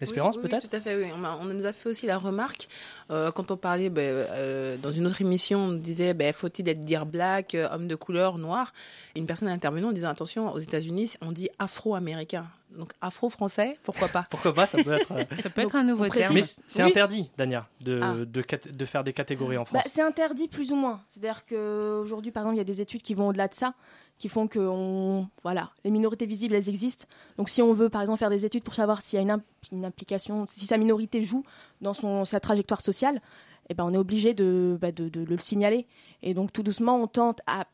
Espérance 0.00 0.36
Oui, 0.36 0.42
oui, 0.44 0.48
peut-être 0.50 0.64
oui, 0.64 0.68
Tout 0.70 0.76
à 0.76 0.80
fait, 0.80 0.96
oui. 0.96 1.10
On, 1.12 1.44
nous 1.44 1.66
a 1.66 1.72
fait 1.72 1.88
aussi 1.88 2.06
la 2.06 2.18
remarque 2.18 2.68
euh, 3.10 3.32
quand 3.32 3.50
on 3.50 3.56
parlait 3.56 3.90
ben, 3.90 4.02
euh, 4.02 4.76
dans 4.76 4.92
une 4.92 5.06
autre 5.06 5.20
émission, 5.20 5.58
on 5.60 5.72
disait 5.72 6.14
ben, 6.14 6.32
faut-il 6.32 6.68
être 6.68 6.84
dire 6.84 7.04
black, 7.04 7.54
euh, 7.54 7.68
homme 7.72 7.88
de 7.88 7.94
couleur, 7.96 8.38
noir? 8.38 8.72
Une 9.16 9.26
personne 9.26 9.48
a 9.48 9.52
intervenu 9.52 9.86
en 9.86 9.92
disant 9.92 10.08
attention, 10.10 10.52
aux 10.52 10.58
États-Unis, 10.60 11.14
on 11.20 11.32
dit 11.32 11.48
afro-américain. 11.58 12.46
Donc 12.70 12.92
afro-français, 13.00 13.78
pourquoi 13.82 14.08
pas? 14.08 14.26
Pourquoi 14.30 14.52
pas, 14.54 14.66
ça 14.66 14.82
peut 14.84 14.92
être. 14.92 15.10
euh, 15.12 15.24
Ça 15.42 15.48
peut 15.50 15.62
être 15.62 15.74
un 15.74 15.84
nouveau 15.84 16.06
terme. 16.08 16.34
Mais 16.34 16.42
c'est 16.66 16.82
Oui. 16.84 16.90
interdit, 16.90 17.30
Dania, 17.38 17.66
de, 17.80 17.98
Ah. 18.02 18.14
de 18.24 18.84
faire 18.84 19.02
des 19.02 19.14
catégories 19.14 19.56
en 19.56 19.62
Bah, 19.62 19.80
France. 19.80 19.84
c'est 19.90 20.02
interdit 20.02 20.48
plus 20.48 20.70
ou 20.70 20.76
moins. 20.76 21.00
C'est-à-dire 21.08 21.46
qu'aujourd'hui, 21.46 22.30
par 22.30 22.42
exemple, 22.42 22.56
il 22.56 22.58
y 22.58 22.60
a 22.60 22.64
des 22.64 22.80
études 22.82 23.00
qui 23.02 23.14
vont 23.14 23.28
au-delà 23.28 23.48
de 23.48 23.54
ça, 23.54 23.72
qui 24.18 24.28
font 24.28 24.48
que 24.48 24.58
on... 24.58 25.28
voilà, 25.42 25.70
les 25.84 25.90
minorités 25.90 26.26
visibles, 26.26 26.54
elles 26.54 26.68
existent. 26.68 27.06
Donc 27.36 27.48
si 27.48 27.62
on 27.62 27.72
veut, 27.72 27.88
par 27.88 28.00
exemple, 28.00 28.18
faire 28.18 28.30
des 28.30 28.44
études 28.44 28.64
pour 28.64 28.74
savoir 28.74 29.00
s'il 29.00 29.16
y 29.16 29.20
a 29.20 29.22
une, 29.22 29.30
imp- 29.30 29.44
une 29.72 29.84
implication, 29.84 30.44
si 30.46 30.66
sa 30.66 30.76
minorité 30.76 31.22
joue 31.22 31.44
dans 31.80 31.94
son, 31.94 32.24
sa 32.24 32.40
trajectoire 32.40 32.80
sociale, 32.80 33.22
eh 33.70 33.74
ben, 33.74 33.84
on 33.84 33.94
est 33.94 33.98
obligé 33.98 34.34
de, 34.34 34.76
bah, 34.80 34.92
de 34.92 35.24
le 35.24 35.38
signaler. 35.38 35.86
Et 36.22 36.34
donc 36.34 36.52
tout 36.52 36.62
doucement, 36.62 37.00
on 37.00 37.06
tente 37.06 37.40
à 37.46 37.66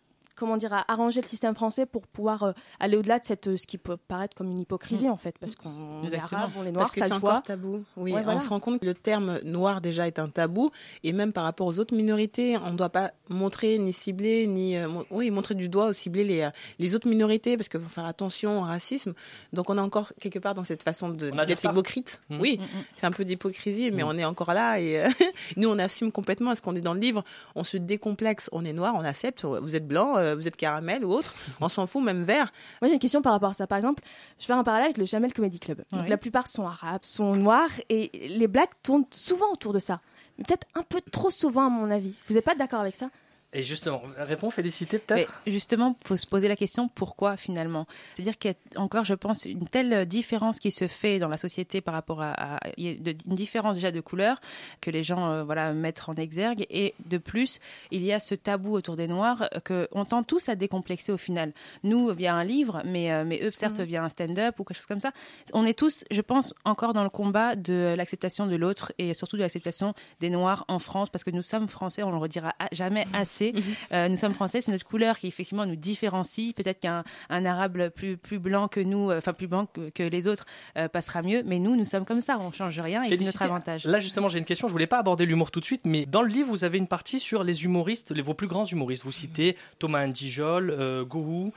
comment 0.44 0.57
dire, 0.59 0.72
à 0.72 0.85
arranger 0.92 1.20
le 1.22 1.26
système 1.26 1.54
français 1.54 1.87
pour 1.87 2.07
pouvoir 2.07 2.42
euh, 2.42 2.52
aller 2.80 2.96
au-delà 2.96 3.18
de 3.18 3.24
cette, 3.24 3.46
euh, 3.48 3.57
ce 3.57 3.66
qui 3.66 3.78
peut 3.78 3.96
paraître 3.96 4.37
comme 4.37 4.50
une 4.50 4.59
hypocrisie, 4.59 5.09
en 5.09 5.16
fait, 5.16 5.37
parce 5.38 5.54
qu'on 5.54 6.02
est 6.02 6.07
Exactement. 6.07 6.40
arabe, 6.42 6.52
on 6.59 6.64
est 6.66 6.70
noir, 6.72 6.85
Parce 6.85 6.90
que 6.90 6.98
ça 7.00 7.07
c'est 7.07 7.12
se 7.12 7.16
encore 7.18 7.30
voit. 7.30 7.40
tabou. 7.40 7.83
Oui, 7.96 8.12
Ouais, 8.12 8.22
voilà. 8.22 8.37
on 8.38 8.40
se 8.40 8.48
rend 8.50 8.61
compte 8.61 8.80
que 8.80 8.87
le 8.87 8.94
terme 8.94 9.40
noir 9.44 9.80
déjà 9.80 10.07
est 10.07 10.18
un 10.18 10.28
tabou, 10.28 10.70
et 11.02 11.12
même 11.12 11.33
par 11.33 11.44
rapport 11.44 11.66
aux 11.66 11.78
autres 11.78 11.94
minorités, 11.94 12.57
on 12.59 12.72
ne 12.72 12.76
doit 12.76 12.90
pas 12.90 13.12
montrer 13.30 13.78
ni 13.78 13.92
cibler 13.92 14.46
ni 14.46 14.76
euh, 14.76 14.88
oui 15.11 15.30
montrer 15.30 15.54
du 15.54 15.68
doigt 15.68 15.88
ou 15.88 15.92
cibler 15.92 16.24
les 16.24 16.48
les 16.78 16.94
autres 16.94 17.09
minorités 17.09 17.57
parce 17.57 17.68
qu'il 17.68 17.80
faut 17.80 17.88
faire 17.88 18.04
attention 18.04 18.59
au 18.59 18.62
racisme. 18.62 19.14
Donc 19.52 19.70
on 19.70 19.78
est 19.78 19.80
encore 19.80 20.12
quelque 20.20 20.38
part 20.38 20.54
dans 20.54 20.64
cette 20.64 20.83
façon 20.83 21.09
d'être 21.09 21.64
hypocrite. 21.64 22.20
Mhm. 22.30 22.40
Oui, 22.40 22.59
Mhm. 22.61 22.66
c'est 22.96 23.07
un 23.07 23.11
peu 23.12 23.24
d'hypocrisie, 23.24 23.90
mais 23.90 24.02
on 24.02 24.12
est 24.18 24.24
encore 24.24 24.52
là 24.52 24.78
et 24.80 25.00
euh, 25.00 25.09
nous 25.57 25.68
on 25.70 25.78
assume 25.78 26.12
complètement. 26.12 26.52
Est-ce 26.52 26.61
qu'on 26.62 26.76
est 26.76 26.80
dans 26.80 26.94
le 26.94 27.00
livre? 27.00 27.24
On 27.54 27.64
se 27.64 27.76
décomplexe. 27.76 28.48
On 28.52 28.64
est 28.64 28.72
noir, 28.72 28.94
on 28.96 29.04
accepte. 29.04 29.44
Vous 29.44 29.76
êtes 29.76 29.87
blanc, 29.87 30.16
euh, 30.16 30.34
vous 30.35 30.49
êtes 30.49 30.57
caramel 30.57 31.05
ou 31.05 31.12
autre. 31.12 31.35
On 31.61 31.68
s'en 31.68 31.87
fout, 31.87 32.03
même 32.03 32.25
vert. 32.25 32.53
Moi, 32.81 32.88
j'ai 32.88 32.94
une 32.94 33.01
question 33.01 33.23
par 33.23 33.33
rapport 33.33 33.51
à 33.51 33.55
ça. 33.55 33.66
Par 33.66 33.77
exemple, 33.77 34.03
je 34.38 34.44
vais 34.44 34.47
faire 34.49 34.59
un 34.59 34.64
parallèle 34.64 34.87
avec 34.87 34.99
le 34.99 35.05
Jamel 35.05 35.33
Comedy 35.33 35.59
Club. 35.59 35.85
Donc. 35.92 36.09
La 36.09 36.16
plupart 36.16 36.49
sont 36.49 36.66
arabes, 36.66 37.05
sont 37.05 37.35
noirs, 37.35 37.70
et 37.88 38.11
les 38.29 38.49
blagues 38.49 38.68
tournent 38.83 39.07
souvent 39.11 39.51
autour 39.53 39.73
de 39.73 39.79
ça. 39.79 40.01
Peut-être 40.37 40.66
un 40.75 40.83
peu 40.83 41.01
trop 41.12 41.31
souvent, 41.31 41.66
à 41.66 41.70
mon 41.70 41.90
avis. 41.90 42.14
Vous 42.29 42.35
n'êtes 42.35 42.44
pas 42.44 42.55
d'accord 42.55 42.81
avec 42.81 42.94
ça? 42.94 43.09
Et 43.54 43.62
justement, 43.62 44.02
réponds 44.16 44.50
Félicité 44.50 45.00
Mais 45.10 45.14
peut-être 45.24 45.32
justement, 45.46 45.96
il 46.02 46.08
faut 46.08 46.16
se 46.16 46.26
poser 46.26 46.48
la 46.48 46.56
question 46.56 46.88
pourquoi 46.88 47.36
finalement? 47.36 47.86
C'est-à-dire 48.14 48.36
qu'il 48.36 48.50
y 48.50 48.76
a 48.76 48.80
encore, 48.80 49.04
je 49.04 49.14
pense, 49.14 49.44
une 49.44 49.68
telle 49.68 50.06
différence 50.06 50.58
qui 50.58 50.72
se 50.72 50.88
fait 50.88 51.18
dans 51.20 51.28
la 51.28 51.36
société 51.36 51.80
par 51.80 51.94
rapport 51.94 52.20
à, 52.20 52.32
à- 52.56 52.60
il 52.76 52.84
y 52.84 52.90
a 52.90 52.94
de- 52.98 53.16
une 53.28 53.34
différence 53.34 53.74
déjà 53.74 53.92
de 53.92 54.00
couleur 54.00 54.40
que 54.80 54.90
les 54.90 55.04
gens 55.04 55.30
euh, 55.30 55.44
voilà 55.44 55.72
mettent 55.72 56.02
en 56.08 56.14
exergue 56.14 56.66
et 56.68 56.94
de 57.06 57.16
plus 57.18 57.60
il 57.92 58.02
y 58.02 58.12
a 58.12 58.18
ce 58.18 58.34
tabou 58.34 58.72
autour 58.74 58.96
des 58.96 59.06
noirs 59.06 59.48
que 59.64 59.88
on 59.92 60.04
tend 60.04 60.24
tous 60.24 60.48
à 60.48 60.56
décomplexer 60.56 61.12
au 61.12 61.16
final. 61.18 61.52
Nous 61.84 62.08
via 62.12 62.34
un 62.34 62.42
livre, 62.44 62.82
mais 62.84 63.12
euh, 63.12 63.24
mais 63.24 63.40
eux 63.42 63.50
certes 63.52 63.78
Mhm. 63.78 63.84
via 63.86 64.02
un 64.04 64.08
stand-up 64.08 64.58
ou 64.58 64.64
quelque 64.64 64.76
chose 64.78 64.86
comme 64.86 65.00
ça. 65.00 65.12
On 65.52 65.64
est 65.64 65.78
tous, 65.78 66.04
je 66.10 66.20
pense, 66.22 66.54
encore 66.64 66.92
dans 66.92 67.04
le 67.04 67.10
combat 67.10 67.54
de 67.54 67.94
l'acceptation 67.96 68.46
de 68.48 68.56
l'autre 68.56 68.92
et 68.98 69.14
surtout 69.14 69.36
de 69.36 69.42
l'acceptation 69.42 69.94
des 70.20 70.30
noirs 70.30 70.64
en 70.66 70.80
France 70.80 71.08
parce 71.10 71.22
que 71.22 71.30
nous 71.30 71.42
sommes 71.42 71.68
français, 71.68 72.02
on 72.02 72.10
le 72.10 72.16
redira 72.18 72.52
jamais 72.72 73.06
assez. 73.12 73.43
Euh, 73.92 74.09
nous 74.09 74.16
sommes 74.16 74.35
français, 74.35 74.61
c'est 74.61 74.72
notre 74.72 74.87
couleur 74.87 75.18
qui 75.18 75.26
effectivement 75.26 75.66
nous 75.66 75.76
différencie. 75.76 76.52
Peut-être 76.54 76.80
qu'un 76.80 77.04
un 77.28 77.44
arabe 77.44 77.88
plus 77.90 78.16
plus 78.16 78.38
blanc 78.38 78.68
que 78.68 78.80
nous, 78.80 79.11
euh, 79.11 79.18
enfin 79.18 79.33
plus 79.33 79.46
blanc 79.46 79.66
que, 79.66 79.90
que 79.90 80.02
les 80.02 80.28
autres, 80.28 80.46
euh, 80.76 80.88
passera 80.88 81.22
mieux. 81.22 81.42
Mais 81.44 81.59
nous, 81.59 81.76
nous 81.76 81.85
sommes 81.85 82.04
comme 82.04 82.20
ça, 82.20 82.38
on 82.38 82.52
change 82.52 82.78
rien 82.78 83.02
et 83.02 83.16
c'est 83.16 83.24
notre 83.24 83.42
avantage. 83.42 83.85
Là 83.85 84.00
justement, 84.00 84.28
j'ai 84.28 84.38
une 84.38 84.44
question. 84.44 84.68
Je 84.68 84.72
voulais 84.72 84.87
pas 84.87 84.98
aborder 84.98 85.26
l'humour 85.26 85.50
tout 85.50 85.61
de 85.61 85.64
suite, 85.64 85.83
mais 85.85 86.07
dans 86.07 86.22
le 86.22 86.28
livre, 86.28 86.48
vous 86.48 86.64
avez 86.64 86.78
une 86.78 86.88
partie 86.88 87.20
sur 87.20 87.44
les 87.44 87.64
humoristes, 87.64 88.11
les, 88.11 88.22
vos 88.22 88.35
plus 88.35 88.46
grands 88.46 88.64
humoristes. 88.64 89.04
Vous 89.04 89.12
citez 89.12 89.57
Thomas 89.78 90.07
Ndijol, 90.07 90.70
euh, 90.70 91.04
Gourou, 91.04 91.52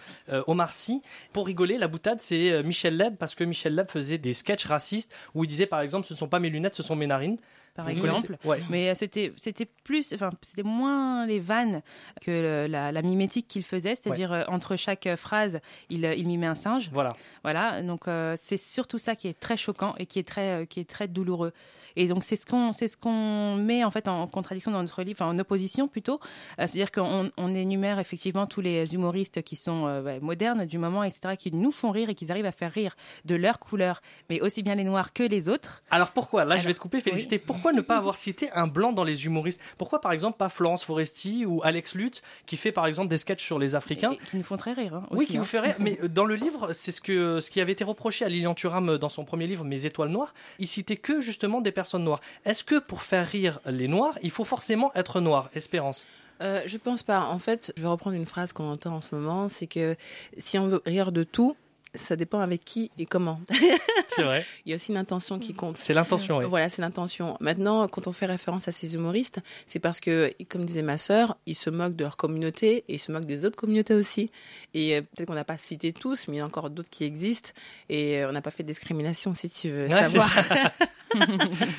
Omar 0.47 0.73
Sy. 0.73 1.01
Pour 1.33 1.45
rigoler, 1.45 1.77
la 1.77 1.87
boutade, 1.87 2.19
c'est 2.21 2.63
Michel 2.63 2.97
Leb, 2.97 3.15
parce 3.15 3.35
que 3.35 3.43
Michel 3.43 3.75
Leb 3.75 3.89
faisait 3.89 4.17
des 4.17 4.33
sketchs 4.33 4.65
racistes 4.65 5.13
où 5.35 5.43
il 5.43 5.47
disait 5.47 5.65
par 5.65 5.81
exemple, 5.81 6.05
ce 6.05 6.13
ne 6.13 6.17
sont 6.17 6.27
pas 6.27 6.39
mes 6.39 6.49
lunettes, 6.49 6.75
ce 6.75 6.83
sont 6.83 6.95
mes 6.95 7.07
narines. 7.07 7.37
Par 7.77 7.87
exemple. 7.87 8.35
Ouais. 8.43 8.61
Mais 8.69 8.89
euh, 8.89 8.93
c'était 8.95 9.31
c'était 9.37 9.65
plus, 9.85 10.11
enfin 10.13 10.31
c'était 10.41 10.63
moins 10.63 11.25
les 11.25 11.39
vannes 11.39 11.81
que 12.21 12.31
le- 12.31 12.67
la, 12.67 12.91
la 12.91 13.01
mimétique 13.01 13.47
qu'il 13.47 13.63
faisait, 13.63 13.95
c'est-à-dire 13.95 14.33
euh, 14.33 14.43
entre 14.49 14.75
chaque 14.75 15.07
euh, 15.07 15.15
phrase, 15.15 15.59
il, 15.89 16.03
il 16.03 16.27
mimait 16.27 16.47
un 16.47 16.55
singe. 16.55 16.89
Voilà. 16.91 17.15
Voilà. 17.43 17.81
Donc 17.81 18.07
euh, 18.09 18.35
c'est 18.41 18.57
surtout 18.57 18.97
ça 18.97 19.15
qui 19.15 19.29
est 19.29 19.39
très 19.39 19.55
choquant 19.55 19.95
et 19.97 20.05
qui 20.05 20.19
est 20.19 20.27
très 20.27 20.67
qui 20.67 20.81
est 20.81 20.89
très 20.89 21.07
douloureux. 21.07 21.53
Et 21.99 22.07
donc 22.07 22.23
c'est 22.23 22.35
ce 22.35 22.45
qu'on 22.45 22.71
c'est 22.71 22.87
ce 22.87 22.95
qu'on 22.95 23.55
met 23.55 23.83
en 23.83 23.91
fait 23.91 24.07
en 24.07 24.27
contradiction 24.27 24.71
dans 24.71 24.81
notre 24.81 25.01
livre, 25.01 25.17
enfin, 25.21 25.31
en 25.31 25.37
opposition 25.39 25.87
plutôt. 25.87 26.19
Euh, 26.59 26.67
C'est-à-dire 26.67 26.91
qu'on 26.91 27.31
on 27.37 27.55
énumère 27.55 27.99
effectivement 27.99 28.45
tous 28.45 28.61
les 28.61 28.93
humoristes 28.93 29.41
qui 29.41 29.55
sont 29.55 29.87
euh, 29.87 30.19
modernes 30.21 30.65
du 30.65 30.77
moment, 30.77 31.03
etc., 31.03 31.35
qui 31.37 31.51
nous 31.51 31.71
font 31.71 31.89
rire 31.91 32.09
et 32.09 32.15
qui 32.15 32.31
arrivent 32.31 32.45
à 32.45 32.51
faire 32.51 32.71
rire 32.71 32.95
de 33.25 33.35
leur 33.35 33.57
couleur, 33.59 34.01
mais 34.29 34.41
aussi 34.41 34.61
bien 34.61 34.75
les 34.75 34.83
noirs 34.83 35.11
que 35.11 35.23
les 35.23 35.49
autres. 35.49 35.81
Alors 35.89 36.11
pourquoi? 36.11 36.45
Là, 36.45 36.57
je 36.57 36.67
vais 36.67 36.73
te 36.75 36.79
couper, 36.79 36.99
Félicité. 37.01 37.39
Pourquoi 37.39 37.73
ne 37.73 37.81
pas 37.81 37.97
avoir 38.03 38.17
cité 38.17 38.51
un 38.51 38.67
blanc 38.67 38.91
dans 38.93 39.03
les 39.03 39.25
humoristes? 39.25 39.59
Pourquoi, 39.79 39.99
par 39.99 40.11
exemple, 40.11 40.37
pas 40.37 40.49
Florence 40.49 40.83
Foresti 40.85 41.45
ou 41.45 41.61
Alex 41.63 41.95
Lutz, 41.95 42.21
qui 42.45 42.57
fait, 42.57 42.71
par 42.71 42.85
exemple, 42.85 43.07
des 43.09 43.17
sketchs 43.17 43.43
sur 43.43 43.57
les 43.57 43.75
Africains? 43.75 44.11
Et 44.11 44.17
qui 44.17 44.37
nous 44.37 44.43
font 44.43 44.57
très 44.57 44.73
rire. 44.73 44.93
hein, 44.95 45.07
Oui, 45.09 45.17
aussi, 45.17 45.27
qui 45.31 45.37
hein. 45.37 45.39
vous 45.39 45.45
fait 45.47 45.59
rire. 45.59 45.75
Mais 45.79 45.97
dans 46.09 46.25
le 46.25 46.35
livre, 46.35 46.73
c'est 46.73 46.91
ce, 46.91 47.01
que, 47.01 47.39
ce 47.39 47.49
qui 47.49 47.59
avait 47.59 47.71
été 47.71 47.83
reproché 47.83 48.23
à 48.25 48.29
Lilian 48.29 48.53
Thuram 48.53 48.89
euh, 48.89 48.97
dans 48.99 49.09
son 49.09 49.25
premier 49.25 49.47
livre, 49.47 49.63
Mes 49.63 49.85
étoiles 49.85 50.09
noires. 50.09 50.33
Il 50.59 50.67
citait 50.67 50.97
que 50.97 51.19
justement 51.21 51.59
des 51.61 51.71
personnes 51.71 51.86
noires. 51.95 52.19
Est-ce 52.45 52.63
que 52.63 52.79
pour 52.79 53.01
faire 53.01 53.27
rire 53.27 53.59
les 53.65 53.87
noirs, 53.87 54.17
il 54.21 54.31
faut 54.31 54.43
forcément 54.43 54.91
être 54.95 55.21
noir 55.21 55.49
Espérance? 55.55 56.07
Euh, 56.41 56.61
je 56.65 56.77
pense 56.77 57.03
pas. 57.03 57.21
En 57.21 57.39
fait, 57.39 57.73
je 57.77 57.81
vais 57.81 57.87
reprendre 57.87 58.15
une 58.15 58.25
phrase 58.25 58.53
qu'on 58.53 58.69
entend 58.71 58.95
en 58.95 59.01
ce 59.01 59.15
moment, 59.15 59.49
c'est 59.49 59.67
que 59.67 59.95
si 60.37 60.59
on 60.59 60.67
veut 60.67 60.81
rire 60.85 61.11
de 61.11 61.23
tout, 61.23 61.55
ça 61.95 62.15
dépend 62.15 62.39
avec 62.39 62.63
qui 62.63 62.91
et 62.97 63.05
comment. 63.05 63.41
C'est 64.09 64.23
vrai. 64.23 64.45
Il 64.65 64.69
y 64.69 64.73
a 64.73 64.75
aussi 64.75 64.91
une 64.91 64.97
intention 64.97 65.39
qui 65.39 65.53
compte. 65.53 65.77
C'est 65.77 65.93
l'intention, 65.93 66.37
oui. 66.37 66.45
Voilà, 66.45 66.69
c'est 66.69 66.81
l'intention. 66.81 67.37
Maintenant, 67.39 67.87
quand 67.87 68.07
on 68.07 68.11
fait 68.11 68.25
référence 68.25 68.67
à 68.67 68.71
ces 68.71 68.95
humoristes, 68.95 69.41
c'est 69.67 69.77
parce 69.79 69.99
que, 69.99 70.31
comme 70.49 70.65
disait 70.65 70.81
ma 70.81 70.97
sœur, 70.97 71.37
ils 71.45 71.55
se 71.55 71.69
moquent 71.69 71.95
de 71.95 72.03
leur 72.03 72.17
communauté 72.17 72.83
et 72.87 72.95
ils 72.95 72.99
se 72.99 73.11
moquent 73.11 73.27
des 73.27 73.45
autres 73.45 73.55
communautés 73.57 73.93
aussi. 73.93 74.31
Et 74.73 74.95
euh, 74.95 75.01
peut-être 75.01 75.27
qu'on 75.27 75.35
n'a 75.35 75.43
pas 75.43 75.57
cité 75.59 75.93
tous, 75.93 76.27
mais 76.27 76.37
il 76.37 76.39
y 76.39 76.41
en 76.41 76.45
a 76.45 76.47
encore 76.47 76.71
d'autres 76.71 76.89
qui 76.89 77.03
existent. 77.03 77.51
Et 77.89 78.17
euh, 78.23 78.29
on 78.29 78.31
n'a 78.31 78.41
pas 78.41 78.49
fait 78.49 78.63
de 78.63 78.67
discrimination, 78.69 79.35
si 79.35 79.49
tu 79.49 79.69
veux 79.69 79.85
Ouais, 79.85 79.91
savoir. 79.91 80.31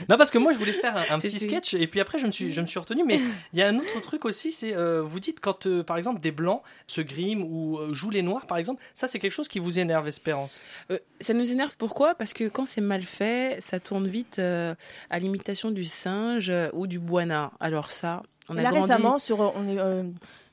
non, 0.08 0.16
parce 0.16 0.30
que 0.30 0.38
moi, 0.38 0.52
je 0.52 0.58
voulais 0.58 0.72
faire 0.72 0.96
un, 1.10 1.18
petit 1.18 1.38
sketch 1.38 1.74
et 1.74 1.86
puis 1.86 2.00
après, 2.00 2.18
je 2.18 2.26
me 2.26 2.30
suis, 2.30 2.50
je 2.50 2.60
me 2.60 2.66
suis 2.66 2.78
retenu. 2.78 3.04
Mais 3.04 3.20
il 3.52 3.58
y 3.58 3.62
a 3.62 3.68
un 3.68 3.76
autre 3.76 4.00
truc 4.00 4.24
aussi, 4.24 4.50
c'est 4.52 4.76
euh, 4.76 5.02
vous 5.02 5.20
dites 5.20 5.40
quand, 5.40 5.66
euh, 5.66 5.82
par 5.82 5.96
exemple, 5.96 6.20
des 6.20 6.30
blancs 6.30 6.62
se 6.86 7.00
griment 7.00 7.42
ou 7.42 7.78
euh, 7.78 7.92
jouent 7.92 8.10
les 8.10 8.22
noirs, 8.22 8.46
par 8.46 8.58
exemple, 8.58 8.82
ça, 8.94 9.06
c'est 9.06 9.18
quelque 9.18 9.32
chose 9.32 9.48
qui 9.48 9.58
vous 9.58 9.78
énerve, 9.78 10.08
Espérance? 10.08 10.62
Euh, 10.90 10.98
ça 11.20 11.34
nous 11.34 11.50
énerve 11.50 11.76
pourquoi? 11.76 12.14
Parce 12.14 12.32
que 12.32 12.48
quand 12.48 12.66
c'est 12.66 12.80
mal 12.80 13.02
fait, 13.02 13.58
ça 13.60 13.80
tourne 13.80 14.08
vite 14.08 14.38
euh, 14.38 14.74
à 15.10 15.18
l'imitation 15.18 15.70
du 15.70 15.84
singe 15.84 16.50
euh, 16.50 16.70
ou 16.72 16.86
du 16.86 16.98
boina. 16.98 17.50
Alors 17.60 17.90
ça, 17.90 18.22
on 18.48 18.56
a 18.56 18.62
là 18.62 18.70
grandi... 18.70 18.90
récemment 18.90 19.18
sur 19.18 19.42
euh, 19.42 19.50
on 19.54 19.68
est 19.68 19.78
euh, 19.78 20.04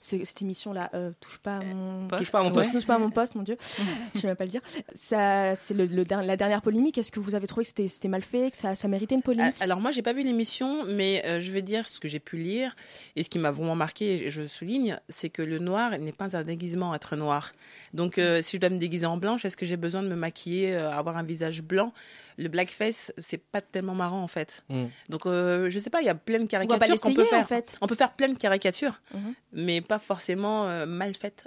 cette 0.06 0.42
émission 0.42 0.72
là 0.74 0.92
touche 1.20 1.40
pas 1.40 1.58
à 1.58 1.64
mon 1.64 2.08
Touche 2.08 2.32
pas 2.32 2.40
à 2.40 2.44
mon 2.44 2.52
poste. 2.52 2.72
touche 2.74 2.86
pas 2.86 2.96
à 2.96 3.00
mon 3.00 3.10
poste 3.12 3.36
mon 3.36 3.44
dieu. 3.44 3.58
Je 4.16 4.22
vais 4.22 4.28
même 4.30 4.36
pas 4.38 4.44
le 4.46 4.50
dire. 4.52 4.62
Ça 4.94 5.56
c'est 5.56 5.74
le, 5.74 5.86
la 6.04 6.38
dernière 6.38 6.62
polémique. 6.62 6.98
Est-ce 6.98 7.12
que 7.12 7.20
vous 7.20 7.36
avez 7.36 7.48
trouvé 7.48 7.66
que 7.66 7.88
c'était 7.88 8.08
mal 8.08 8.22
fait 8.24 8.52
que 8.52 8.58
ça, 8.58 8.76
ça 8.76 8.88
méritait 8.88 9.16
une 9.16 9.22
polémique? 9.22 9.56
Alors 9.62 9.80
moi, 9.80 9.92
j'ai 9.92 10.02
pas 10.02 10.14
vu 10.14 10.24
l'émission, 10.24 10.84
mais 10.86 11.24
euh, 11.26 11.40
je 11.40 11.52
vais 11.52 11.62
dire 11.62 11.88
ce 11.88 12.00
que 12.00 12.08
j'ai 12.08 12.20
pu 12.20 12.38
lire 12.38 12.76
et 13.16 13.24
ce 13.24 13.30
qui 13.30 13.40
m'a 13.40 13.52
vraiment 13.52 13.76
marqué, 13.76 14.26
et 14.26 14.30
je 14.30 14.48
souligne, 14.48 15.00
c'est 15.10 15.30
que 15.30 15.42
le 15.42 15.60
noir 15.60 15.98
n'est 15.98 16.12
pas 16.12 16.36
un 16.38 16.44
déguisement 16.44 16.94
être 16.96 17.16
noir. 17.16 17.52
Donc 17.94 18.18
euh, 18.18 18.42
si 18.42 18.58
je 18.58 18.62
dois 18.62 18.70
me 18.70 18.78
déguiser 18.78 19.06
en 19.06 19.18
blanche, 19.18 19.46
est-ce 19.46 19.58
que 19.58 19.66
j'ai 19.66 19.78
besoin 19.78 20.04
de 20.04 20.08
me 20.08 20.16
maquiller, 20.16 20.76
euh, 20.76 20.92
avoir 20.92 21.18
un 21.18 21.24
visage 21.24 21.62
blanc? 21.62 21.94
Le 22.38 22.50
blackface, 22.50 23.14
c'est 23.18 23.38
pas 23.38 23.62
tellement 23.62 23.96
marrant 23.96 24.22
en 24.22 24.28
fait. 24.28 24.64
Mm. 24.70 24.86
Donc 25.10 25.26
euh, 25.26 25.70
je 25.70 25.80
sais 25.80 25.90
pas, 25.90 26.02
il 26.02 26.06
y 26.06 26.10
a 26.10 26.16
plein 26.16 26.40
de 26.40 26.48
caricatures 26.48 27.00
qu'on 27.00 27.14
peut 27.14 27.24
faire. 27.24 27.42
en 27.42 27.46
fait. 27.46 27.78
On 27.82 27.88
peut 27.88 27.96
faire 27.96 28.12
plein 28.14 28.28
de 28.30 28.38
caricatures, 28.38 29.00
Mhm. 29.14 29.34
mais 29.54 29.80
pas 29.82 30.00
forcément 30.00 30.68
euh, 30.68 30.86
mal 30.86 31.14
faites. 31.14 31.46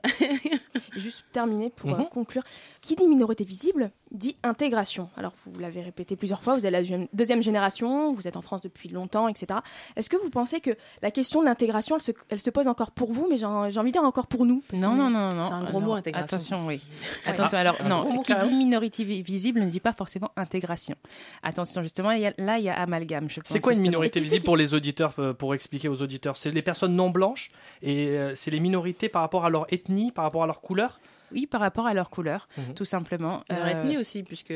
Juste 0.96 1.24
terminer 1.32 1.70
pour 1.70 1.90
euh, 1.94 1.98
Mhm. 1.98 2.08
conclure. 2.08 2.42
Qui 2.80 2.96
dit 2.96 3.06
minorité 3.06 3.44
visible 3.44 3.90
dit 4.10 4.36
intégration. 4.42 5.08
Alors 5.16 5.32
vous 5.44 5.58
l'avez 5.58 5.80
répété 5.82 6.16
plusieurs 6.16 6.42
fois, 6.42 6.54
vous 6.54 6.66
êtes 6.66 6.72
la 6.72 6.82
deuxième- 7.12 7.42
génération, 7.42 8.12
vous 8.14 8.26
êtes 8.26 8.36
en 8.36 8.42
France 8.42 8.62
depuis 8.62 8.88
longtemps, 8.88 9.28
etc. 9.28 9.60
Est-ce 9.96 10.08
que 10.10 10.16
vous 10.16 10.30
pensez 10.30 10.60
que 10.60 10.70
la 11.02 11.10
question 11.10 11.40
de 11.40 11.46
l'intégration, 11.46 11.96
elle 11.96 12.02
se, 12.02 12.12
elle 12.30 12.40
se 12.40 12.50
pose 12.50 12.68
encore 12.68 12.90
pour 12.90 13.12
vous, 13.12 13.26
mais 13.28 13.36
j'ai 13.36 13.44
envie 13.46 13.70
de 13.72 13.92
dire 13.92 14.02
encore 14.04 14.26
pour 14.26 14.44
nous? 14.46 14.62
Non, 14.72 14.92
que- 14.92 14.96
non, 14.96 15.10
non, 15.10 15.28
non. 15.28 15.42
C'est 15.44 15.52
un 15.52 15.64
gros 15.64 15.80
non. 15.80 15.86
mot, 15.88 15.92
intégration. 15.94 16.24
Attention, 16.36 16.66
oui. 16.66 16.80
Ouais. 17.26 17.32
Attention, 17.32 17.58
Ah, 17.58 17.60
alors, 17.60 17.82
non, 17.84 18.22
qui 18.22 18.34
dit 18.34 18.54
minorité 18.54 19.04
vi- 19.04 19.22
visible 19.22 19.60
ne 19.60 19.68
dit 19.70 19.80
pas 19.80 19.92
forcément 19.92 20.30
intégration. 20.36 20.96
Attention, 21.42 21.82
justement, 21.82 22.10
il 22.12 22.20
y 22.20 22.26
a- 22.26 22.34
là, 22.38 22.58
il 22.58 22.64
y 22.64 22.68
a 22.70 22.78
amalgame, 22.80 23.28
je 23.28 23.40
pense. 23.40 23.48
C'est 23.52 23.60
quoi 23.60 23.72
une 23.74 23.80
minorité 23.82 24.20
visible 24.20 24.44
pour 24.44 24.56
les 24.56 24.74
auditeurs, 24.74 25.14
euh, 25.18 25.32
pour 25.34 25.54
expliquer 25.54 25.88
aux 25.88 26.02
auditeurs? 26.02 26.36
C'est 26.36 26.50
les 26.50 26.62
personnes 26.62 26.96
non 26.96 27.10
blanches 27.10 27.50
et 27.82 28.08
euh, 28.10 28.34
c'est 28.34 28.50
les 28.50 28.60
minorités 28.60 29.08
par 29.08 29.22
rapport 29.22 29.44
à 29.44 29.50
leur 29.50 29.66
ethnie, 29.72 30.12
par 30.12 30.24
rapport 30.24 30.42
à 30.42 30.46
leur 30.46 30.60
couleur? 30.60 31.00
Oui, 31.32 31.46
par 31.46 31.60
rapport 31.60 31.86
à 31.86 31.94
leur 31.94 32.10
couleur, 32.10 32.48
Mhm. 32.56 32.74
tout 32.74 32.84
simplement. 32.84 33.42
Leur 33.50 33.64
Euh, 33.64 33.68
ethnie 33.82 33.98
aussi, 33.98 34.22
puisque 34.22 34.50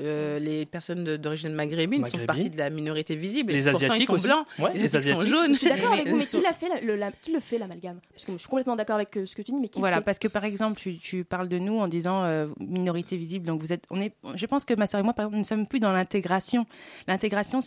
euh, 0.00 0.38
les 0.38 0.66
personnes 0.66 1.16
d'origine 1.16 1.52
maghrébine, 1.52 2.02
Maghrébine. 2.02 2.26
partie 2.26 2.50
de 2.50 2.56
la 2.58 2.70
minorité 2.70 3.16
visible. 3.16 3.52
Les 3.52 3.62
pourtant, 3.62 3.76
Asiatiques 3.76 4.00
ils 4.02 4.06
sont 4.06 4.12
aussi. 4.14 4.26
blancs, 4.26 4.46
Ouais, 4.58 4.72
les, 4.74 4.80
les 4.80 4.96
Asiatiques 4.96 5.20
sont 5.22 5.28
jaunes. 5.28 5.52
Je 5.54 5.58
suis 5.58 5.68
d'accord 5.68 5.92
avec 5.92 6.08
vous, 6.08 6.16
mais 6.16 6.24
qui, 6.24 6.30
sont- 6.30 6.40
l'a 6.42 6.52
fait, 6.52 6.68
la- 6.68 6.80
le, 6.80 6.96
la- 6.96 7.12
qui 7.12 7.32
le 7.32 7.40
fait 7.40 7.58
l'amalgame? 7.58 8.00
Parce 8.12 8.24
que 8.24 8.32
je 8.32 8.36
suis 8.38 8.48
complètement 8.48 8.76
d'accord 8.76 8.96
avec 8.96 9.16
euh, 9.16 9.26
ce 9.26 9.34
que 9.34 9.42
tu 9.42 9.52
dis, 9.52 9.58
mais 9.60 9.68
qui 9.68 9.78
Voilà, 9.80 9.96
le 9.96 10.00
fait? 10.02 10.04
parce 10.06 10.18
que 10.18 10.28
par 10.28 10.44
exemple, 10.44 10.78
tu, 10.80 10.98
tu 10.98 11.24
parles 11.24 11.48
de 11.48 11.58
nous 11.58 11.78
en 11.78 11.88
disant 11.88 12.22
euh, 12.24 12.48
minorité 12.60 13.16
visible. 13.16 13.46
Donc 13.46 13.60
vous 13.60 13.72
êtes, 13.72 13.84
on 13.90 14.00
est. 14.00 14.12
Je 14.34 14.46
pense 14.46 14.64
que 14.64 14.74
ma 14.74 14.86
sœur 14.86 15.00
et 15.00 15.02
moi, 15.02 15.12
par 15.12 15.24
exemple, 15.24 15.34
nous 15.36 15.40
ne 15.42 15.46
sommes 15.46 15.66
plus 15.66 15.80
dans 15.80 15.92
l'intégration. 15.92 16.66
L'intégration, 17.08 17.60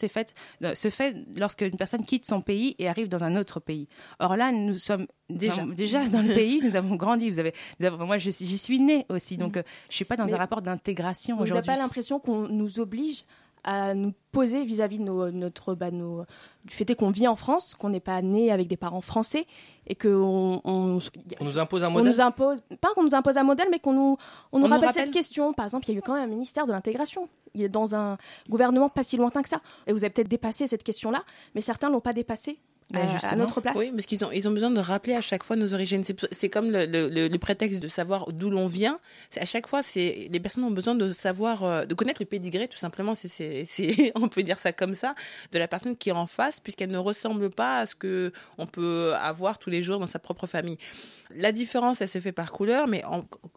euh, 0.64 0.76
se 0.76 0.90
fait 0.90 1.16
lorsque 1.36 1.62
une 1.62 1.78
personne 1.78 2.06
quitte 2.06 2.26
son 2.26 2.42
pays 2.42 2.76
et 2.80 2.88
arrive 2.90 3.08
dans 3.08 3.24
un 3.24 3.36
autre 3.36 3.60
pays. 3.60 3.88
Or 4.20 4.36
là, 4.36 4.52
nous 4.52 4.76
sommes 4.76 5.08
Déjà. 5.30 5.64
Déjà 5.66 6.08
dans 6.08 6.22
le 6.22 6.34
pays, 6.34 6.62
nous 6.64 6.76
avons 6.76 6.96
grandi. 6.96 7.30
Vous 7.30 7.40
avez, 7.40 7.54
moi, 8.00 8.18
j'y 8.18 8.58
suis 8.58 8.80
née 8.80 9.06
aussi, 9.10 9.38
donc 9.38 9.58
je 9.58 9.62
je 9.90 9.96
suis 9.96 10.06
pas 10.06 10.16
dans 10.16 10.34
un 10.34 10.38
rapport 10.38 10.62
d'intégration 10.62 11.36
aujourd'hui. 11.36 11.50
Vous 11.50 11.56
n'avez 11.56 11.68
pas 11.68 11.76
l'impression 11.76 12.20
qu'on 12.20 12.48
nous 12.48 12.80
oblige 12.80 13.26
à 13.64 13.94
nous 13.94 14.14
poser 14.32 14.64
vis-à-vis 14.64 15.00
de 15.00 15.04
notre, 15.04 15.76
bah, 15.76 15.92
du 15.92 16.74
fait 16.74 16.96
qu'on 16.96 17.10
vit 17.12 17.28
en 17.28 17.36
France, 17.36 17.76
qu'on 17.76 17.90
n'est 17.90 18.00
pas 18.00 18.22
né 18.22 18.52
avec 18.52 18.68
des 18.68 18.78
parents 18.78 19.02
français 19.02 19.46
et 19.88 19.96
qu'on 19.96 20.62
on, 20.64 21.00
on, 21.40 21.44
nous 21.44 21.60
impose 21.60 21.84
un 21.84 21.90
modèle. 21.90 22.08
On 22.08 22.12
nous 22.12 22.22
impose, 22.22 22.62
pas 22.80 22.90
qu'on 22.94 23.04
nous 23.04 23.16
impose 23.16 23.38
un 23.38 23.44
modèle, 23.44 23.68
mais 23.72 23.80
qu'on 23.80 23.94
nous, 23.94 24.18
on 24.52 24.60
nous, 24.60 24.66
rappelle, 24.66 24.82
nous 24.82 24.88
rappelle 24.88 25.04
cette 25.06 25.14
question. 25.14 25.54
Par 25.54 25.66
exemple, 25.66 25.86
il 25.90 25.94
y 25.94 25.96
a 25.96 26.00
eu 26.00 26.02
quand 26.02 26.14
même 26.14 26.24
un 26.24 26.28
ministère 26.28 26.66
de 26.66 26.72
l'intégration. 26.72 27.28
Il 27.54 27.64
est 27.64 27.70
dans 27.70 27.96
un 27.96 28.18
gouvernement 28.50 28.90
pas 28.90 29.04
si 29.04 29.18
lointain 29.18 29.42
que 29.42 29.50
ça. 29.50 29.62
Et 29.88 29.94
vous 29.94 30.04
avez 30.04 30.12
peut-être 30.12 30.30
dépassé 30.30 30.68
cette 30.68 30.84
question-là, 30.84 31.24
mais 31.56 31.62
certains 31.62 31.90
l'ont 31.90 32.02
pas 32.02 32.14
dépassé 32.14 32.60
bah, 32.92 33.02
euh, 33.02 33.28
à 33.28 33.36
notre 33.36 33.62
place. 33.62 33.76
Oui, 33.78 33.92
parce 33.92 34.08
qu'ils 34.08 34.26
ont, 34.26 34.32
ils 34.32 34.48
ont 34.48 34.52
besoin 34.52 34.72
de 34.72 34.80
rappeler 34.80 35.14
à 35.14 35.22
chaque 35.22 35.44
fois 35.44 35.56
nos 35.56 35.74
origines. 35.76 36.04
C'est 36.32 36.50
comme 36.50 36.72
le, 36.72 36.86
le, 36.88 37.28
le, 37.28 37.38
prétexte 37.38 37.80
de 37.80 37.88
savoir 37.88 38.32
d'où 38.32 38.50
l'on 38.50 38.66
vient. 38.66 39.00
À 39.40 39.46
chaque 39.46 39.68
fois, 39.68 39.82
les 39.96 40.40
personnes 40.40 40.64
ont 40.64 40.72
besoin 40.72 40.96
de 40.96 41.14
savoir, 41.14 41.64
euh, 41.64 41.86
de 41.86 41.94
connaître 41.94 42.20
le 42.20 42.26
pédigré, 42.26 42.68
tout 42.68 42.80
simplement. 42.80 43.14
C'est, 43.16 44.12
on 44.16 44.28
peut 44.28 44.42
dire 44.42 44.58
ça 44.58 44.72
comme 44.72 44.96
ça, 44.96 45.14
de 45.52 45.60
la 45.60 45.68
personne 45.68 45.96
qui 45.96 46.10
est 46.10 46.14
en 46.14 46.26
face, 46.26 46.60
puisqu'elle 46.60 46.90
ne 46.90 46.98
ressemble 46.98 47.52
pas 47.52 47.80
à 47.80 47.86
ce 47.86 47.94
que 47.94 48.32
on 48.58 48.66
peut 48.66 49.14
avoir 49.22 49.60
tous 49.60 49.70
les 49.70 49.84
jours 49.84 50.00
dans 50.00 50.08
sa 50.08 50.20
propre 50.20 50.48
famille 50.48 50.80
la 51.36 51.52
différence, 51.52 52.02
elle 52.02 52.08
s'est 52.08 52.22
faite 52.22 52.36
par 52.36 52.52
couleur, 52.52 52.88
mais 52.88 53.04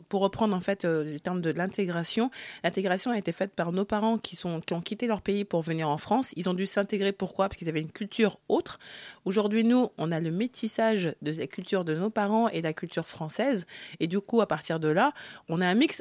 pour 0.08 0.20
reprendre 0.20 0.54
en 0.54 0.60
fait 0.60 0.84
euh, 0.84 1.04
le 1.04 1.20
terme 1.20 1.40
de 1.40 1.50
l'intégration, 1.50 2.30
l'intégration 2.64 3.10
a 3.10 3.18
été 3.18 3.32
faite 3.32 3.54
par 3.54 3.72
nos 3.72 3.84
parents 3.84 4.18
qui, 4.18 4.36
sont, 4.36 4.60
qui 4.60 4.74
ont 4.74 4.82
quitté 4.82 5.06
leur 5.06 5.22
pays 5.22 5.44
pour 5.44 5.62
venir 5.62 5.88
en 5.88 5.96
France. 5.96 6.32
Ils 6.36 6.48
ont 6.48 6.54
dû 6.54 6.66
s'intégrer, 6.66 7.12
pourquoi? 7.12 7.48
Parce 7.48 7.56
qu'ils 7.56 7.68
avaient 7.68 7.80
une 7.80 7.90
culture 7.92 8.38
autre. 8.48 8.78
Aujourd'hui, 9.24 9.64
nous, 9.64 9.88
on 9.96 10.12
a 10.12 10.20
le 10.20 10.30
métissage 10.30 11.14
de 11.22 11.32
la 11.32 11.46
culture 11.46 11.84
de 11.84 11.94
nos 11.94 12.10
parents 12.10 12.48
et 12.48 12.58
de 12.58 12.66
la 12.66 12.74
culture 12.74 13.08
française. 13.08 13.66
Et 14.00 14.06
du 14.06 14.20
coup, 14.20 14.40
à 14.40 14.46
partir 14.46 14.78
de 14.78 14.88
là, 14.88 15.14
on 15.48 15.60
a 15.60 15.66
un 15.66 15.74
mix 15.74 16.00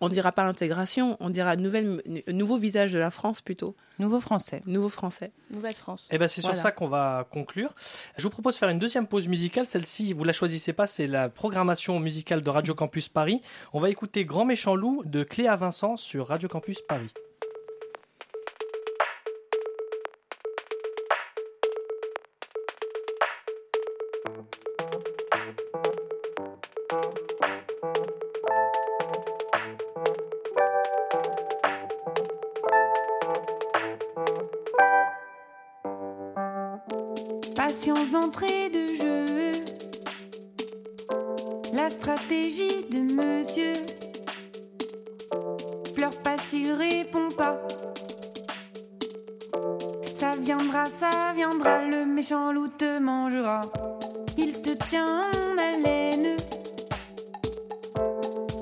on 0.00 0.08
dira 0.08 0.32
pas 0.32 0.44
l'intégration, 0.44 1.16
on 1.20 1.30
dira 1.30 1.56
nouveau 1.56 2.56
visage 2.58 2.92
de 2.92 2.98
la 2.98 3.10
France 3.10 3.40
plutôt. 3.40 3.76
Nouveau 3.98 4.20
français. 4.20 4.62
Nouveau 4.66 4.88
français. 4.88 5.30
Nouvelle 5.50 5.74
France. 5.74 6.08
Et 6.10 6.18
c'est 6.28 6.40
sur 6.40 6.56
ça 6.56 6.72
qu'on 6.72 6.88
va 6.88 7.26
conclure. 7.30 7.74
Je 8.16 8.22
vous 8.22 8.30
propose 8.30 8.54
de 8.54 8.58
faire 8.58 8.70
une 8.70 8.78
deuxième 8.78 9.06
pause 9.06 9.28
musicale. 9.28 9.66
Celle-ci, 9.66 10.12
vous 10.12 10.24
la 10.24 10.32
choisissez 10.32 10.72
pas, 10.72 10.86
c'est 10.86 11.06
la 11.06 11.28
programmation 11.28 12.00
musicale 12.00 12.40
de 12.40 12.50
Radio 12.50 12.74
Campus 12.74 13.08
Paris. 13.08 13.42
On 13.72 13.80
va 13.80 13.90
écouter 13.90 14.24
Grand 14.24 14.44
Méchant 14.44 14.74
Loup 14.74 15.02
de 15.04 15.22
Cléa 15.22 15.56
Vincent 15.56 15.96
sur 15.96 16.28
Radio 16.28 16.48
Campus 16.48 16.80
Paris. 16.80 17.12
Patience 37.66 38.10
d'entrée 38.10 38.70
de 38.70 38.86
jeu. 38.86 39.52
La 41.74 41.90
stratégie 41.90 42.86
de 42.90 43.00
monsieur. 43.00 43.74
Pleure 45.94 46.18
pas 46.24 46.38
s'il 46.38 46.72
répond 46.72 47.28
pas. 47.36 47.60
Ça 50.06 50.32
viendra, 50.40 50.86
ça 50.86 51.34
viendra, 51.34 51.84
le 51.84 52.06
méchant 52.06 52.50
loup 52.50 52.68
te 52.68 52.98
mangera. 52.98 53.60
Il 54.38 54.54
te 54.62 54.70
tient 54.86 55.04
en 55.04 55.58
haleine. 55.58 56.38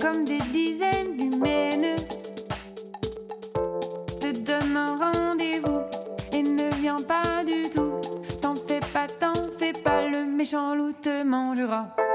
Comme 0.00 0.24
des 0.24 0.40
dix. 0.52 0.67
méchant 10.48 10.74
loup 10.74 10.94
te 10.94 11.24
mangera. 11.24 12.07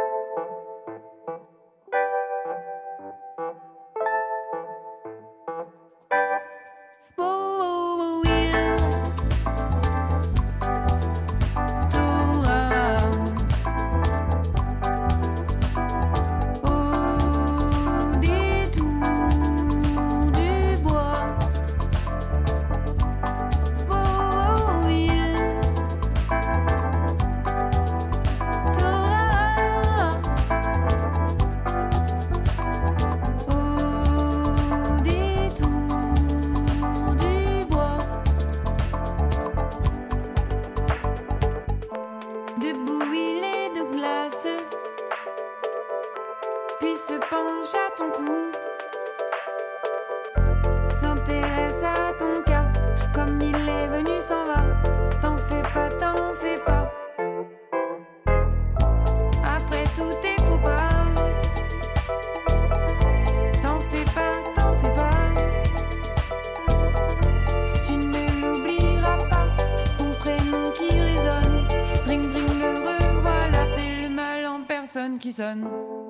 personne 74.93 75.17
qui 75.17 75.33
sonne. 75.33 76.02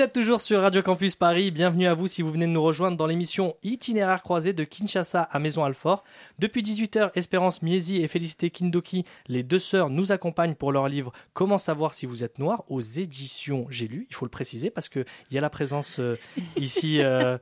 Êtes 0.00 0.12
toujours 0.12 0.40
sur 0.40 0.60
Radio 0.60 0.80
Campus 0.80 1.16
Paris. 1.16 1.50
Bienvenue 1.50 1.86
à 1.86 1.94
vous 1.94 2.06
si 2.06 2.22
vous 2.22 2.30
venez 2.30 2.46
de 2.46 2.52
nous 2.52 2.62
rejoindre 2.62 2.96
dans 2.96 3.06
l'émission 3.06 3.56
Itinéraire 3.62 4.22
croisé 4.22 4.52
de 4.52 4.62
Kinshasa 4.64 5.22
à 5.22 5.38
Maison 5.38 5.64
Alfort. 5.64 6.04
Depuis 6.38 6.62
18h, 6.62 7.10
Espérance 7.14 7.62
Miesi 7.62 7.98
et 8.00 8.06
Félicité 8.08 8.50
Kindoki, 8.50 9.04
les 9.26 9.42
deux 9.42 9.58
sœurs, 9.58 9.90
nous 9.90 10.12
accompagnent 10.12 10.54
pour 10.54 10.72
leur 10.72 10.88
livre 10.88 11.12
Comment 11.34 11.58
savoir 11.58 11.94
si 11.94 12.06
vous 12.06 12.22
êtes 12.24 12.38
noir 12.38 12.62
aux 12.68 12.80
éditions 12.80 13.66
J'ai 13.70 13.88
lu. 13.88 14.06
Il 14.08 14.14
faut 14.14 14.24
le 14.24 14.30
préciser 14.30 14.70
parce 14.70 14.88
qu'il 14.88 15.04
y 15.32 15.38
a 15.38 15.40
la 15.40 15.50
présence 15.50 15.98
euh, 15.98 16.16
ici 16.56 17.00
euh, 17.00 17.36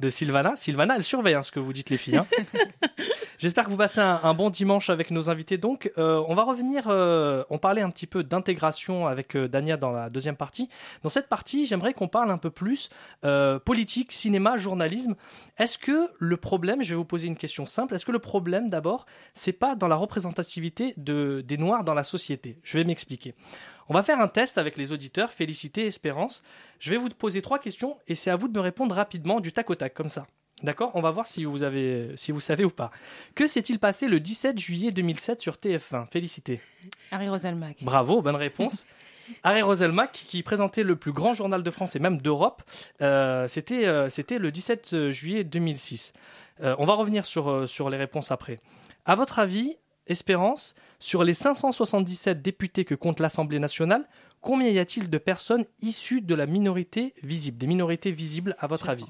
de 0.00 0.08
Sylvana. 0.08 0.56
Sylvana, 0.56 0.96
elle 0.96 1.04
surveille 1.04 1.34
hein, 1.34 1.42
ce 1.42 1.52
que 1.52 1.60
vous 1.60 1.72
dites 1.74 1.90
les 1.90 1.98
filles. 1.98 2.16
hein. 2.16 2.26
J'espère 3.42 3.64
que 3.64 3.70
vous 3.70 3.76
passez 3.76 3.98
un, 3.98 4.34
bon 4.34 4.50
dimanche 4.50 4.88
avec 4.88 5.10
nos 5.10 5.28
invités. 5.28 5.58
Donc, 5.58 5.90
euh, 5.98 6.22
on 6.28 6.34
va 6.36 6.44
revenir. 6.44 6.84
euh, 6.86 7.42
on 7.50 7.58
parlait 7.58 7.82
un 7.82 7.90
petit 7.90 8.06
peu 8.06 8.22
d'intégration 8.22 9.08
avec 9.08 9.34
euh, 9.34 9.48
Dania 9.48 9.76
dans 9.76 9.90
la 9.90 10.10
deuxième 10.10 10.36
partie. 10.36 10.68
Dans 11.02 11.08
cette 11.08 11.28
partie, 11.28 11.66
j'aimerais 11.66 11.92
qu'on 11.92 12.06
parle 12.06 12.30
un 12.30 12.38
peu 12.38 12.50
plus 12.50 12.88
politique, 13.64 14.12
cinéma, 14.12 14.58
journalisme. 14.58 15.16
Est-ce 15.58 15.76
que 15.76 16.08
le 16.20 16.36
problème, 16.36 16.84
je 16.84 16.90
vais 16.90 16.94
vous 16.94 17.04
poser 17.04 17.26
une 17.26 17.36
question 17.36 17.66
simple. 17.66 17.96
Est-ce 17.96 18.06
que 18.06 18.12
le 18.12 18.20
problème, 18.20 18.70
d'abord, 18.70 19.06
c'est 19.34 19.52
pas 19.52 19.74
dans 19.74 19.88
la 19.88 19.96
représentativité 19.96 20.94
de, 20.96 21.42
des 21.44 21.56
Noirs 21.56 21.82
dans 21.82 21.94
la 21.94 22.04
société? 22.04 22.60
Je 22.62 22.78
vais 22.78 22.84
m'expliquer. 22.84 23.34
On 23.88 23.94
va 23.94 24.04
faire 24.04 24.20
un 24.20 24.28
test 24.28 24.56
avec 24.56 24.78
les 24.78 24.92
auditeurs, 24.92 25.32
Félicité, 25.32 25.84
Espérance. 25.86 26.44
Je 26.78 26.90
vais 26.90 26.96
vous 26.96 27.08
poser 27.08 27.42
trois 27.42 27.58
questions 27.58 27.98
et 28.06 28.14
c'est 28.14 28.30
à 28.30 28.36
vous 28.36 28.46
de 28.46 28.56
me 28.56 28.62
répondre 28.62 28.94
rapidement 28.94 29.40
du 29.40 29.50
tac 29.50 29.68
au 29.68 29.74
tac, 29.74 29.94
comme 29.94 30.08
ça. 30.08 30.28
D'accord? 30.62 30.92
On 30.94 31.00
va 31.00 31.10
voir 31.10 31.26
si 31.26 31.44
vous, 31.44 31.62
avez, 31.62 32.10
si 32.16 32.32
vous 32.32 32.40
savez 32.40 32.64
ou 32.64 32.70
pas. 32.70 32.90
Que 33.34 33.46
s'est-il 33.46 33.78
passé 33.78 34.06
le 34.06 34.20
17 34.20 34.58
juillet 34.58 34.92
2007 34.92 35.40
sur 35.40 35.54
TF1 35.54 36.08
Félicité. 36.10 36.60
Harry 37.10 37.28
Roselmack. 37.28 37.78
Bravo, 37.82 38.22
bonne 38.22 38.36
réponse. 38.36 38.86
Harry 39.44 39.62
Roselmack, 39.62 40.12
qui 40.12 40.42
présentait 40.42 40.82
le 40.82 40.96
plus 40.96 41.12
grand 41.12 41.32
journal 41.32 41.62
de 41.62 41.70
France 41.70 41.96
et 41.96 41.98
même 41.98 42.20
d'Europe, 42.20 42.62
euh, 43.00 43.46
c'était 43.48 43.86
euh, 43.86 44.10
c'était 44.10 44.38
le 44.38 44.50
17 44.50 45.10
juillet 45.10 45.44
2006. 45.44 46.12
Euh, 46.62 46.76
on 46.78 46.84
va 46.84 46.94
revenir 46.94 47.26
sur, 47.26 47.50
euh, 47.50 47.66
sur 47.66 47.90
les 47.90 47.96
réponses 47.96 48.30
après. 48.30 48.58
À 49.04 49.14
votre 49.14 49.38
avis, 49.38 49.76
Espérance, 50.08 50.74
sur 50.98 51.22
les 51.22 51.32
577 51.32 52.42
députés 52.42 52.84
que 52.84 52.96
compte 52.96 53.20
l'Assemblée 53.20 53.60
nationale, 53.60 54.08
combien 54.40 54.68
y 54.68 54.80
a-t-il 54.80 55.08
de 55.08 55.18
personnes 55.18 55.64
issues 55.80 56.20
de 56.20 56.34
la 56.34 56.46
minorité 56.46 57.14
visible, 57.22 57.56
des 57.56 57.68
minorités 57.68 58.10
visibles 58.10 58.56
à 58.58 58.66
votre 58.66 58.88
avis? 58.88 59.06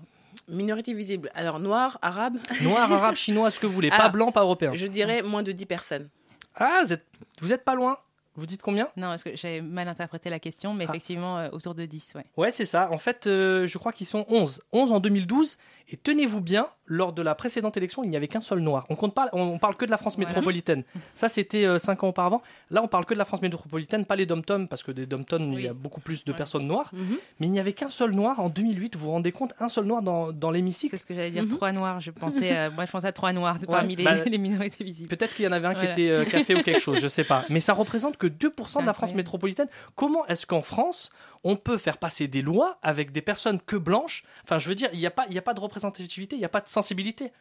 Minorité 0.53 0.93
visible. 0.95 1.31
Alors, 1.35 1.59
noir, 1.59 1.99
arabe 2.03 2.37
Noir, 2.63 2.93
arabe, 2.93 3.15
chinois, 3.17 3.51
ce 3.51 3.59
que 3.59 3.67
vous 3.67 3.73
voulez, 3.73 3.89
pas 3.91 3.97
Ah, 4.01 4.09
blanc, 4.11 4.31
pas 4.33 4.43
européen. 4.43 4.71
Je 4.75 4.87
dirais 4.87 5.23
moins 5.23 5.43
de 5.43 5.51
10 5.53 5.67
personnes. 5.67 6.09
Ah, 6.55 6.83
vous 6.85 6.93
êtes, 6.93 7.07
vous 7.41 7.53
êtes 7.53 7.65
pas 7.65 7.75
loin. 7.75 7.97
Vous 8.35 8.47
dites 8.47 8.63
combien? 8.63 8.89
Non, 8.97 9.09
parce 9.09 9.23
que 9.23 9.37
j'ai 9.37 9.61
mal 9.61 9.89
interprété 9.89 10.31
la 10.31 10.39
question, 10.39 10.73
mais 10.73 10.85
effectivement, 10.85 11.39
euh, 11.39 11.49
autour 11.53 11.75
de 11.75 11.85
10, 11.85 12.13
ouais. 12.15 12.25
Ouais, 12.39 12.51
c'est 12.51 12.65
ça. 12.65 12.91
En 12.91 12.97
fait, 12.97 13.27
euh, 13.27 13.67
je 13.67 13.77
crois 13.77 13.93
qu'ils 13.93 14.07
sont 14.07 14.25
11. 14.29 14.63
11 14.73 14.93
en 14.93 15.01
2012. 15.01 15.59
Et 15.93 15.97
tenez-vous 15.99 16.41
bien, 16.41 16.69
lors 16.87 17.13
de 17.13 17.21
la 17.21 17.35
précédente 17.35 17.77
élection, 17.77 18.03
il 18.03 18.09
n'y 18.09 18.17
avait 18.17 18.27
qu'un 18.27 18.41
seul 18.41 18.61
noir. 18.61 18.87
On 18.89 18.95
compte 18.97 19.15
pas, 19.15 19.29
on, 19.35 19.43
on 19.43 19.59
parle 19.59 19.77
que 19.77 19.85
de 19.85 19.91
la 19.91 19.99
France 19.99 20.17
Voilà. 20.17 20.31
métropolitaine. 20.31 20.85
Ça, 21.15 21.29
c'était 21.29 21.79
5 21.79 22.03
ans 22.03 22.09
auparavant. 22.09 22.41
Là, 22.71 22.83
on 22.83 22.89
parle 22.89 23.05
que 23.05 23.13
de 23.13 23.19
la 23.19 23.27
France 23.27 23.43
métropolitaine, 23.43 24.07
pas 24.07 24.17
les 24.17 24.25
dom-tom, 24.25 24.69
parce 24.69 24.83
que 24.83 24.91
des 24.91 25.05
dom-tom, 25.05 25.53
il 25.53 25.61
y 25.61 25.69
a 25.69 25.75
beaucoup 25.75 26.01
plus 26.01 26.25
de 26.25 26.33
personnes 26.33 26.67
noires. 26.67 26.91
Mhm. 26.95 27.17
Mais 27.41 27.47
il 27.47 27.51
n'y 27.53 27.61
avait 27.61 27.75
qu'un 27.75 27.91
seul 27.91 28.13
noir 28.13 28.41
en 28.41 28.49
2008. 28.49 28.97
Vous 28.97 29.05
vous 29.05 29.11
rendez 29.11 29.33
compte 29.33 29.53
Un 29.61 29.69
seul 29.69 29.85
noir 29.85 30.01
dans, 30.01 30.33
dans 30.33 30.51
l'hémicycle. 30.51 30.97
C'est 30.97 31.03
ce 31.03 31.07
que 31.07 31.15
j'allais 31.15 31.31
dire, 31.31 31.47
trois 31.47 31.73
noirs. 31.73 32.01
Je 32.01 32.11
pensais, 32.11 32.57
euh, 32.57 32.71
moi, 32.71 32.87
je 32.87 32.91
pensais 32.91 33.07
à 33.09 33.13
trois 33.13 33.33
noirs 33.35 33.59
parmi 33.67 33.95
les, 33.97 34.05
bah, 34.05 34.15
les 34.25 34.39
minorités 34.39 34.83
visibles. 34.83 35.09
Peut-être 35.15 35.35
qu'il 35.35 35.45
y 35.45 35.49
en 35.49 35.53
avait 35.53 35.69
un 35.69 35.73
Voilà. 35.75 35.93
qui 35.93 36.01
était 36.01 36.11
euh, 36.11 36.25
café 36.25 36.55
ou 36.55 36.63
quelque 36.63 36.81
chose, 36.81 37.01
je 37.01 37.09
sais 37.09 37.25
pas. 37.25 37.45
Mais 37.51 37.61
ça 37.61 37.75
représente 37.75 38.17
que 38.17 38.27
2% 38.27 38.81
de 38.81 38.87
la 38.87 38.95
France 38.95 39.15
métropolitaine. 39.15 39.69
Comment 39.95 40.27
est-ce 40.27 40.47
qu'en 40.47 40.63
France, 40.63 41.11
on 41.45 41.57
peut 41.57 41.77
faire 41.77 41.99
passer 41.99 42.29
des 42.29 42.41
lois 42.41 42.79
avec 42.83 43.11
des 43.13 43.21
personnes 43.21 43.61
que 43.61 43.77
blanches? 43.77 44.25
Enfin, 44.45 44.59
je 44.59 44.69
veux 44.69 44.75
dire, 44.77 44.89
il 44.93 44.99
n'y 45.01 45.07
a, 45.07 45.11
pas- 45.11 45.27
il 45.29 45.35
y 45.35 45.39
a 45.39 45.43
pas 45.43 45.55
de 45.55 45.61
représentativité, 45.87 46.37
il 46.37 46.41
n'y 46.41 46.45
a 46.45 46.49
pas 46.51 46.61
de 46.61 46.69
sensibilité. 46.69 47.33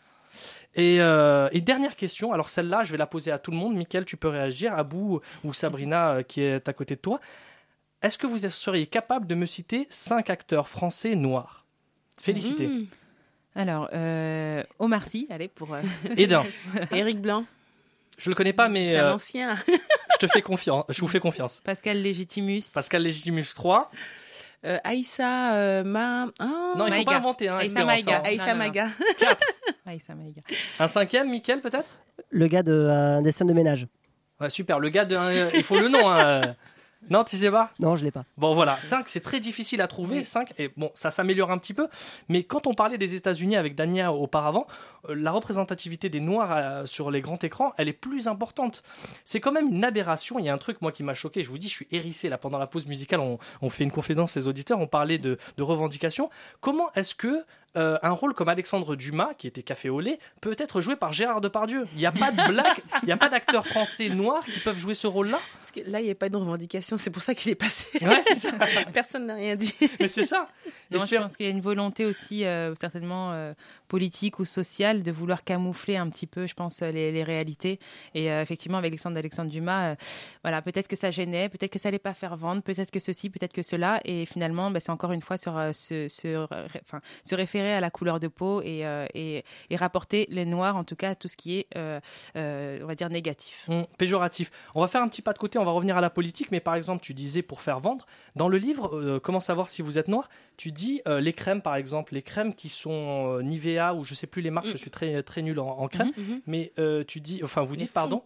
Et, 0.76 1.02
euh, 1.02 1.50
et 1.52 1.60
dernière 1.62 1.96
question, 1.96 2.32
alors 2.32 2.50
celle-là, 2.50 2.84
je 2.84 2.92
vais 2.92 2.98
la 2.98 3.08
poser 3.08 3.32
à 3.32 3.40
tout 3.40 3.52
le 3.52 3.58
monde. 3.58 3.76
Mickaël, 3.76 4.06
tu 4.06 4.18
peux 4.18 4.30
réagir. 4.30 4.74
Abou 4.74 5.20
ou 5.44 5.54
Sabrina, 5.54 6.12
euh, 6.12 6.24
qui 6.24 6.42
est 6.42 6.68
à 6.70 6.74
côté 6.74 6.96
de 6.96 7.02
toi. 7.02 7.20
Est-ce 8.02 8.18
que 8.18 8.28
vous 8.28 8.38
seriez 8.50 8.88
capable 8.88 9.28
de 9.28 9.36
me 9.36 9.46
citer 9.46 9.86
cinq 9.90 10.30
acteurs 10.30 10.68
français 10.70 11.16
noirs? 11.16 11.66
Félicité. 12.22 12.68
Mmh. 12.68 12.88
Alors, 13.56 13.90
euh, 13.94 14.64
Omar 14.80 15.06
Sy, 15.06 15.28
allez, 15.30 15.48
pour... 15.50 15.74
euh, 15.74 15.82
Et 16.18 16.28
d'un. 16.28 16.46
Éric 16.92 17.20
Blanc. 17.22 17.46
Je 18.18 18.30
le 18.30 18.36
connais 18.36 18.54
pas, 18.54 18.70
mais 18.70 18.90
C'est 18.90 19.00
un 19.00 19.08
euh, 19.10 19.14
ancien. 19.14 19.56
je 19.66 20.18
te 20.18 20.28
fais 20.28 20.42
confiance. 20.42 20.86
Je 20.90 21.02
vous 21.02 21.08
fais 21.08 21.20
confiance. 21.20 21.62
Pascal 21.64 22.02
Légitimus. 22.02 22.62
Pascal 22.74 23.02
Légitimus 23.04 23.46
3. 23.56 23.92
Euh, 24.66 24.78
Aïssa 24.84 25.54
euh, 25.56 25.84
Ma... 25.84 26.28
ah, 26.40 26.46
Non, 26.78 26.86
il 26.86 26.92
faut 26.92 26.98
Maïga. 26.98 27.12
pas 27.12 27.18
inventer, 27.18 27.50
hein, 27.50 27.58
Aïssa 27.58 27.80
Espérance, 27.80 27.92
Maïga. 28.06 28.18
hein. 28.18 28.22
Aïssa. 28.26 28.56
Maga. 28.56 28.88
Aïssa 29.88 30.16
Maïga. 30.16 30.42
Un 30.80 30.88
cinquième, 30.88 31.30
Mickaël, 31.30 31.62
peut-être? 31.62 31.90
Le 32.30 32.48
gars 32.48 32.62
de 32.64 32.72
euh, 32.72 33.22
des 33.22 33.32
scènes 33.32 33.48
de 33.48 33.54
ménage. 33.54 33.88
Ouais, 34.40 34.50
super. 34.50 34.80
Le 34.80 34.90
gars 34.90 35.06
de. 35.06 35.16
euh, 35.16 35.50
il 35.56 35.64
faut 35.64 35.80
le 35.80 35.88
nom. 35.88 36.08
hein, 36.10 36.26
euh. 36.26 36.42
Non, 37.10 37.24
tu 37.24 37.36
sais 37.36 37.52
pas 37.52 37.72
Non, 37.80 37.96
je 37.96 38.04
l'ai 38.04 38.12
pas. 38.12 38.26
Bon, 38.38 38.54
voilà. 38.54 38.80
5, 38.80 39.10
c'est 39.10 39.20
très 39.20 39.40
difficile 39.40 39.82
à 39.82 39.88
trouver. 39.88 40.24
5, 40.24 40.54
et 40.58 40.72
bon, 40.78 40.92
ça 40.94 41.10
s'améliore 41.10 41.52
un 41.52 41.58
petit 41.58 41.74
peu. 41.74 41.88
Mais 42.30 42.44
quand 42.44 42.68
on 42.68 42.74
parlait 42.74 42.98
des 42.98 43.16
États-Unis 43.16 43.56
avec 43.56 43.76
Dania 43.76 44.14
auparavant, 44.14 44.68
euh, 45.10 45.16
la 45.16 45.32
représentativité 45.32 46.10
des 46.10 46.20
Noirs 46.20 46.52
euh, 46.52 46.86
sur 46.86 47.12
les 47.12 47.22
grands 47.22 47.40
écrans, 47.40 47.74
elle 47.78 47.90
est 47.90 47.94
plus 47.94 48.28
importante. 48.28 48.84
C'est 49.26 49.40
quand 49.40 49.52
même 49.52 49.68
une 49.74 49.84
aberration. 49.84 50.40
Il 50.40 50.46
y 50.46 50.50
a 50.50 50.54
un 50.54 50.58
truc, 50.60 50.82
moi, 50.82 50.92
qui 50.92 51.04
m'a 51.04 51.14
choqué. 51.14 51.44
Je 51.44 51.50
vous 51.50 51.58
dis, 51.58 51.68
je 51.68 51.74
suis 51.74 51.88
hérissé. 51.92 52.30
Là, 52.30 52.38
pendant 52.38 52.60
la 52.60 52.68
pause 52.68 52.86
musicale, 52.86 53.20
on, 53.20 53.40
on 53.62 53.70
fait 53.70 53.84
une 53.84 53.92
confidence, 53.92 54.36
les 54.36 54.48
auditeurs, 54.48 54.80
on 54.80 54.88
parlait 54.88 55.18
de, 55.18 55.38
de 55.58 55.64
revendications. 55.64 56.30
Comment 56.62 56.92
est-ce 56.94 57.16
que 57.16 57.44
euh, 57.78 57.98
un 58.04 58.12
rôle 58.12 58.34
comme 58.34 58.50
Alexandre 58.50 58.96
Dumas, 58.96 59.34
qui 59.38 59.48
était 59.48 59.64
café 59.64 59.90
au 59.90 60.00
lait, 60.00 60.20
peut 60.42 60.56
être 60.58 60.82
joué 60.82 60.96
par 60.96 61.14
Gérard 61.14 61.40
Depardieu 61.40 61.88
Il 61.94 62.00
n'y 62.00 62.06
a 62.06 62.12
pas 62.12 62.32
de 62.32 62.48
blague, 62.52 62.66
il 63.04 63.06
n'y 63.06 63.12
a 63.12 63.18
pas 63.18 63.30
d'acteurs 63.30 63.66
français 63.66 64.10
noirs 64.10 64.44
qui 64.46 64.60
peuvent 64.60 64.78
jouer 64.78 64.94
ce 64.94 65.08
rôle-là 65.08 65.40
Parce 65.60 65.72
que 65.72 65.80
là, 65.90 66.02
il 66.02 66.06
n'y 66.06 66.12
a 66.12 66.16
pas 66.16 66.30
de 66.30 66.36
revendication. 66.36 66.98
C'est 66.98 67.12
pour 67.12 67.22
ça 67.22 67.34
qu'il 67.34 67.52
est 67.52 67.56
passé. 67.56 67.98
Ouais, 68.02 68.22
c'est 68.24 68.36
ça. 68.36 68.52
Personne 68.94 69.26
n'a 69.26 69.36
rien 69.36 69.56
dit. 69.56 69.74
Mais 70.00 70.08
c'est 70.08 70.26
ça. 70.26 70.48
Non, 70.92 71.00
je 71.06 71.16
pense 71.16 71.38
qu'il 71.38 71.46
y 71.46 71.50
a 71.50 71.52
une 71.52 71.62
volonté 71.62 72.06
aussi, 72.06 72.44
euh, 72.44 72.74
certainement 72.80 73.32
euh, 73.32 73.54
politique 73.92 74.40
ou 74.40 74.46
sociale, 74.46 75.04
de 75.04 75.12
vouloir 75.12 75.44
camoufler 75.44 75.98
un 75.98 76.10
petit 76.10 76.26
peu, 76.26 76.48
je 76.48 76.54
pense, 76.54 76.80
les, 76.80 77.12
les 77.12 77.24
réalités. 77.24 77.78
Et 78.16 78.32
euh, 78.32 78.42
effectivement, 78.42 78.78
avec 78.78 78.94
Alexandre 78.94 79.18
Alexandre 79.18 79.52
Dumas, 79.52 79.92
euh, 79.92 79.96
voilà, 80.46 80.62
peut-être 80.62 80.88
que 80.88 80.96
ça 80.96 81.12
gênait, 81.12 81.50
peut-être 81.50 81.74
que 81.74 81.80
ça 81.80 81.90
allait 81.90 82.00
pas 82.00 82.14
faire 82.14 82.38
vendre, 82.38 82.64
peut-être 82.64 82.90
que 82.90 83.02
ceci, 83.02 83.30
peut-être 83.30 83.52
que 83.52 83.62
cela. 83.62 84.00
Et 84.06 84.26
finalement, 84.26 84.72
bah, 84.72 84.80
c'est 84.80 84.92
encore 84.92 85.12
une 85.12 85.22
fois 85.22 85.38
sur 85.38 85.58
euh, 85.58 85.74
se, 85.74 86.08
se, 86.08 86.48
enfin, 86.86 87.02
se 87.22 87.36
référer 87.36 87.74
à 87.74 87.82
la 87.82 87.90
couleur 87.90 88.22
de 88.22 88.30
peau 88.30 88.62
et, 88.62 88.86
euh, 88.86 89.06
et, 89.14 89.44
et 89.70 89.76
rapporter 89.76 90.26
les 90.30 90.46
noirs, 90.46 90.78
en 90.78 90.86
tout 90.86 90.96
cas, 90.96 91.14
tout 91.14 91.28
ce 91.28 91.36
qui 91.36 91.58
est, 91.58 91.68
euh, 91.76 92.00
euh, 92.38 92.80
on 92.84 92.86
va 92.88 92.96
dire, 92.96 93.10
négatif. 93.10 93.66
Hum, 93.68 93.86
péjoratif. 93.98 94.52
On 94.74 94.80
va 94.80 94.88
faire 94.88 95.02
un 95.02 95.10
petit 95.10 95.22
pas 95.22 95.34
de 95.34 95.38
côté, 95.38 95.60
on 95.60 95.66
va 95.66 95.72
revenir 95.72 95.98
à 95.98 96.02
la 96.02 96.10
politique, 96.10 96.50
mais 96.52 96.62
par 96.62 96.76
exemple, 96.76 97.04
tu 97.04 97.14
disais 97.14 97.42
pour 97.42 97.62
faire 97.62 97.82
vendre, 97.82 98.06
dans 98.38 98.48
le 98.48 98.58
livre 98.58 98.96
euh, 98.96 99.20
Comment 99.20 99.42
savoir 99.42 99.68
si 99.68 99.82
vous 99.82 99.98
êtes 99.98 100.08
noir, 100.08 100.30
tu 100.62 100.72
dis 100.72 101.02
euh, 101.08 101.20
les 101.20 101.34
crèmes 101.34 101.64
par 101.64 101.76
exemple, 101.76 102.14
les 102.14 102.22
crèmes 102.22 102.54
qui 102.54 102.70
sont 102.70 103.38
euh, 103.40 103.42
Nivea 103.42 103.96
ou 103.96 104.04
je 104.04 104.14
sais 104.14 104.28
plus 104.28 104.44
les 104.44 104.52
marques, 104.52 104.68
je 104.68 104.78
suis 104.78 104.92
très, 104.92 105.24
très 105.24 105.42
nul 105.42 105.60
en, 105.60 105.68
en 105.68 105.88
crème, 105.88 106.12
Mhm, 106.16 106.24
mhm. 106.24 106.42
mais 106.46 106.72
euh, 106.78 107.04
tu 107.04 107.20
dis, 107.20 107.42
enfin 107.44 107.64
vous 107.64 107.74
Les 107.74 107.80
dites, 107.80 107.94
pardon, 107.94 108.22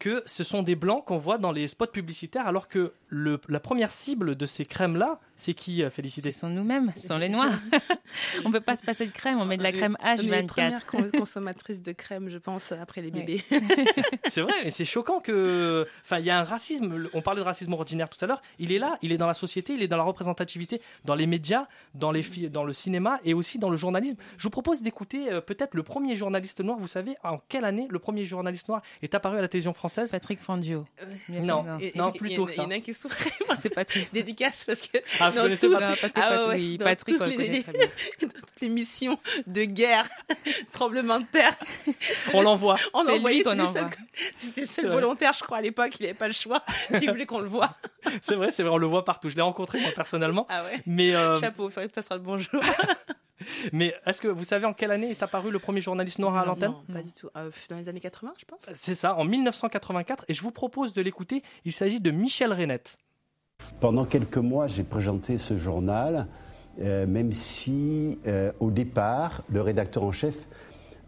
que 0.00 0.20
ce 0.26 0.42
sont 0.42 0.64
des 0.64 0.74
blancs 0.74 1.04
qu'on 1.04 1.18
voit 1.18 1.38
dans 1.38 1.52
les 1.52 1.68
spots 1.68 1.86
publicitaires, 1.86 2.48
alors 2.48 2.66
que 2.66 2.92
le, 3.06 3.40
la 3.48 3.60
première 3.60 3.92
cible 3.92 4.34
de 4.34 4.44
ces 4.44 4.64
crèmes-là, 4.64 5.20
c'est 5.40 5.54
qui, 5.54 5.82
euh, 5.84 5.88
Félicité 5.90 6.32
Ce 6.32 6.40
sont 6.40 6.48
nous-mêmes, 6.48 6.92
ce 6.96 7.06
sont 7.06 7.16
les 7.16 7.28
noirs. 7.28 7.52
on 8.44 8.50
peut 8.50 8.60
pas 8.60 8.74
se 8.76 8.82
passer 8.82 9.06
de 9.06 9.12
crème, 9.12 9.38
on 9.40 9.44
met 9.44 9.56
de 9.56 9.62
la 9.62 9.70
crème 9.72 9.96
Les 10.18 10.28
H24. 10.28 10.46
premières 10.46 10.86
con- 10.86 11.08
consommatrices 11.16 11.80
de 11.80 11.92
crème, 11.92 12.28
je 12.28 12.38
pense, 12.38 12.72
après 12.72 13.00
les 13.02 13.10
bébés. 13.12 13.42
C'est 14.28 14.40
vrai, 14.42 14.66
et 14.66 14.70
c'est 14.70 14.84
choquant 14.84 15.20
que. 15.20 15.86
Enfin, 16.04 16.18
il 16.18 16.24
y 16.26 16.30
a 16.30 16.38
un 16.38 16.42
racisme. 16.44 17.08
On 17.14 17.22
parlait 17.22 17.40
de 17.40 17.44
racisme 17.44 17.72
ordinaire 17.72 18.08
tout 18.08 18.22
à 18.24 18.26
l'heure. 18.28 18.42
Il 18.58 18.72
est 18.72 18.78
là, 18.78 18.98
il 19.02 19.12
est 19.12 19.16
dans 19.16 19.26
la 19.26 19.34
société, 19.34 19.74
il 19.74 19.82
est 19.82 19.88
dans 19.88 19.96
la 19.96 20.02
représentativité, 20.02 20.80
dans 21.04 21.14
les 21.14 21.26
médias, 21.26 21.66
dans, 21.94 22.10
les 22.12 22.22
dans 22.50 22.64
le 22.64 22.72
cinéma 22.72 23.20
et 23.24 23.32
aussi 23.34 23.58
dans 23.58 23.70
le 23.70 23.76
journalisme. 23.76 24.16
Je 24.36 24.42
vous 24.42 24.50
propose 24.50 24.82
d'écouter 24.82 25.30
euh, 25.32 25.40
peut-être 25.40 25.74
le 25.74 25.82
premier 25.82 26.16
journaliste 26.16 26.60
noir. 26.60 26.78
Vous 26.78 26.86
savez 26.88 27.14
en 27.22 27.38
quelle 27.48 27.64
année 27.64 27.86
le 27.90 27.98
premier 27.98 28.24
journaliste 28.26 28.68
noir 28.68 28.82
est 29.02 29.14
apparu 29.14 29.38
à 29.38 29.40
la 29.42 29.48
télévision 29.48 29.72
française? 29.72 30.10
Patrick 30.10 30.40
Fangio. 30.40 30.84
Bien 31.28 31.40
Non, 31.42 31.62
non, 31.62 31.78
et- 31.78 32.18
plus 32.18 32.34
tôt 32.34 32.48
il 32.48 32.54
que 32.54 32.56
y 32.56 32.60
en 32.60 32.64
a- 32.64 32.68
ça. 32.68 32.68
Il 32.68 32.70
y 32.72 32.74
en 32.74 32.78
a 32.78 32.80
qui 32.80 32.94
souffrent. 32.94 33.28
C'est 33.60 33.74
Patrick. 33.74 34.12
Dédicace 34.12 34.64
parce 34.64 34.82
que 34.88 34.98
Ah, 35.20 35.27
connaissez 35.32 35.66
tout- 35.68 35.72
pas- 35.74 35.80
parce 36.00 36.12
que 36.12 36.20
Ah 36.22 36.46
ouais, 36.48 36.54
oui, 36.54 36.78
Patrick, 36.78 37.16
on 37.20 37.24
toutes 37.24 37.28
le 37.32 37.36
connaît 37.36 37.48
les- 37.48 37.62
très 37.62 37.72
bien. 37.78 37.86
dans 38.22 38.28
toutes 38.28 38.60
les 38.60 38.68
missions 38.68 39.18
de 39.46 39.64
guerre, 39.64 40.08
tremblement 40.72 41.20
de 41.20 41.26
terre, 41.26 41.54
On 42.34 42.42
l'envoie. 42.42 42.76
on 42.94 43.04
qu'on 43.04 43.10
c'était 44.38 44.66
seul- 44.66 44.90
volontaire, 44.90 45.32
je 45.32 45.42
crois, 45.44 45.58
à 45.58 45.62
l'époque. 45.62 45.94
Il 46.00 46.02
n'avait 46.04 46.14
pas 46.14 46.26
le 46.28 46.34
choix. 46.34 46.62
S'il 46.98 47.10
voulait 47.10 47.26
qu'on 47.26 47.40
le 47.40 47.48
voit. 47.48 47.70
C'est 48.22 48.34
vrai, 48.34 48.50
c'est 48.50 48.62
vrai, 48.62 48.72
on 48.72 48.78
le 48.78 48.86
voit 48.86 49.04
partout. 49.04 49.28
Je 49.30 49.36
l'ai 49.36 49.42
rencontré 49.42 49.80
moi 49.80 49.90
personnellement. 49.94 50.46
Ah 50.48 50.64
ouais. 50.64 50.80
Mais, 50.86 51.14
euh, 51.14 51.38
Chapeau, 51.40 51.70
il 51.70 51.88
passera 51.88 52.16
le 52.16 52.22
bonjour. 52.22 52.60
mais 53.72 53.94
est-ce 54.06 54.20
que 54.20 54.28
vous 54.28 54.44
savez 54.44 54.66
en 54.66 54.72
quelle 54.72 54.90
année 54.90 55.10
est 55.10 55.22
apparu 55.22 55.50
le 55.50 55.58
premier 55.58 55.80
journaliste 55.80 56.18
noir 56.18 56.36
à 56.36 56.44
l'antenne? 56.44 56.72
Non, 56.88 56.94
pas 56.94 57.02
du 57.02 57.12
tout. 57.12 57.28
Euh, 57.36 57.50
dans 57.68 57.76
les 57.76 57.88
années 57.88 58.00
80, 58.00 58.34
je 58.38 58.44
pense. 58.44 58.60
C'est 58.74 58.94
ça, 58.94 59.14
en 59.16 59.24
1984. 59.24 60.24
Et 60.28 60.34
je 60.34 60.42
vous 60.42 60.50
propose 60.50 60.92
de 60.92 61.00
l'écouter. 61.02 61.42
Il 61.64 61.72
s'agit 61.72 62.00
de 62.00 62.10
Michel 62.10 62.52
Renette. 62.52 62.98
Pendant 63.80 64.04
quelques 64.04 64.38
mois, 64.38 64.66
j'ai 64.66 64.82
présenté 64.82 65.38
ce 65.38 65.56
journal 65.56 66.26
euh, 66.80 67.06
même 67.06 67.32
si 67.32 68.18
euh, 68.26 68.50
au 68.58 68.70
départ, 68.72 69.42
le 69.48 69.60
rédacteur 69.62 70.02
en 70.02 70.10
chef 70.10 70.48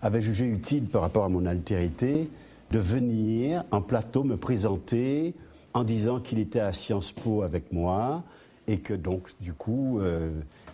avait 0.00 0.20
jugé 0.20 0.46
utile 0.46 0.84
par 0.84 1.02
rapport 1.02 1.24
à 1.24 1.28
mon 1.28 1.46
altérité 1.46 2.30
de 2.70 2.78
venir 2.78 3.64
en 3.72 3.82
plateau 3.82 4.22
me 4.22 4.36
présenter 4.36 5.34
en 5.74 5.82
disant 5.82 6.20
qu'il 6.20 6.38
était 6.38 6.60
à 6.60 6.72
Sciences 6.72 7.10
Po 7.10 7.42
avec 7.42 7.72
moi 7.72 8.22
et 8.68 8.78
que 8.78 8.94
donc 8.94 9.30
du 9.40 9.52
coup 9.52 10.00
euh, 10.00 10.30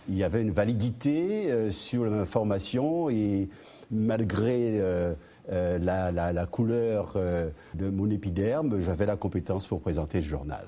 il 0.07 0.15
y 0.15 0.23
avait 0.23 0.41
une 0.41 0.51
validité 0.51 1.71
sur 1.71 2.09
ma 2.09 2.25
formation 2.25 3.09
et 3.09 3.49
malgré 3.91 4.81
la, 5.49 6.45
couleur 6.49 7.17
de 7.73 7.89
mon 7.89 8.09
épiderme, 8.09 8.79
j'avais 8.79 9.05
la 9.05 9.17
compétence 9.17 9.67
pour 9.67 9.81
présenter 9.81 10.19
le 10.21 10.25
journal. 10.25 10.65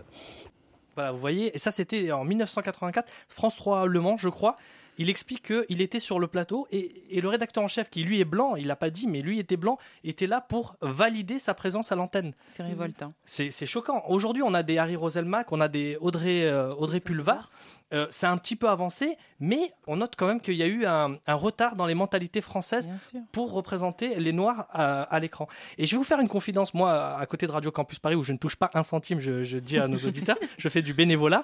Voilà, 1.00 1.14
vous 1.14 1.20
voyez, 1.20 1.56
et 1.56 1.58
ça 1.58 1.72
c'était 1.72 2.12
en 2.12 2.26
1984, 2.26 3.10
France 3.30 3.56
3 3.56 3.86
Le 3.86 4.02
Mans, 4.02 4.18
je 4.18 4.28
crois. 4.28 4.58
Il 4.98 5.10
explique 5.10 5.44
qu'il 5.44 5.80
était 5.80 6.02
sur 6.02 6.20
le 6.20 6.28
plateau 6.28 6.68
et, 6.74 6.92
et 7.10 7.22
le 7.22 7.30
rédacteur 7.30 7.64
en 7.64 7.70
chef, 7.70 7.90
qui 7.90 8.04
lui 8.04 8.20
est 8.20 8.26
blanc, 8.26 8.58
il 8.58 8.68
l'a 8.68 8.76
pas 8.76 8.90
dit, 8.90 9.08
mais 9.08 9.22
lui 9.22 9.40
était 9.40 9.56
blanc, 9.56 9.78
était 10.04 10.28
là 10.28 10.42
pour 10.42 10.76
valider 10.82 11.40
sa 11.40 11.54
présence 11.54 11.94
à 11.94 11.96
l'antenne. 11.96 12.34
C'est 12.50 12.64
révoltant. 12.64 13.14
C'est 13.24 13.50
c'est 13.50 13.66
choquant. 13.66 14.04
Aujourd'hui, 14.10 14.44
on 14.44 14.54
a 14.54 14.62
des 14.62 14.78
Harry 14.78 14.98
Roselmack, 14.98 15.54
on 15.54 15.62
a 15.62 15.70
des 15.70 15.96
Audrey, 16.02 16.44
euh, 16.44 16.74
Audrey 16.74 17.00
Pulvar. 17.00 17.50
Euh, 17.92 18.08
c'est 18.12 18.28
un 18.28 18.38
petit 18.38 18.56
peu 18.56 18.70
avancé, 18.70 19.18
mais 19.40 19.74
on 19.88 19.98
note 19.98 20.14
quand 20.16 20.28
même 20.28 20.42
qu'il 20.42 20.54
y 20.56 20.62
a 20.62 20.68
eu 20.68 20.86
un, 20.86 21.18
un 21.26 21.34
retard 21.34 21.76
dans 21.76 21.88
les 21.88 21.96
mentalités 21.96 22.42
françaises 22.42 22.88
pour 23.32 23.52
représenter 23.52 24.16
les 24.20 24.32
Noirs 24.32 24.68
à, 24.72 25.04
à 25.04 25.20
l'écran. 25.20 25.48
Et 25.78 25.88
je 25.88 25.92
vais 25.96 25.98
vous 25.98 26.04
faire 26.04 26.20
une 26.20 26.28
confidence, 26.28 26.74
moi, 26.76 27.18
à 27.18 27.26
côté 27.26 27.48
de 27.48 27.52
Radio 27.52 27.72
Campus 27.72 27.98
Paris, 28.00 28.16
où 28.16 28.22
je 28.24 28.32
ne 28.34 28.38
touche 28.38 28.56
pas 28.56 28.70
un 28.76 28.84
centime, 28.84 29.20
je, 29.20 29.42
je 29.42 29.58
dis 29.58 29.80
à 29.80 29.88
nos 29.88 29.98
auditeurs, 30.06 30.38
je 30.58 30.70
fais 30.70 30.82
du 30.84 30.94
bénévolat. 30.94 31.44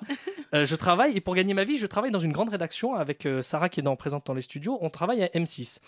Euh, 0.54 0.66
je 0.66 0.76
travaille, 0.76 1.18
et 1.18 1.22
pour 1.22 1.34
gagner 1.34 1.56
ma 1.56 1.64
vie, 1.64 1.78
je 1.78 1.88
travaille 1.88 2.12
dans 2.12 2.20
une 2.20 2.32
grande 2.32 2.50
rédaction 2.50 2.94
avec 2.94 3.26
euh, 3.26 3.42
Sarah 3.42 3.70
qui 3.70 3.80
est 3.80 3.84
dans, 3.84 3.96
présente 3.96 4.28
dans 4.28 4.36
les 4.36 4.42
studios. 4.42 4.78
On 4.82 4.92
travaille 4.92 5.24
à 5.24 5.28
M6. 5.28 5.80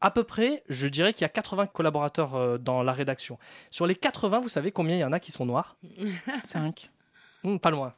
À 0.00 0.10
peu 0.10 0.24
près, 0.24 0.62
je 0.68 0.88
dirais 0.88 1.12
qu'il 1.12 1.22
y 1.22 1.24
a 1.26 1.28
80 1.28 1.66
collaborateurs 1.66 2.58
dans 2.60 2.84
la 2.84 2.92
rédaction. 2.92 3.36
Sur 3.70 3.84
les 3.84 3.96
80, 3.96 4.38
vous 4.38 4.48
savez 4.48 4.70
combien 4.70 4.96
il 4.96 5.00
y 5.00 5.04
en 5.04 5.12
a 5.12 5.18
qui 5.18 5.32
sont 5.32 5.44
noirs? 5.44 5.76
5. 6.44 6.88
Pas 7.60 7.70
loin. 7.70 7.94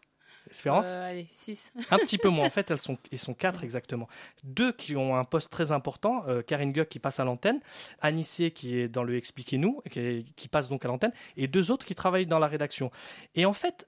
Espérance 0.50 0.86
Euh, 0.88 1.10
allez, 1.10 1.26
6. 1.32 1.72
un 1.90 1.98
petit 1.98 2.18
peu 2.18 2.28
moins. 2.28 2.46
En 2.46 2.50
fait, 2.50 2.70
elles 2.70 2.80
sont, 2.80 2.98
ils 3.12 3.18
sont 3.18 3.34
quatre 3.34 3.62
exactement. 3.64 4.08
Deux 4.44 4.72
qui 4.72 4.96
ont 4.96 5.16
un 5.16 5.24
poste 5.24 5.50
très 5.50 5.72
important. 5.72 6.24
euh, 6.28 6.42
Karine 6.42 6.72
Guck 6.72 6.88
qui 6.88 6.98
passe 6.98 7.20
à 7.20 7.24
l'antenne, 7.24 7.60
Anissé 8.00 8.50
qui 8.50 8.78
est 8.78 8.88
dans 8.88 9.02
le 9.04 9.16
Expliquez-nous, 9.16 9.82
qui, 9.90 10.24
qui 10.36 10.48
passe 10.48 10.68
donc 10.68 10.84
à 10.84 10.88
l'antenne, 10.88 11.12
et 11.36 11.46
deux 11.46 11.70
autres 11.70 11.86
qui 11.86 11.94
travaillent 11.94 12.26
dans 12.26 12.38
la 12.38 12.46
rédaction. 12.48 12.90
Et 13.34 13.46
en 13.46 13.52
fait, 13.52 13.86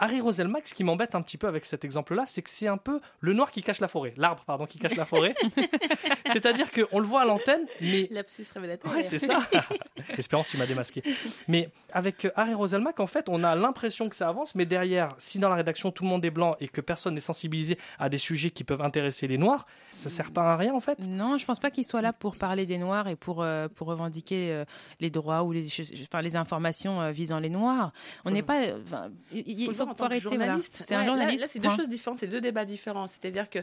Harry 0.00 0.20
Roselmack, 0.20 0.66
ce 0.66 0.74
qui 0.74 0.82
m'embête 0.82 1.14
un 1.14 1.22
petit 1.22 1.36
peu 1.38 1.46
avec 1.46 1.64
cet 1.64 1.84
exemple-là, 1.84 2.24
c'est 2.26 2.42
que 2.42 2.50
c'est 2.50 2.66
un 2.68 2.76
peu 2.78 3.00
le 3.20 3.32
noir 3.34 3.50
qui 3.52 3.62
cache 3.62 3.80
la 3.80 3.88
forêt, 3.88 4.14
l'arbre 4.16 4.42
pardon 4.44 4.66
qui 4.66 4.78
cache 4.78 4.96
la 4.96 5.04
forêt. 5.04 5.34
C'est-à-dire 6.32 6.68
qu'on 6.72 6.98
le 7.00 7.06
voit 7.06 7.22
à 7.22 7.24
l'antenne, 7.24 7.66
mais 7.80 8.08
Lapsus 8.10 8.46
révélateur. 8.54 8.92
Ouais, 8.92 9.02
c'est 9.02 9.18
ça. 9.18 9.38
Espérance, 10.16 10.48
tu 10.48 10.56
m'as 10.56 10.66
démasqué. 10.66 11.02
Mais 11.48 11.70
avec 11.92 12.24
euh, 12.24 12.30
Harry 12.36 12.54
Roselmack, 12.54 13.00
en 13.00 13.06
fait, 13.06 13.28
on 13.28 13.42
a 13.44 13.54
l'impression 13.54 14.08
que 14.08 14.16
ça 14.16 14.28
avance, 14.28 14.54
mais 14.54 14.66
derrière, 14.66 15.14
si 15.18 15.38
dans 15.38 15.48
la 15.48 15.56
rédaction 15.56 15.90
tout 15.90 16.04
le 16.04 16.08
monde 16.10 16.24
est 16.24 16.30
blanc 16.30 16.56
et 16.60 16.68
que 16.68 16.80
personne 16.80 17.14
n'est 17.14 17.20
sensibilisé 17.20 17.78
à 17.98 18.08
des 18.08 18.18
sujets 18.18 18.50
qui 18.50 18.64
peuvent 18.64 18.82
intéresser 18.82 19.26
les 19.26 19.38
Noirs, 19.38 19.66
ça 19.90 20.08
sert 20.08 20.30
pas 20.30 20.52
à 20.52 20.56
rien 20.56 20.74
en 20.74 20.80
fait. 20.80 20.98
Non, 21.00 21.36
je 21.38 21.44
pense 21.44 21.58
pas 21.58 21.70
qu'il 21.70 21.84
soit 21.84 22.02
là 22.02 22.12
pour 22.12 22.36
parler 22.36 22.66
des 22.66 22.78
Noirs 22.78 23.08
et 23.08 23.16
pour, 23.16 23.42
euh, 23.42 23.68
pour 23.68 23.88
revendiquer 23.88 24.50
euh, 24.52 24.64
les 25.00 25.10
droits 25.10 25.42
ou 25.42 25.52
les, 25.52 25.68
choses- 25.68 25.92
enfin, 26.02 26.22
les 26.22 26.36
informations 26.36 27.00
euh, 27.00 27.10
visant 27.10 27.38
les 27.38 27.50
Noirs. 27.50 27.92
On 28.24 28.30
n'est 28.30 28.42
pas. 28.42 28.62
il- 29.32 29.44
il 29.60 29.74
faut 29.74 29.86
en 29.90 29.94
tant 29.94 30.08
que 30.08 30.14
voilà. 30.14 30.18
journaliste. 30.20 30.76
C'est 30.80 30.94
un 30.94 30.98
Ouais, 30.98 31.04
là- 31.04 31.08
journaliste. 31.10 31.42
Là, 31.42 31.48
c'est 31.50 31.58
deux 31.58 31.70
choses 31.70 31.88
différentes, 31.88 32.18
c'est 32.18 32.26
deux 32.26 32.40
débats 32.40 32.64
différents. 32.64 33.06
C'est-à-dire 33.08 33.50
que 33.50 33.58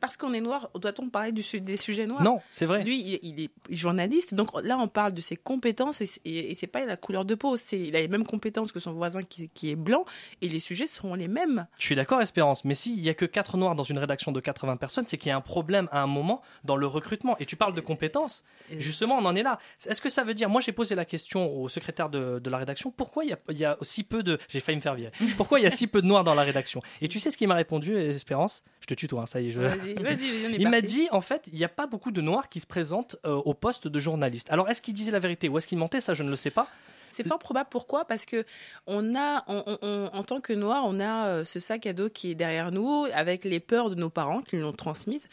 parce 0.00 0.16
qu'on 0.16 0.32
est 0.34 0.40
noir, 0.40 0.70
doit-on 0.78 1.08
parler 1.08 1.32
du 1.32 1.42
des 1.60 1.76
sujets 1.76 2.06
noirs? 2.06 2.22
Non, 2.22 2.40
c'est 2.50 2.66
vrai. 2.66 2.84
Lui, 2.84 3.00
il, 3.00 3.18
il 3.22 3.40
est 3.44 3.50
journaliste, 3.74 4.34
donc 4.34 4.50
là, 4.62 4.78
on 4.78 4.88
parle 4.88 5.12
de 5.12 5.20
ses 5.20 5.36
compétences 5.36 6.00
et, 6.00 6.10
et, 6.24 6.50
et 6.50 6.54
c'est 6.54 6.66
pas 6.66 6.84
la 6.84 6.96
couleur 6.96 7.24
de 7.24 7.34
peau. 7.34 7.56
C'est, 7.56 7.80
il 7.80 7.96
a 7.96 8.00
les 8.00 8.08
mêmes 8.08 8.26
compétences 8.26 8.72
que 8.72 8.80
son 8.80 8.92
voisin 8.92 9.22
qui, 9.22 9.48
qui 9.48 9.70
est 9.70 9.76
blanc 9.76 10.04
et 10.42 10.48
les 10.48 10.60
sujets 10.60 10.86
seront 10.86 11.14
les 11.14 11.28
mêmes. 11.28 11.66
Je 11.78 11.84
suis 11.84 11.94
d'accord, 11.94 12.20
Espérance, 12.20 12.64
mais 12.64 12.74
s'il 12.74 13.00
y 13.00 13.08
a 13.08 13.14
que 13.14 13.24
4 13.24 13.56
Noirs 13.56 13.74
dans 13.74 13.82
une 13.82 13.98
rédaction 13.98 14.32
de 14.32 14.40
80 14.40 14.76
personnes, 14.76 15.04
c'est 15.06 15.18
qu'il 15.18 15.28
y 15.28 15.32
a 15.32 15.36
un 15.36 15.40
problème 15.40 15.88
à 15.92 16.02
un 16.02 16.06
moment 16.06 16.42
dans 16.64 16.76
le 16.76 16.86
recrutement. 16.86 17.36
Et 17.38 17.46
tu 17.46 17.56
parles 17.56 17.74
de 17.74 17.80
compétences. 17.80 18.44
Justement, 18.78 19.16
on 19.16 19.24
en 19.24 19.34
est 19.36 19.42
là. 19.42 19.58
Est-ce 19.86 20.00
que 20.00 20.10
ça 20.10 20.24
veut 20.24 20.34
dire, 20.34 20.48
moi 20.48 20.60
j'ai 20.60 20.72
posé 20.72 20.94
la 20.94 21.04
question 21.04 21.54
au 21.60 21.68
secrétaire 21.68 22.10
de, 22.10 22.38
de 22.38 22.50
la 22.50 22.58
rédaction, 22.58 22.90
pourquoi 22.90 23.24
il 23.24 23.30
y, 23.30 23.32
a, 23.32 23.38
il 23.50 23.58
y 23.58 23.64
a 23.64 23.76
si 23.82 24.02
peu 24.02 24.22
de... 24.22 24.38
J'ai 24.48 24.60
failli 24.60 24.76
me 24.76 24.82
faire 24.82 24.94
virer. 24.94 25.12
Pourquoi 25.36 25.60
il 25.60 25.62
y 25.62 25.66
a 25.66 25.70
si 25.70 25.86
peu 25.86 26.02
de 26.02 26.06
Noirs 26.06 26.24
dans 26.24 26.34
la 26.34 26.42
rédaction? 26.42 26.82
Et 27.00 27.08
tu 27.08 27.20
sais 27.20 27.30
ce 27.30 27.36
qu'il 27.36 27.48
m'a 27.48 27.54
répondu, 27.54 27.96
Espérance? 27.96 28.64
Je 28.80 28.86
te 28.86 28.94
tutoie, 28.94 29.22
hein, 29.22 29.26
ça 29.26 29.40
y 29.40 29.48
est. 29.48 29.50
Je... 29.50 29.60
Vas-y, 29.94 30.02
vas-y, 30.02 30.16
vas-y, 30.16 30.46
on 30.46 30.50
est 30.50 30.56
Il 30.56 30.68
m'a 30.68 30.80
dit, 30.80 31.08
en 31.10 31.20
fait, 31.20 31.42
il 31.52 31.58
n'y 31.58 31.64
a 31.64 31.68
pas 31.68 31.86
beaucoup 31.86 32.10
de 32.10 32.20
Noirs 32.20 32.48
qui 32.48 32.60
se 32.60 32.66
présentent 32.66 33.16
euh, 33.26 33.34
au 33.34 33.54
poste 33.54 33.88
de 33.88 33.98
journaliste. 33.98 34.50
Alors, 34.50 34.68
est-ce 34.68 34.82
qu'il 34.82 34.94
disait 34.94 35.10
la 35.12 35.18
vérité 35.18 35.48
ou 35.48 35.58
est-ce 35.58 35.66
qu'il 35.68 35.78
mentait? 35.78 36.00
Ça, 36.00 36.14
je 36.14 36.22
ne 36.22 36.30
le 36.30 36.36
sais 36.36 36.50
pas. 36.50 36.68
C'est 37.10 37.26
fort 37.26 37.38
probable. 37.38 37.68
Pourquoi? 37.70 38.04
Parce 38.04 38.26
que 38.26 38.44
on 38.86 39.14
a, 39.16 39.42
on- 39.48 39.62
on- 39.66 39.78
on- 39.80 40.10
en 40.12 40.22
tant 40.22 40.40
que 40.40 40.52
noir, 40.52 40.82
on 40.84 41.00
a 41.00 41.26
euh, 41.28 41.44
ce 41.46 41.58
sac 41.60 41.86
à 41.86 41.94
dos 41.94 42.10
qui 42.10 42.30
est 42.32 42.34
derrière 42.34 42.72
nous, 42.72 43.06
avec 43.14 43.44
les 43.44 43.58
peurs 43.58 43.88
de 43.88 43.94
nos 43.94 44.10
parents 44.10 44.42
qui 44.42 44.56
nous 44.56 44.62
l'ont 44.64 44.72
transmises. 44.72 45.26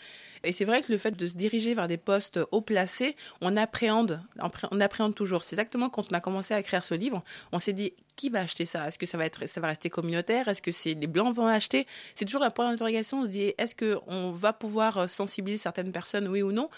Et 0.44 0.52
c'est 0.52 0.66
vrai 0.66 0.82
que 0.82 0.91
le 0.91 0.98
fait 0.98 1.12
de 1.12 1.28
se 1.28 1.36
diriger 1.36 1.74
vers 1.74 1.88
des 1.88 1.98
postes 1.98 2.39
haut 2.52 2.62
placés, 2.62 3.16
on 3.41 3.56
appréhende, 3.56 4.22
on 4.72 4.82
appréhende 4.82 5.16
toujours. 5.16 5.44
C'est 5.44 5.56
exactement 5.56 5.89
quand 5.89 6.12
on 6.12 6.16
a 6.16 6.20
commencé 6.20 6.54
à 6.54 6.60
écrire 6.60 6.84
ce 6.84 6.94
livre, 6.94 7.24
on 7.52 7.60
s'est 7.60 7.74
dit 7.74 7.94
qui 8.16 8.30
va 8.30 8.41
acheter 8.41 8.66
ça? 8.66 8.88
Est-ce 8.88 9.00
que 9.00 9.06
ça 9.06 9.18
va 9.18 9.26
être, 9.26 9.48
ça 9.48 9.62
va 9.62 9.68
rester 9.68 9.89
communautaire? 9.89 10.48
Est-ce 10.48 10.62
que 10.62 10.72
c'est 10.72 10.94
les 10.94 11.08
blancs 11.08 11.34
vont 11.36 11.48
acheter? 11.48 11.88
C'est 12.16 12.26
toujours 12.26 12.41
la 12.41 12.52
point 12.52 12.70
d'interrogation. 12.70 13.22
On 13.22 13.26
se 13.26 13.32
dit 13.32 13.54
est-ce 13.58 13.76
que 13.76 14.00
on 14.08 14.32
va 14.32 14.54
pouvoir 14.54 14.98
euh, 14.98 15.08
sensibiliser 15.08 15.62
certaines 15.62 15.91
personnes, 15.91 16.28
oui 16.28 16.41
ou 16.41 16.52
non? 16.52 16.70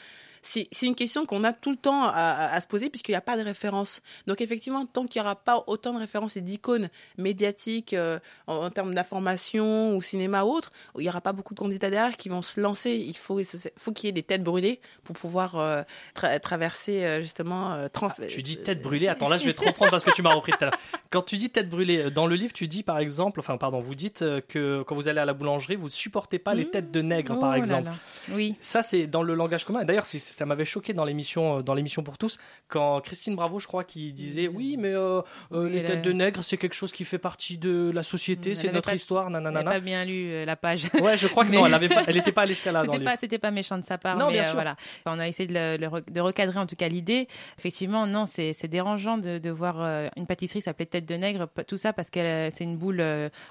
C'est 0.48 0.86
une 0.86 0.96
question 0.96 1.26
qu'on 1.26 1.44
a 1.44 1.54
tout 1.54 1.72
le 1.72 1.76
temps 1.76 2.04
à, 2.04 2.10
à- 2.12 2.54
à 2.56 2.62
se 2.62 2.68
poser 2.68 2.90
puisqu'il 2.90 3.12
n'y 3.12 3.16
a 3.18 3.22
pas 3.22 3.36
de 3.38 3.42
référence. 3.42 4.02
Donc 4.28 4.42
effectivement, 4.42 4.86
tant 4.86 5.06
qu'il 5.08 5.20
n'y 5.22 5.26
aura 5.26 5.36
pas 5.36 5.64
autant 5.68 5.94
de 5.94 6.00
références 6.00 6.38
et 6.38 6.42
d'icônes 6.42 6.90
médiatiques 7.18 7.94
euh, 7.94 8.20
en, 8.48 8.66
en 8.66 8.70
termes 8.70 8.94
d'information 8.94 9.96
ou 9.96 10.02
cinéma 10.02 10.44
ou 10.44 10.50
autre, 10.52 10.72
il 10.98 11.02
n'y 11.02 11.10
aura 11.10 11.22
pas 11.22 11.34
beaucoup 11.34 11.54
de 11.54 11.60
candidats 11.60 11.90
derrière 11.90 12.16
qui 12.16 12.30
vont 12.30 12.42
se 12.42 12.60
lancer. 12.60 12.92
Il 12.92 13.18
faut, 13.18 13.40
faut 13.78 13.92
qu'il 13.92 14.06
y 14.08 14.10
ait 14.10 14.14
des 14.14 14.24
têtes 14.24 14.44
brûlées 14.44 14.80
pour 15.04 15.16
pouvoir 15.16 15.56
euh, 15.56 15.82
tra- 16.16 16.40
traverser 16.40 17.04
euh, 17.04 17.22
justement... 17.22 17.74
euh, 17.74 17.88
trans- 17.90 18.10
Tu 18.30 18.42
dis 18.44 18.58
tête 18.58 18.82
brûlée. 18.84 19.08
Attends, 19.08 19.30
là, 19.30 19.38
je 19.38 19.46
vais 19.46 19.54
te 19.54 19.66
reprendre 19.66 19.92
parce 19.92 20.04
que 20.04 20.12
tu 20.12 20.22
m'as 20.22 20.34
repris 20.34 20.52
tout 20.52 20.60
à 20.62 20.66
l'heure. 20.66 20.80
Quand 21.10 21.22
tu 21.24 21.38
dis 21.38 21.50
tête 21.50 21.70
brûlée, 21.70 22.12
dans 22.12 22.28
le 22.28 22.36
livre, 22.36 22.54
tu 22.54 22.68
dis 22.68 22.84
par 22.84 23.00
exemple, 23.00 23.40
enfin, 23.40 23.58
pardon, 23.58 23.80
vous 23.80 23.96
dites 23.96 24.24
que 24.48 24.84
quand 24.84 24.96
vous 24.96 25.08
allez 25.08 25.20
à 25.20 25.26
la 25.26 25.34
boulangerie, 25.34 25.76
vous 25.76 25.86
ne 25.88 25.92
supportez 25.92 26.40
pas 26.40 26.54
les 26.54 26.70
têtes 26.70 26.92
de 26.92 27.02
nègres, 27.02 27.34
Oh 27.38 27.40
par 27.42 27.52
là 27.52 27.58
exemple. 27.58 27.86
là. 27.86 27.96
Oui. 28.32 28.56
Ça, 28.60 28.82
c'est 28.84 29.08
dans 29.08 29.24
le 29.24 29.34
langage 29.34 29.66
commun. 29.66 29.82
Et 29.82 29.86
D'ailleurs, 29.86 30.06
c'est- 30.06 30.20
ça 30.36 30.46
m'avait 30.46 30.66
choqué 30.66 30.94
dans 30.94 31.06
l'émission, 31.06 31.60
euh, 31.60 31.62
dans 31.62 31.74
l'émission 31.74 32.04
pour 32.04 32.18
tous, 32.18 32.38
quand 32.68 33.02
Christine 33.02 33.36
Bravo, 33.36 33.60
je 33.60 33.68
crois, 33.68 33.84
qui 33.84 34.14
disait 34.14 34.48
oui, 34.48 34.76
mais 34.78 34.90
euh, 34.94 35.22
euh, 35.54 35.70
les 35.70 35.80
elle 35.80 35.86
têtes 35.88 36.02
de 36.04 36.12
nègres, 36.12 36.44
c'est 36.44 36.58
quelque 36.58 36.74
chose 36.76 36.92
qui 36.92 37.04
fait 37.04 37.18
partie 37.18 37.58
de 37.58 37.92
la 37.94 38.04
société, 38.04 38.52
Elle 38.52 38.56
c'est 38.56 38.72
notre 38.72 38.90
pas- 38.90 38.96
histoire, 38.96 39.28
Elle 39.28 39.34
n'a 39.34 39.40
nanana. 39.42 39.72
pas 39.72 39.80
bien 39.80 40.04
lu 40.06 40.46
la 40.46 40.56
page. 40.56 40.88
Ouais, 41.02 41.18
je 41.18 41.28
crois 41.28 41.46
que 41.46 41.52
non, 41.52 41.66
elle 41.66 41.74
avait 41.74 41.90
pas- 41.90 42.04
elle 42.08 42.22
pas 42.34 42.46
là 42.46 42.54
dans 42.74 42.82
C'était 42.82 42.98
le 42.98 43.04
pas, 43.04 43.16
c'était 43.18 43.38
pas 43.40 43.52
méchant 43.52 43.78
de 43.78 43.84
sa 43.84 43.98
part. 43.98 44.18
Non, 44.18 44.28
mais, 44.28 44.34
bien 44.34 44.44
sûr. 44.46 44.54
voilà. 44.54 44.76
On 45.06 45.20
a 45.20 45.28
essayé 45.28 45.48
de, 45.48 45.54
le- 45.54 45.78
le 45.78 45.88
re- 45.88 46.12
de 46.12 46.20
recadrer 46.22 46.60
en 46.60 46.66
tout 46.66 46.76
cas 46.76 46.88
l'idée. 46.88 47.28
Effectivement, 47.58 48.06
non, 48.08 48.26
c'est 48.26 48.68
dérangeant 48.68 49.18
de, 49.18 49.38
de 49.38 49.50
voir 49.50 50.10
une 50.16 50.26
pâtisserie 50.28 50.62
s'appeler 50.62 50.86
tête 50.88 51.06
de 51.06 51.16
nègre. 51.16 51.48
Tout 51.68 51.78
ça 51.78 51.94
parce 51.94 52.10
que 52.10 52.50
c'est 52.52 52.64
une 52.64 52.78
boule 52.78 53.04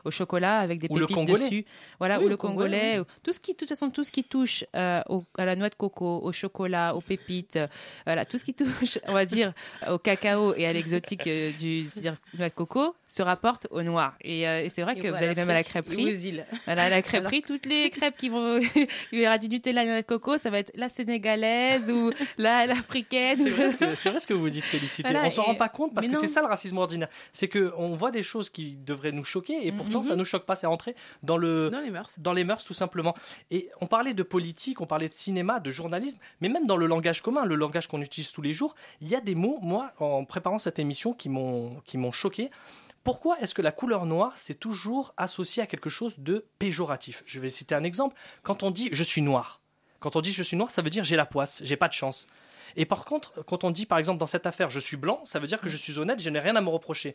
au 0.05 0.11
chocolat 0.11 0.59
avec 0.59 0.81
des 0.81 0.89
Ou 0.91 0.97
le 0.97 1.07
pépites 1.07 1.15
congolais. 1.17 1.45
dessus. 1.45 1.65
Voilà, 2.01 2.19
Oui, 2.19 2.25
ou 2.25 2.29
le 2.29 2.31
le 2.33 2.37
congolais, 2.37 2.79
congolais. 2.79 2.99
oui. 2.99 3.01
ou- 3.01 3.21
Tout 3.23 3.33
ce 3.33 3.41
qui, 3.41 3.53
de 3.53 3.57
toute 3.57 3.69
façon, 3.69 3.91
tout 3.91 4.03
ce 4.05 4.11
qui 4.13 4.25
touche 4.25 4.65
euh, 4.77 5.01
au- 5.09 5.25
à 5.39 5.45
la 5.45 5.55
noix 5.57 5.69
de 5.69 5.75
coco, 5.75 6.21
au 6.23 6.33
chocolat, 6.33 6.74
aux 6.95 7.01
pépites, 7.01 7.57
euh, 7.57 8.25
tout 8.29 8.39
ce 8.39 8.45
qui 8.45 8.55
touche, 8.55 8.99
on 9.09 9.13
va 9.13 9.25
dire, 9.25 9.53
au 9.89 9.99
cacao 9.99 10.55
et 10.55 10.67
à 10.67 10.73
l'exotique 10.73 11.27
euh, 11.27 11.51
du, 11.59 11.85
de 11.85 12.49
coco, 12.49 12.95
se 13.15 13.23
rapporte 13.23 13.67
au 13.71 13.83
noir. 13.83 14.15
Et, 14.23 14.49
euh, 14.49 14.65
et 14.65 14.69
c'est 14.69 14.83
vrai 14.83 14.95
Et 14.97 15.01
que 15.01 15.09
vous 15.09 15.15
allez 15.15 15.35
même 15.35 15.51
à 15.51 15.55
la 15.55 15.63
crêperie. 15.63 16.05
aux 16.05 16.09
îles. 16.09 16.45
Voilà, 16.65 16.85
à 16.85 16.89
la 16.89 17.01
crêperie, 17.09 17.43
toutes 17.43 17.67
les 17.67 17.89
crêpes 17.91 18.17
qui 18.17 18.29
vont, 18.29 18.59
il 19.13 19.19
y 19.21 19.27
aura 19.27 19.39
du 19.39 19.49
Nutella, 19.49 19.85
et 19.85 20.03
de 20.03 20.07
coco, 20.07 20.37
ça 20.39 20.51
va 20.51 20.59
être 20.59 20.73
la 20.75 20.89
sénégalaise 20.89 21.91
ou 21.91 22.11
la 22.39 22.67
l'africaine. 22.67 23.39
C'est 23.39 23.51
vrai, 23.51 23.69
ce 23.71 23.77
que, 23.77 23.95
c'est 23.95 24.11
vrai 24.11 24.21
ce 24.21 24.27
que 24.27 24.35
vous 24.35 24.51
dites, 24.51 24.65
Félicité. 24.65 25.03
Voilà, 25.11 25.27
on 25.27 25.31
s'en 25.31 25.43
et- 25.43 25.47
rend 25.47 25.55
pas 25.55 25.69
compte 25.69 25.95
parce 25.95 26.07
mais 26.09 26.15
que 26.15 26.19
c'est 26.21 26.27
ça 26.27 26.41
le 26.41 26.47
racisme 26.49 26.77
ordinaire. 26.79 27.09
C'est 27.33 27.49
que 27.49 27.73
on 27.77 27.95
voit 27.95 28.11
des 28.11 28.23
choses 28.23 28.51
qui 28.51 28.73
devraient 28.85 29.13
nous 29.13 29.25
choquer 29.25 29.67
et 29.67 29.73
pourtant 29.73 30.01
Mhm. 30.03 30.09
ça 30.09 30.17
nous 30.17 30.25
choque 30.25 30.45
pas. 30.45 30.57
C'est 30.57 30.67
rentré 30.67 30.95
dans 31.23 31.37
le 31.37 31.71
Dans 31.71 31.81
les 31.81 31.91
mœurs. 31.91 32.15
dans 32.19 32.33
les 32.33 32.45
mœurs 32.45 32.65
tout 32.65 32.75
simplement. 32.75 33.15
Et 33.51 33.69
on 33.81 33.87
parlait 33.87 34.15
de 34.15 34.23
politique, 34.23 34.81
on 34.81 34.87
parlait 34.87 35.09
de 35.09 35.15
cinéma, 35.15 35.61
de 35.61 35.71
journalisme, 35.71 36.19
mais 36.41 36.49
même 36.49 36.67
dans 36.67 36.77
le 36.77 36.87
langage 36.87 37.23
commun, 37.23 37.45
le 37.45 37.55
langage 37.55 37.87
qu'on 37.87 38.01
utilise 38.03 38.33
tous 38.33 38.43
les 38.43 38.53
jours, 38.53 38.75
il 39.01 39.09
y 39.09 39.15
a 39.15 39.21
des 39.21 39.35
mots, 39.35 39.59
moi, 39.63 39.93
en 40.01 40.25
préparant 40.25 40.59
cette 40.59 40.79
émission, 40.79 41.13
qui 41.13 41.29
m'ont 41.29 41.81
qui 41.85 41.99
m'ont 41.99 42.13
choqué. 42.13 42.51
Pourquoi 43.05 43.39
est-ce 43.41 43.55
que 43.55 43.63
la 43.63 43.71
couleur 43.71 44.07
noire 44.07 44.33
c'est 44.37 44.59
toujours 44.59 45.13
associé 45.19 45.63
à 45.63 45.67
quelque 45.67 45.91
chose 45.91 46.15
de 46.19 46.47
péjoratif? 46.59 47.23
Je 47.27 47.39
vais 47.39 47.51
citer 47.51 47.75
un 47.75 47.85
exemple. 47.85 48.17
Quand 48.43 48.63
on 48.63 48.71
dit 48.71 48.89
je 48.93 49.03
suis 49.03 49.21
noir, 49.21 49.61
quand 50.01 50.17
on 50.17 50.23
dit 50.23 50.33
je 50.33 50.43
suis 50.43 50.57
noir, 50.57 50.71
ça 50.71 50.81
veut 50.81 50.91
dire 50.91 51.05
j'ai 51.05 51.17
la 51.17 51.27
poisse, 51.27 51.61
j'ai 51.65 51.77
pas 51.77 51.89
de 51.89 51.93
chance. 51.93 52.27
Et 52.77 52.87
par 52.87 53.05
contre, 53.05 53.45
quand 53.45 53.63
on 53.63 53.71
dit 53.71 53.85
par 53.85 53.99
exemple 53.99 54.19
dans 54.19 54.27
cette 54.27 54.47
affaire 54.47 54.71
je 54.71 54.81
suis 54.81 54.97
blanc, 54.97 55.21
ça 55.25 55.39
veut 55.39 55.47
dire 55.47 55.61
que 55.61 55.69
je 55.69 55.77
suis 55.77 55.99
honnête, 55.99 56.21
je 56.21 56.31
n'ai 56.31 56.41
rien 56.41 56.57
à 56.57 56.63
me 56.63 56.71
reprocher. 56.71 57.15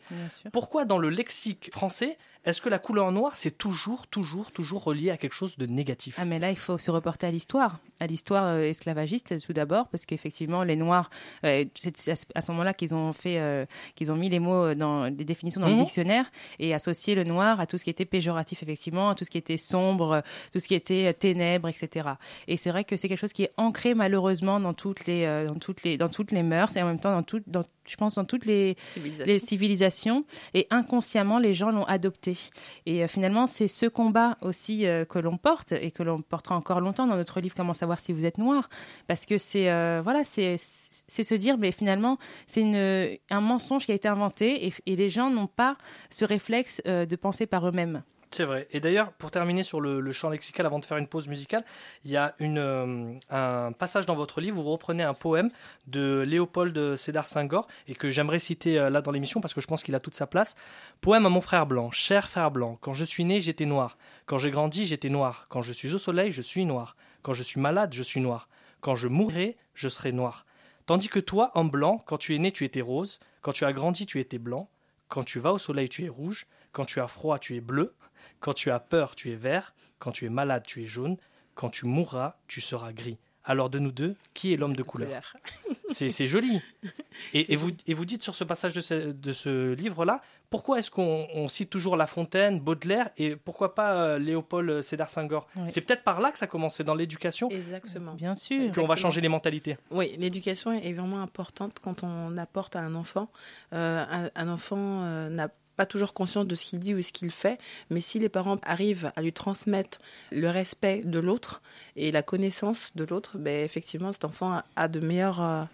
Pourquoi 0.53 0.85
dans 0.85 0.99
le 0.99 1.09
lexique 1.09 1.71
français, 1.73 2.19
est-ce 2.45 2.61
que 2.61 2.69
la 2.69 2.79
couleur 2.79 3.11
noire 3.11 3.35
c'est 3.35 3.57
toujours, 3.57 4.07
toujours, 4.07 4.51
toujours 4.51 4.83
relié 4.83 5.11
à 5.11 5.17
quelque 5.17 5.33
chose 5.33 5.57
de 5.57 5.65
négatif? 5.65 6.15
Ah 6.19 6.25
mais 6.25 6.39
là 6.39 6.49
il 6.51 6.57
faut 6.57 6.77
se 6.77 6.89
reporter 6.91 7.27
à 7.27 7.31
l'histoire, 7.31 7.79
à 7.99 8.07
l'histoire 8.07 8.45
euh, 8.45 8.61
esclavagiste 8.63 9.39
tout 9.45 9.53
d'abord 9.53 9.87
parce 9.89 10.05
qu'effectivement 10.05 10.63
les 10.63 10.75
noirs, 10.75 11.09
euh, 11.45 11.65
c'est 11.75 12.09
à 12.35 12.41
ce- 12.41 12.51
moment-là 12.51 12.73
qu'ils 12.73 12.95
ont 12.95 13.13
fait, 13.13 13.39
euh, 13.39 13.65
qu'ils 13.95 14.11
ont 14.11 14.15
mis 14.15 14.29
les 14.29 14.39
mots 14.39 14.73
dans 14.73 15.03
les 15.05 15.25
définitions 15.25 15.61
dans 15.61 15.67
Mhm. 15.67 15.77
le 15.77 15.83
dictionnaire 15.83 16.31
et 16.59 16.73
associé 16.73 17.15
le 17.15 17.23
noir 17.23 17.59
à 17.59 17.67
tout 17.67 17.77
ce 17.77 17.83
qui 17.83 17.89
était 17.89 18.05
péjoratif 18.05 18.63
effectivement, 18.63 19.09
à 19.09 19.15
tout 19.15 19.25
ce 19.25 19.29
qui 19.29 19.37
était 19.37 19.57
sombre, 19.57 20.23
tout 20.51 20.59
ce 20.59 20.67
qui 20.67 20.75
était 20.75 21.13
ténèbres, 21.13 21.67
etc. 21.67 22.09
Et 22.47 22.57
c'est 22.57 22.71
vrai 22.71 22.83
que 22.83 22.95
c'est 22.97 23.07
quelque 23.07 23.19
chose 23.19 23.33
qui 23.33 23.43
est 23.43 23.51
ancré 23.57 23.93
malheureusement 23.93 24.59
dans 24.59 24.73
toutes 24.73 25.05
les, 25.05 25.25
dans 25.45 25.55
toutes 25.59 25.83
les, 25.83 25.97
dans 25.97 26.09
toutes 26.09 26.31
les 26.31 26.43
mœurs 26.43 26.75
et 26.77 26.81
en 26.81 26.87
même 26.87 26.99
temps 26.99 27.11
dans 27.11 27.23
tout, 27.23 27.41
dans, 27.47 27.63
je 27.89 27.95
pense 27.95 28.15
dans 28.15 28.25
toutes 28.25 28.45
les 28.45 28.77
Civilisations. 28.93 29.25
les 29.25 29.39
civilisations 29.39 30.25
et 30.53 30.67
inconsciemment 30.69 31.39
les 31.39 31.53
gens 31.53 31.71
l'ont 31.71 31.85
adopté. 31.85 32.37
Et 32.85 33.03
euh, 33.03 33.07
finalement, 33.07 33.47
c'est 33.47 33.67
ce 33.67 33.87
combat 33.87 34.37
aussi 34.41 34.85
euh, 34.85 35.05
que 35.05 35.17
l'on 35.17 35.37
porte 35.37 35.71
et 35.71 35.91
que 35.91 36.03
l'on 36.03 36.21
portera 36.21 36.55
encore 36.55 36.81
longtemps 36.81 37.07
dans 37.07 37.15
notre 37.15 37.39
livre 37.41 37.55
Comment 37.57 37.73
savoir 37.73 37.99
si 37.99 38.13
vous 38.13 38.25
êtes 38.25 38.37
noir, 38.37 38.69
parce 39.07 39.25
que 39.25 39.37
c'est 39.37 39.69
euh, 39.69 40.01
voilà, 40.03 40.23
c'est 40.23 40.57
se 40.57 41.33
dire, 41.33 41.57
mais 41.57 41.71
finalement, 41.71 42.17
c'est 42.47 43.19
un 43.29 43.41
mensonge 43.41 43.85
qui 43.85 43.91
a 43.91 43.95
été 43.95 44.07
inventé 44.07 44.67
et, 44.67 44.73
et 44.85 44.95
les 44.95 45.09
gens 45.09 45.29
n'ont 45.29 45.47
pas 45.47 45.77
ce 46.09 46.23
réflexe 46.25 46.81
de 46.85 47.15
penser 47.15 47.47
par 47.47 47.67
eux-mêmes. 47.67 48.03
C'est 48.31 48.43
vrai. 48.43 48.67
Et 48.71 48.79
d'ailleurs, 48.79 49.11
pour 49.13 49.31
terminer 49.31 49.63
sur 49.63 49.81
le, 49.81 50.11
champ 50.11 50.29
lexical, 50.29 50.65
avant 50.65 50.77
de 50.77 50.85
faire 50.85 50.97
une 50.97 51.07
pause 51.07 51.27
musicale, 51.27 51.65
il 52.05 52.11
y 52.11 52.17
a 52.17 52.35
euh, 52.41 53.13
un 53.31 53.71
passage 53.71 54.05
dans 54.05 54.13
votre 54.13 54.39
livre 54.39 54.59
où 54.59 54.63
vous 54.63 54.71
reprenez 54.71 55.01
un 55.01 55.15
poème 55.15 55.49
de 55.87 56.23
Léopold 56.27 56.95
Sédar 56.95 57.25
Senghor 57.25 57.67
et 57.87 57.95
que 57.95 58.11
j'aimerais 58.11 58.37
citer 58.37 58.77
euh, 58.77 58.91
là 58.91 59.01
dans 59.01 59.11
l'émission 59.11 59.41
parce 59.41 59.55
que 59.55 59.61
je 59.61 59.67
pense 59.67 59.81
qu'il 59.81 59.95
a 59.95 59.99
toute 59.99 60.13
sa 60.13 60.27
place. 60.27 60.55
Poème 61.01 61.25
à 61.25 61.29
mon 61.29 61.41
frère 61.41 61.65
blanc, 61.65 61.89
cher 61.89 62.29
frère 62.29 62.51
blanc. 62.51 62.77
Quand 62.81 62.93
je 62.93 63.03
suis 63.03 63.25
né, 63.25 63.41
j'étais 63.41 63.65
noir. 63.65 63.97
Quand 64.27 64.37
j'ai 64.37 64.51
grandi, 64.51 64.85
j'étais 64.85 65.09
noir. 65.09 65.45
Quand 65.49 65.63
je 65.63 65.73
suis 65.73 65.95
au 65.95 65.97
soleil, 65.97 66.31
je 66.31 66.43
suis 66.43 66.65
noir. 66.65 66.95
Quand 67.23 67.33
je 67.33 67.41
suis 67.41 67.59
malade, 67.59 67.93
je 67.93 68.03
suis 68.03 68.21
noir. 68.21 68.47
Quand 68.79 68.95
je 68.95 69.07
mourrai, 69.07 69.57
je 69.73 69.89
serai 69.89 70.11
noir. 70.11 70.45
Tandis 70.85 71.09
que 71.09 71.19
toi, 71.19 71.51
en 71.55 71.65
blanc, 71.65 71.97
quand 72.05 72.17
tu 72.17 72.35
es 72.35 72.39
né, 72.39 72.51
tu 72.51 72.63
étais 72.63 72.81
rose. 72.81 73.19
Quand 73.41 73.53
tu 73.53 73.65
as 73.65 73.73
grandi, 73.73 74.05
tu 74.05 74.19
étais 74.19 74.37
blanc. 74.37 74.69
Quand 75.07 75.23
tu 75.23 75.39
vas 75.39 75.51
au 75.51 75.57
soleil, 75.57 75.89
tu 75.89 76.05
es 76.05 76.09
rouge. 76.09 76.45
Quand 76.71 76.85
tu 76.85 76.99
as 76.99 77.07
froid, 77.07 77.39
tu 77.39 77.55
es 77.55 77.61
bleu. 77.61 77.95
Quand 78.39 78.53
tu 78.53 78.71
as 78.71 78.79
peur, 78.79 79.15
tu 79.15 79.31
es 79.31 79.35
vert. 79.35 79.73
Quand 79.99 80.11
tu 80.11 80.25
es 80.25 80.29
malade, 80.29 80.63
tu 80.65 80.83
es 80.83 80.87
jaune. 80.87 81.17
Quand 81.55 81.69
tu 81.69 81.85
mourras, 81.85 82.35
tu 82.47 82.61
seras 82.61 82.93
gris. 82.93 83.17
Alors 83.45 83.69
de 83.69 83.79
nous 83.79 83.91
deux, 83.91 84.15
qui 84.33 84.53
est 84.53 84.57
l'homme 84.57 84.75
de 84.75 84.83
couleur 84.83 85.33
C'est 85.89 86.09
c'est 86.09 86.27
joli. 86.27 86.61
Et, 87.33 87.51
et 87.53 87.55
vous, 87.57 87.71
et 87.87 87.93
vous 87.93 88.05
dites 88.05 88.21
sur 88.23 88.33
ce 88.35 88.43
passage 88.45 88.73
de 88.73 88.79
ce, 88.81 88.93
de 89.11 89.31
ce 89.33 89.73
livre-là, 89.73 90.21
pourquoi 90.49 90.79
est-ce 90.79 90.89
qu'on 90.89 91.27
on 91.33 91.47
cite 91.49 91.69
toujours 91.69 91.97
La 91.97 92.07
Fontaine, 92.07 92.59
Baudelaire 92.61 93.09
et 93.17 93.35
pourquoi 93.35 93.75
pas 93.75 93.93
euh, 93.95 94.19
Léopold 94.19 94.81
Sédar 94.81 95.09
Senghor 95.09 95.45
Oui. 95.57 95.63
C'est 95.67 95.81
peut-être 95.81 96.03
par 96.03 96.21
là 96.21 96.31
que 96.31 96.37
ça 96.39 96.47
commence, 96.47 96.75
c'est 96.75 96.83
dans 96.85 96.95
l'éducation 96.95 97.49
Exactement. 97.49 98.13
Bien 98.13 98.35
sûr. 98.35 98.73
qu'on 98.73 98.85
va 98.87 98.95
changer 98.95 99.19
les 99.19 99.27
mentalités. 99.27 99.77
Oui, 99.91 100.15
l'éducation 100.17 100.71
est 100.71 100.93
vraiment 100.93 101.21
importante 101.21 101.79
quand 101.81 102.03
on 102.03 102.37
apporte 102.37 102.75
à 102.77 102.79
un 102.79 102.95
enfant. 102.95 103.29
Euh, 103.73 104.05
un, 104.09 104.29
un 104.35 104.47
enfant 104.49 105.01
euh, 105.03 105.29
n'a 105.29 105.49
pas 105.79 105.85
toujours 105.85 106.13
conscience 106.13 106.45
de 106.45 106.55
ce 106.55 106.65
qu'il 106.65 106.79
dit 106.79 106.93
ou 106.93 107.01
ce 107.01 107.13
qu'il 107.13 107.31
fait, 107.31 107.57
mais 107.89 108.01
si 108.01 108.19
les 108.19 108.27
parents 108.27 108.57
arrivent 108.63 109.13
à 109.15 109.21
lui 109.21 109.31
transmettre 109.31 109.99
le 110.29 110.49
respect 110.49 111.03
de 111.05 111.19
l'autre 111.19 111.61
et 111.95 112.11
la 112.11 112.21
connaissance 112.21 112.91
de 112.95 113.05
l'autre, 113.05 113.37
ben, 113.37 113.63
effectivement, 113.63 114.11
cet 114.11 114.25
enfant 114.25 114.51
a, 114.51 114.65
a 114.75 114.89
de 114.89 114.99
meilleures... 114.99 115.69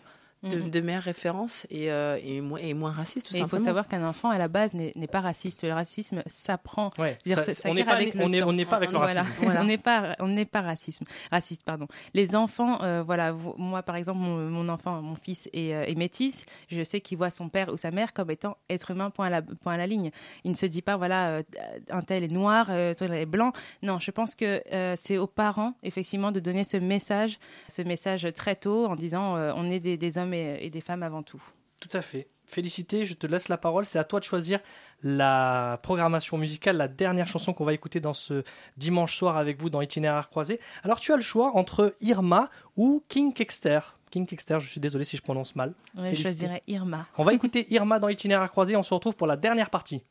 de, 0.50 0.58
Mhm. 0.58 0.70
de 0.70 0.80
meilleures 0.82 1.04
références 1.04 1.66
et, 1.70 1.91
euh, 1.91 2.18
et, 2.24 2.41
moins, 2.41 2.60
et 2.60 2.74
moins 2.74 2.91
raciste, 2.91 3.28
tout 3.28 3.34
Et 3.36 3.38
il 3.38 3.41
faut 3.43 3.50
simplement. 3.50 3.66
savoir 3.66 3.88
qu'un 3.88 4.08
enfant, 4.08 4.30
à 4.30 4.38
la 4.38 4.48
base, 4.48 4.74
n'est 4.74 4.93
pas 5.08 5.22
raciste. 5.22 5.64
Le 5.64 5.74
racisme 5.74 6.24
s'apprend. 6.28 6.91
Ouais, 6.98 7.18
on 7.66 7.74
n'est 7.74 7.84
pas- 7.84 7.91
avec 7.93 8.14
le 8.14 8.24
on 8.24 8.34
est- 8.34 8.39
temps. 8.39 8.50
on 8.50 8.54
n'est 8.54 8.66
pas 8.66 8.76
avec 8.78 8.91
le 8.91 8.98
Voilà. 8.98 9.24
racisme. 9.24 9.36
Voilà. 9.56 9.62
On 9.62 9.66
n'est 9.66 9.78
pas, 9.78 10.16
on 10.20 10.28
n'est 10.28 10.46
pas 10.46 10.62
racisme, 10.62 11.06
raciste, 11.32 11.64
pardon. 11.64 11.88
Les 12.14 12.36
enfants, 12.36 12.82
euh, 12.84 13.04
voilà, 13.06 13.32
vous- 13.32 13.56
moi 13.58 13.84
par 13.84 13.96
exemple, 13.96 14.20
mon, 14.20 14.38
mon 14.50 14.70
enfant, 14.70 15.02
mon 15.02 15.16
fils 15.16 15.50
est, 15.54 15.74
euh, 15.74 15.86
est 15.86 15.96
métis. 15.98 16.46
Je 16.70 16.84
sais 16.84 17.02
qu'il 17.02 17.18
voit 17.18 17.32
son 17.32 17.50
père 17.50 17.70
ou 17.74 17.78
sa 17.78 17.91
mère 17.91 18.14
comme 18.14 18.32
étant 18.32 18.58
être 18.70 18.91
humain 18.91 19.10
point 19.10 19.28
à 19.28 19.30
la, 19.30 19.41
point 19.41 19.74
à 19.74 19.78
la 19.78 19.88
ligne. 19.88 20.12
Il 20.43 20.52
ne 20.52 20.56
se 20.56 20.66
dit 20.66 20.82
pas, 20.82 20.98
voilà, 20.98 21.30
euh, 21.30 21.43
un 21.89 22.02
tel 22.02 22.24
est 22.24 22.28
noir, 22.32 22.68
euh, 22.70 22.93
tel 22.93 23.14
est 23.14 23.26
blanc. 23.26 23.52
Non, 23.82 24.00
je 24.00 24.12
pense 24.12 24.36
que 24.36 24.62
euh, 24.74 24.96
c'est 24.98 25.18
aux 25.18 25.28
parents 25.28 25.74
effectivement 25.84 26.32
de 26.32 26.39
donner 26.39 26.64
ce 26.64 26.78
message, 26.78 27.39
ce 27.70 27.82
message 27.82 28.28
très 28.36 28.56
tôt 28.56 28.86
en 28.86 28.96
disant, 28.96 29.36
euh, 29.38 29.52
on 29.56 29.70
est 29.70 29.80
des, 29.80 29.98
des 29.98 30.18
hommes 30.18 30.34
et, 30.36 30.66
et 30.66 30.70
des 30.70 30.82
femmes 30.82 31.04
avant 31.04 31.24
tout. 31.24 31.42
Tout 31.82 31.96
à 31.98 32.02
fait. 32.02 32.28
Félicité, 32.48 33.06
je 33.06 33.16
te 33.16 33.26
laisse 33.26 33.48
la 33.48 33.58
parole. 33.58 33.86
C'est 33.86 34.00
à 34.00 34.04
toi 34.04 34.20
de 34.20 34.26
choisir 34.26 34.60
la 35.02 35.80
programmation 35.84 36.38
musicale, 36.38 36.78
la 36.78 36.88
dernière 36.88 37.28
chanson 37.28 37.54
qu'on 37.54 37.66
va 37.66 37.74
écouter 37.74 38.00
dans 38.00 38.14
ce 38.14 38.44
dimanche 38.78 39.18
soir 39.18 39.38
avec 39.38 39.60
vous 39.60 39.70
dans 39.70 39.82
Itinéraire 39.82 40.30
croisé. 40.30 40.60
Alors 40.84 41.00
tu 41.00 41.12
as 41.12 41.16
le 41.16 41.22
choix 41.22 41.56
entre 41.56 41.96
Irma 42.02 42.50
ou 42.78 43.04
King 43.10 43.34
Kexter. 43.34 43.80
King 44.12 44.26
Kexter, 44.26 44.60
je 44.60 44.70
suis 44.70 44.80
désolé 44.80 45.04
si 45.04 45.18
je 45.18 45.22
prononce 45.22 45.56
mal. 45.56 45.74
Ouais, 45.98 46.16
je 46.16 46.22
choisirais 46.22 46.64
Irma. 46.68 47.08
On 47.18 47.24
va 47.24 47.34
écouter 47.34 47.66
Irma 47.74 48.00
dans 48.00 48.10
Itinéraire 48.10 48.52
croisé. 48.52 48.76
On 48.76 48.84
se 48.84 48.94
retrouve 48.94 49.16
pour 49.16 49.28
la 49.28 49.38
dernière 49.38 49.70
partie. 49.70 50.04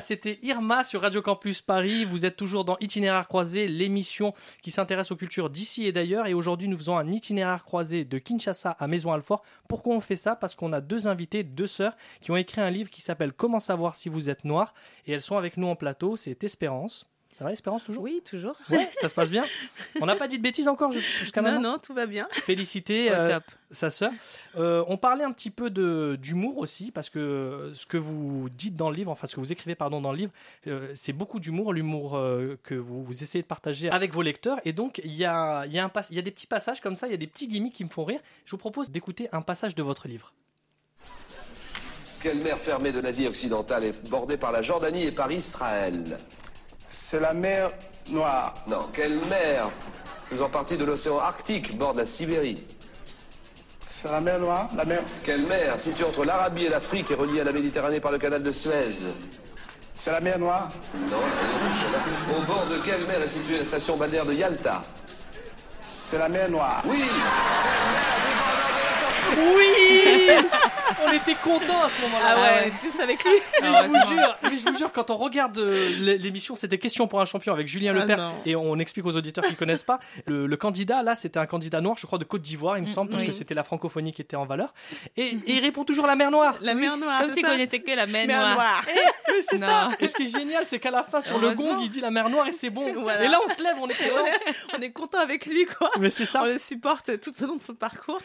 C'était 0.00 0.38
Irma 0.42 0.82
sur 0.82 1.02
Radio 1.02 1.20
Campus 1.20 1.62
Paris. 1.62 2.04
Vous 2.04 2.24
êtes 2.24 2.36
toujours 2.36 2.64
dans 2.64 2.76
Itinéraire 2.80 3.28
croisé, 3.28 3.68
l'émission 3.68 4.34
qui 4.62 4.70
s'intéresse 4.70 5.10
aux 5.10 5.16
cultures 5.16 5.50
d'ici 5.50 5.86
et 5.86 5.92
d'ailleurs. 5.92 6.26
Et 6.26 6.34
aujourd'hui, 6.34 6.68
nous 6.68 6.76
faisons 6.76 6.96
un 6.96 7.10
itinéraire 7.10 7.64
croisé 7.64 8.04
de 8.04 8.18
Kinshasa 8.18 8.76
à 8.78 8.86
Maison-Alfort. 8.86 9.42
Pourquoi 9.68 9.94
on 9.94 10.00
fait 10.00 10.16
ça? 10.16 10.36
Parce 10.36 10.54
qu'on 10.54 10.72
a 10.72 10.80
deux 10.80 11.08
invités, 11.08 11.44
deux 11.44 11.66
sœurs, 11.66 11.96
qui 12.20 12.30
ont 12.30 12.36
écrit 12.36 12.60
un 12.60 12.70
livre 12.70 12.90
qui 12.90 13.02
s'appelle 13.02 13.32
Comment 13.32 13.60
savoir 13.60 13.94
si 13.94 14.08
vous 14.08 14.30
êtes 14.30 14.44
noir? 14.44 14.74
Et 15.06 15.12
elles 15.12 15.22
sont 15.22 15.36
avec 15.36 15.56
nous 15.56 15.68
en 15.68 15.76
plateau. 15.76 16.16
C'est 16.16 16.42
Espérance. 16.44 17.06
Ça 17.40 17.44
va, 17.46 17.52
Espérance, 17.52 17.82
toujours 17.84 18.02
Oui, 18.02 18.20
toujours. 18.22 18.54
Ouais, 18.68 18.86
ça 19.00 19.08
se 19.08 19.14
passe 19.14 19.30
bien. 19.30 19.46
On 20.02 20.04
n'a 20.04 20.14
pas 20.14 20.28
dit 20.28 20.36
de 20.36 20.42
bêtises 20.42 20.68
encore 20.68 20.92
jusqu'à 20.92 21.40
Non, 21.40 21.52
maintenant 21.52 21.72
non, 21.72 21.78
tout 21.78 21.94
va 21.94 22.04
bien. 22.04 22.28
Féliciter 22.32 23.10
euh, 23.10 23.36
top. 23.36 23.44
sa 23.70 23.88
sœur. 23.88 24.12
Euh, 24.58 24.84
on 24.88 24.98
parlait 24.98 25.24
un 25.24 25.32
petit 25.32 25.48
peu 25.48 25.70
de 25.70 26.18
d'humour 26.20 26.58
aussi 26.58 26.90
parce 26.90 27.08
que 27.08 27.72
ce 27.74 27.86
que 27.86 27.96
vous 27.96 28.50
dites 28.50 28.76
dans 28.76 28.90
le 28.90 28.96
livre, 28.96 29.10
enfin 29.10 29.26
ce 29.26 29.36
que 29.36 29.40
vous 29.40 29.52
écrivez 29.52 29.74
pardon 29.74 30.02
dans 30.02 30.12
le 30.12 30.18
livre, 30.18 30.32
euh, 30.66 30.90
c'est 30.94 31.14
beaucoup 31.14 31.40
d'humour, 31.40 31.72
l'humour 31.72 32.14
euh, 32.14 32.58
que 32.62 32.74
vous, 32.74 33.02
vous 33.02 33.22
essayez 33.22 33.40
de 33.40 33.48
partager 33.48 33.88
avec 33.88 34.12
vos 34.12 34.20
lecteurs. 34.20 34.60
Et 34.66 34.74
donc 34.74 35.00
il 35.02 35.14
y 35.14 35.24
a 35.24 35.60
un 35.60 35.66
y 35.66 35.78
a 36.18 36.22
des 36.22 36.30
petits 36.30 36.46
passages 36.46 36.82
comme 36.82 36.94
ça, 36.94 37.06
il 37.06 37.12
y 37.12 37.14
a 37.14 37.16
des 37.16 37.26
petits 37.26 37.48
gimmicks 37.48 37.74
qui 37.74 37.84
me 37.84 37.88
font 37.88 38.04
rire. 38.04 38.20
Je 38.44 38.50
vous 38.50 38.58
propose 38.58 38.90
d'écouter 38.90 39.30
un 39.32 39.40
passage 39.40 39.74
de 39.74 39.82
votre 39.82 40.08
livre. 40.08 40.34
Quelle 42.22 42.36
mer 42.40 42.58
fermée 42.58 42.92
de 42.92 43.00
l'Asie 43.00 43.26
occidentale 43.26 43.84
est 43.84 44.10
bordée 44.10 44.36
par 44.36 44.52
la 44.52 44.60
Jordanie 44.60 45.04
et 45.06 45.12
par 45.12 45.32
Israël 45.32 46.04
C'est 47.10 47.18
la 47.18 47.32
mer 47.32 47.68
Noire. 48.12 48.54
Non, 48.68 48.78
quelle 48.94 49.16
mer 49.28 49.68
faisant 50.30 50.48
partie 50.48 50.76
de 50.76 50.84
l'océan 50.84 51.18
Arctique 51.18 51.76
borde 51.76 51.96
la 51.96 52.06
Sibérie 52.06 52.64
C'est 53.80 54.12
la 54.12 54.20
mer 54.20 54.38
Noire. 54.38 54.68
La 54.76 54.84
mer. 54.84 55.00
Quelle 55.24 55.44
mer 55.46 55.80
située 55.80 56.04
entre 56.04 56.24
l'Arabie 56.24 56.66
et 56.66 56.68
l'Afrique 56.68 57.10
et 57.10 57.14
reliée 57.14 57.40
à 57.40 57.44
la 57.44 57.50
Méditerranée 57.50 57.98
par 57.98 58.12
le 58.12 58.18
canal 58.18 58.44
de 58.44 58.52
Suez 58.52 58.92
C'est 59.92 60.12
la 60.12 60.20
mer 60.20 60.38
Noire. 60.38 60.68
Non, 61.10 61.16
elle 61.16 61.48
est 61.48 61.64
rouge. 61.64 62.38
Au 62.38 62.46
bord 62.46 62.66
de 62.70 62.78
quelle 62.84 63.04
mer 63.08 63.20
est 63.24 63.28
située 63.28 63.58
la 63.58 63.64
station 63.64 63.96
balnéaire 63.96 64.26
de 64.26 64.34
Yalta? 64.34 64.80
C'est 65.80 66.18
la 66.18 66.28
mer 66.28 66.48
Noire. 66.48 66.80
Oui 66.84 67.02
Oui 69.36 69.79
On 71.06 71.12
était 71.12 71.34
contents 71.34 71.82
à 71.84 71.88
ce 71.88 72.00
moment-là. 72.02 72.24
Ah 72.28 72.40
ouais, 72.40 72.68
était 72.68 72.88
tous 72.90 73.00
avec 73.00 73.22
lui. 73.24 73.32
Mais 73.62 73.68
je 73.68 73.86
vous 73.88 74.14
jure, 74.14 74.38
mais 74.42 74.56
je 74.58 74.68
vous 74.68 74.76
jure, 74.76 74.92
quand 74.92 75.10
on 75.10 75.16
regarde 75.16 75.58
euh, 75.58 75.88
l'é- 76.00 76.18
l'émission, 76.18 76.56
c'était 76.56 76.78
Question 76.78 77.06
pour 77.06 77.20
un 77.20 77.24
champion 77.24 77.52
avec 77.52 77.66
Julien 77.68 77.92
Ah 77.96 78.00
Lepers 78.00 78.18
non. 78.18 78.34
et 78.46 78.56
on 78.56 78.78
explique 78.78 79.04
aux 79.06 79.16
auditeurs 79.16 79.44
qui 79.44 79.54
connaissent 79.54 79.82
pas. 79.84 80.00
Le, 80.26 80.46
le 80.46 80.56
candidat 80.56 81.02
là, 81.02 81.14
c'était 81.14 81.38
un 81.38 81.46
candidat 81.46 81.80
noir, 81.80 81.96
je 81.98 82.06
crois 82.06 82.18
de 82.18 82.24
Côte 82.24 82.42
d'Ivoire, 82.42 82.78
il 82.78 82.82
me 82.82 82.86
semble, 82.88 83.10
parce 83.10 83.22
oui. 83.22 83.28
que 83.28 83.34
c'était 83.34 83.54
la 83.54 83.62
francophonie 83.64 84.12
qui 84.12 84.22
était 84.22 84.36
en 84.36 84.46
valeur. 84.46 84.72
Et, 85.16 85.28
et 85.28 85.38
il 85.46 85.60
répond 85.60 85.84
toujours 85.84 86.06
la 86.06 86.16
mer 86.16 86.30
Noire. 86.30 86.56
La 86.60 86.74
mer 86.74 86.96
Noire. 86.96 87.20
Comme 87.22 87.30
s'il 87.30 87.44
connaissait 87.44 87.80
que 87.80 87.90
la 87.90 88.06
mer 88.06 88.26
Mer 88.26 88.38
noire. 88.40 88.54
Noire. 88.54 88.84
Eh, 88.88 89.32
mais 89.32 89.42
c'est 89.42 89.58
Non. 89.58 89.66
ça. 89.66 89.88
Et 90.00 90.08
ce 90.08 90.16
qui 90.16 90.22
est 90.24 90.38
génial, 90.38 90.64
c'est 90.64 90.78
qu'à 90.78 90.90
la 90.90 91.02
fin 91.02 91.20
sur 91.20 91.38
le 91.38 91.52
gong, 91.54 91.78
il 91.82 91.90
dit 91.90 92.00
la 92.00 92.10
mer 92.10 92.28
Noire 92.30 92.48
et 92.48 92.52
c'est 92.52 92.70
bon. 92.70 92.92
Voilà. 93.00 93.24
Et 93.24 93.28
là, 93.28 93.38
on 93.44 93.48
se 93.48 93.62
lève, 93.62 93.76
on 93.80 93.88
est 93.88 93.94
content. 93.94 94.24
on 94.78 94.82
est 94.82 94.90
content 94.90 95.18
avec 95.18 95.46
lui, 95.46 95.64
quoi. 95.66 95.90
Mais 95.98 96.10
c'est 96.10 96.24
ça. 96.24 96.40
On 96.42 96.46
le 96.46 96.58
supporte 96.58 97.20
tout 97.20 97.32
au 97.42 97.46
long 97.46 97.56
de 97.56 97.60
son 97.60 97.74
parcours. 97.74 98.18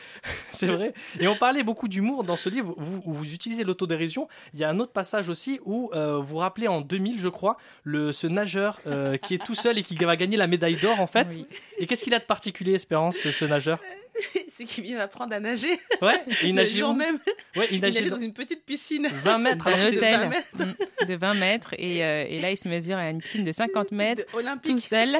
C'est 0.53 0.67
vrai. 0.67 0.93
Et 1.19 1.27
on 1.27 1.35
parlait 1.35 1.63
beaucoup 1.63 1.87
d'humour 1.87 2.23
dans 2.23 2.35
ce 2.37 2.49
livre. 2.49 2.54
Vous, 2.61 3.01
où 3.05 3.13
vous 3.13 3.33
utilisez 3.33 3.63
l'autodérision. 3.63 4.27
Il 4.53 4.59
y 4.59 4.63
a 4.63 4.69
un 4.69 4.79
autre 4.79 4.91
passage 4.91 5.29
aussi 5.29 5.59
où 5.65 5.89
euh, 5.93 6.19
vous 6.19 6.37
rappelez 6.37 6.67
en 6.67 6.81
2000, 6.81 7.19
je 7.19 7.29
crois, 7.29 7.57
le, 7.83 8.11
ce 8.11 8.27
nageur 8.27 8.79
euh, 8.87 9.17
qui 9.17 9.35
est 9.35 9.43
tout 9.43 9.55
seul 9.55 9.77
et 9.77 9.83
qui 9.83 9.95
va 9.95 10.15
gagner 10.15 10.37
la 10.37 10.47
médaille 10.47 10.75
d'or, 10.75 10.99
en 10.99 11.07
fait. 11.07 11.37
Et 11.77 11.87
qu'est-ce 11.87 12.03
qu'il 12.03 12.13
a 12.13 12.19
de 12.19 12.23
particulier, 12.23 12.73
Espérance, 12.73 13.17
ce, 13.17 13.31
ce 13.31 13.45
nageur? 13.45 13.79
c'est 14.49 14.65
qu'il 14.65 14.83
vient 14.83 14.97
d'apprendre 14.97 15.33
à 15.33 15.39
nager. 15.39 15.79
Ouais, 16.01 16.15
et 16.27 16.33
il 16.43 16.47
le 16.49 16.53
nageait 16.53 16.79
jour 16.79 16.89
où 16.89 16.93
même. 16.93 17.17
Ouais, 17.55 17.67
il 17.71 17.79
nageait 17.81 18.01
dans 18.09 18.15
dans- 18.17 18.21
une 18.21 18.33
petite 18.33 18.63
piscine. 18.65 19.07
20 19.23 19.37
mètres. 19.39 19.67
C'est- 19.69 19.97
hôtel 19.97 20.15
20 20.19 20.27
mètres. 20.65 21.07
De 21.07 21.15
20 21.15 21.33
mètres 21.35 21.73
et, 21.77 22.03
euh, 22.03 22.25
et 22.27 22.39
là 22.39 22.51
il 22.51 22.57
se 22.57 22.67
mesure 22.67 22.97
à 22.97 23.09
une 23.09 23.21
piscine 23.21 23.43
de 23.43 23.51
50 23.51 23.91
mètres 23.91 24.23
Olympique. 24.33 24.71
tout 24.71 24.79
seul. 24.79 25.17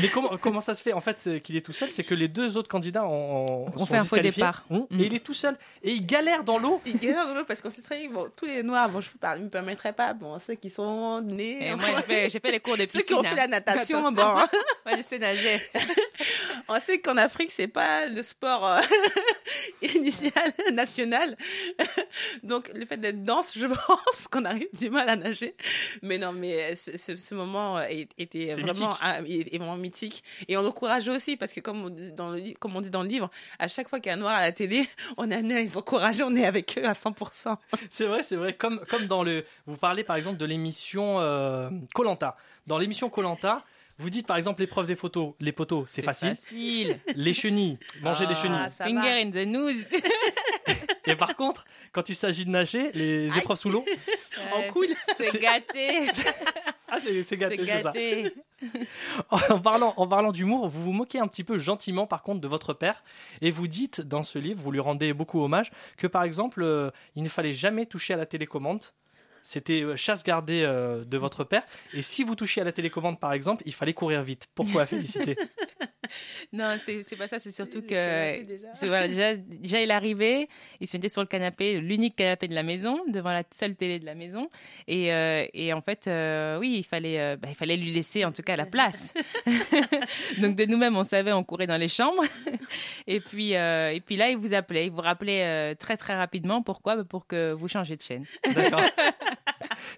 Mais 0.00 0.08
comment, 0.08 0.36
comment 0.38 0.60
ça 0.60 0.74
se 0.74 0.82
fait? 0.82 0.92
En 0.92 1.00
fait 1.00 1.40
qu'il 1.42 1.56
est 1.56 1.60
tout 1.60 1.72
seul 1.72 1.88
C'est 1.90 2.04
que 2.04 2.14
les 2.14 2.28
deux 2.28 2.56
autres 2.56 2.68
candidats 2.68 3.04
ont, 3.06 3.66
On 3.74 3.78
sont 3.78 3.86
fait 3.86 3.96
un 3.96 4.02
faux 4.02 4.18
départ. 4.18 4.64
Hum, 4.70 4.86
Mm. 4.90 5.00
Et 5.00 5.04
il 5.06 5.14
est 5.14 5.20
tout 5.24 5.34
seul. 5.34 5.56
Et 5.82 5.92
il 5.92 6.06
galère 6.06 6.42
dans 6.42 6.58
l'eau. 6.58 6.80
Il 6.86 6.96
galère 6.98 7.26
dans 7.26 7.34
l'eau 7.34 7.44
parce 7.44 7.60
qu'on 7.60 7.70
sait 7.70 7.82
très 7.82 7.98
bien, 8.00 8.10
bon, 8.10 8.28
tous 8.36 8.46
les 8.46 8.62
noirs, 8.62 8.88
bon, 8.88 9.00
je 9.00 9.08
ne 9.38 9.44
me 9.44 9.48
permettrais 9.48 9.92
pas, 9.92 10.14
bon, 10.14 10.38
ceux 10.38 10.54
qui 10.54 10.70
sont 10.70 11.20
nés. 11.20 11.58
Et 11.68 11.74
moi 11.74 11.84
j'ai 12.08 12.40
fait, 12.40 12.50
les 12.50 12.60
cours 12.60 12.76
de 12.76 12.84
piscine. 12.84 13.00
Ceux 13.00 13.06
qui 13.06 13.14
ont 13.14 13.22
fait 13.22 13.34
la 13.36 13.44
hein. 13.44 13.48
natation, 13.48 14.10
bon. 14.10 14.22
Moi 14.22 14.48
je 14.96 15.02
sais 15.02 15.18
nager. 15.18 15.60
On 16.68 16.78
sait 16.80 16.98
qu'en 17.00 17.16
Afrique, 17.16 17.50
c'est 17.50 17.68
pas 17.68 18.06
le 18.06 18.19
sport 18.22 18.66
euh, 18.66 18.80
initial 19.94 20.32
national. 20.72 21.36
Donc, 22.42 22.70
le 22.74 22.84
fait 22.86 22.96
d'être 22.96 23.22
dense, 23.24 23.52
je 23.56 23.66
pense 23.86 24.28
qu'on 24.30 24.44
arrive 24.44 24.68
du 24.78 24.90
mal 24.90 25.08
à 25.08 25.16
nager. 25.16 25.54
Mais 26.02 26.18
non, 26.18 26.32
mais 26.32 26.74
ce, 26.76 26.96
ce- 26.96 27.16
ce 27.16 27.34
moment 27.34 27.78
euh, 27.78 27.84
était 28.18 28.52
vraiment, 28.54 28.96
mythique. 29.22 29.48
vraiment 29.58 29.76
mythique. 29.76 30.24
Et 30.48 30.56
on 30.56 30.66
encourage 30.66 31.08
aussi, 31.08 31.36
parce 31.36 31.52
que 31.52 31.60
comme 31.60 31.84
on, 31.84 31.90
dit 31.90 32.12
dans 32.12 32.30
le, 32.30 32.40
comme 32.58 32.76
on 32.76 32.80
dit 32.80 32.90
dans 32.90 33.02
le 33.02 33.08
livre, 33.08 33.30
à 33.58 33.68
chaque 33.68 33.88
fois 33.88 34.00
qu'il 34.00 34.10
y 34.10 34.12
a 34.12 34.16
un 34.16 34.20
noir 34.20 34.34
à 34.36 34.40
la 34.42 34.52
télé, 34.52 34.88
on 35.16 35.30
est 35.30 35.34
amené 35.34 35.56
à 35.56 35.60
les 35.60 35.76
encourager, 35.76 36.22
on 36.22 36.34
est 36.36 36.46
avec 36.46 36.78
eux 36.78 36.86
à 36.86 36.92
100%. 36.92 37.56
C'est 37.90 38.06
vrai, 38.06 38.22
c'est 38.22 38.36
vrai. 38.36 38.54
Comme, 38.54 38.80
comme 38.88 39.06
dans 39.06 39.22
le. 39.22 39.44
Vous 39.66 39.76
parlez 39.76 40.04
par 40.04 40.16
exemple 40.16 40.36
de 40.38 40.44
l'émission 40.44 41.16
Colanta. 41.94 42.36
dans 42.66 42.78
l'émission 42.78 43.08
Colanta, 43.10 43.64
vous 44.00 44.10
dites 44.10 44.26
par 44.26 44.36
exemple 44.36 44.60
l'épreuve 44.62 44.86
des 44.86 44.96
photos, 44.96 45.34
les 45.40 45.52
poteaux, 45.52 45.84
c'est 45.86 46.02
facile. 46.02 46.30
Facile. 46.30 46.98
Les 47.16 47.32
chenilles, 47.32 47.78
manger 48.02 48.26
des 48.26 48.34
chenilles. 48.34 48.70
ça 48.70 48.84
Finger 48.84 49.00
va. 49.00 49.20
in 49.20 49.30
the 49.30 49.46
nose. 49.46 49.86
Et 51.06 51.16
par 51.16 51.34
contre, 51.36 51.64
quand 51.92 52.08
il 52.08 52.14
s'agit 52.14 52.44
de 52.44 52.50
nager, 52.50 52.90
les 52.92 53.26
épreuves 53.38 53.58
sous 53.58 53.70
l'eau, 53.70 53.84
En 54.52 54.62
cool. 54.72 54.86
C'est 55.18 55.40
gâté. 55.40 56.08
ah, 56.88 56.98
c'est 57.02 57.36
gâté, 57.36 57.56
C'est 57.58 57.66
c'est 57.66 57.82
ça. 57.82 57.90
gâté. 57.90 58.34
En 59.30 59.58
parlant, 59.58 59.94
en 59.96 60.06
parlant 60.06 60.30
d'humour, 60.32 60.68
vous 60.68 60.82
vous 60.82 60.92
moquez 60.92 61.18
un 61.18 61.26
petit 61.26 61.42
peu 61.44 61.58
gentiment 61.58 62.06
par 62.06 62.22
contre 62.22 62.40
de 62.40 62.48
votre 62.48 62.74
père 62.74 63.02
et 63.40 63.50
vous 63.50 63.66
dites 63.66 64.00
dans 64.02 64.22
ce 64.22 64.38
livre, 64.38 64.60
vous 64.62 64.70
lui 64.70 64.80
rendez 64.80 65.12
beaucoup 65.12 65.42
hommage, 65.42 65.70
que 65.96 66.06
par 66.06 66.22
exemple, 66.22 66.62
euh, 66.62 66.90
il 67.16 67.22
ne 67.22 67.28
fallait 67.28 67.54
jamais 67.54 67.86
toucher 67.86 68.14
à 68.14 68.16
la 68.16 68.26
télécommande. 68.26 68.84
C'était 69.42 69.82
euh, 69.82 69.96
chasse 69.96 70.22
gardée 70.24 70.62
euh, 70.64 71.04
de 71.04 71.18
votre 71.18 71.44
père. 71.44 71.62
Et 71.94 72.02
si 72.02 72.22
vous 72.24 72.34
touchiez 72.34 72.62
à 72.62 72.64
la 72.64 72.72
télécommande, 72.72 73.18
par 73.18 73.32
exemple, 73.32 73.62
il 73.66 73.72
fallait 73.74 73.94
courir 73.94 74.22
vite. 74.22 74.46
Pourquoi 74.54 74.86
Félicité? 74.86 75.36
Non, 76.52 76.76
c'est 76.84 77.04
c'est 77.04 77.14
pas 77.14 77.28
ça, 77.28 77.38
c'est 77.38 77.52
surtout 77.52 77.82
que. 77.82 78.42
déjà. 78.42 78.66
c'est- 78.74 78.88
Voilà, 78.88 79.06
déjà, 79.06 79.36
déjà, 79.36 79.80
il 79.80 79.92
arrivait, 79.92 80.48
il 80.80 80.88
se 80.88 80.96
mettait 80.96 81.08
sur 81.08 81.20
le 81.20 81.28
canapé, 81.28 81.78
l'unique 81.80 82.16
canapé 82.16 82.48
de 82.48 82.54
la 82.54 82.64
maison, 82.64 82.98
devant 83.06 83.30
la 83.32 83.44
seule 83.52 83.76
télé 83.76 84.00
de 84.00 84.06
la 84.06 84.16
maison. 84.16 84.50
Et, 84.88 85.12
euh, 85.12 85.46
et 85.54 85.72
en 85.72 85.80
fait, 85.82 86.08
euh, 86.08 86.58
oui, 86.58 86.74
il 86.78 86.82
fallait, 86.82 87.20
euh, 87.20 87.36
bah, 87.36 87.46
il 87.48 87.54
fallait 87.54 87.76
lui 87.76 87.92
laisser 87.92 88.24
en 88.24 88.32
tout 88.32 88.42
cas 88.42 88.56
la 88.56 88.66
place. 88.66 89.14
Donc 90.38 90.56
de 90.56 90.64
nous-mêmes, 90.66 90.96
on 90.96 91.04
savait, 91.04 91.32
on 91.32 91.44
courait 91.44 91.68
dans 91.68 91.76
les 91.78 91.86
chambres. 91.88 92.24
et, 93.06 93.20
puis, 93.20 93.54
euh, 93.54 93.92
et 93.92 94.00
puis 94.00 94.16
là, 94.16 94.30
il 94.30 94.36
vous 94.36 94.52
appelait, 94.52 94.86
il 94.86 94.90
vous 94.90 95.02
rappelait 95.02 95.44
euh, 95.44 95.74
très 95.76 95.96
très 95.96 96.16
rapidement. 96.16 96.60
Pourquoi? 96.62 96.96
Bah, 96.96 97.04
Pour 97.08 97.28
que 97.28 97.52
vous 97.52 97.68
changiez 97.68 97.96
de 97.96 98.02
chaîne. 98.02 98.24
D'accord. 98.52 98.82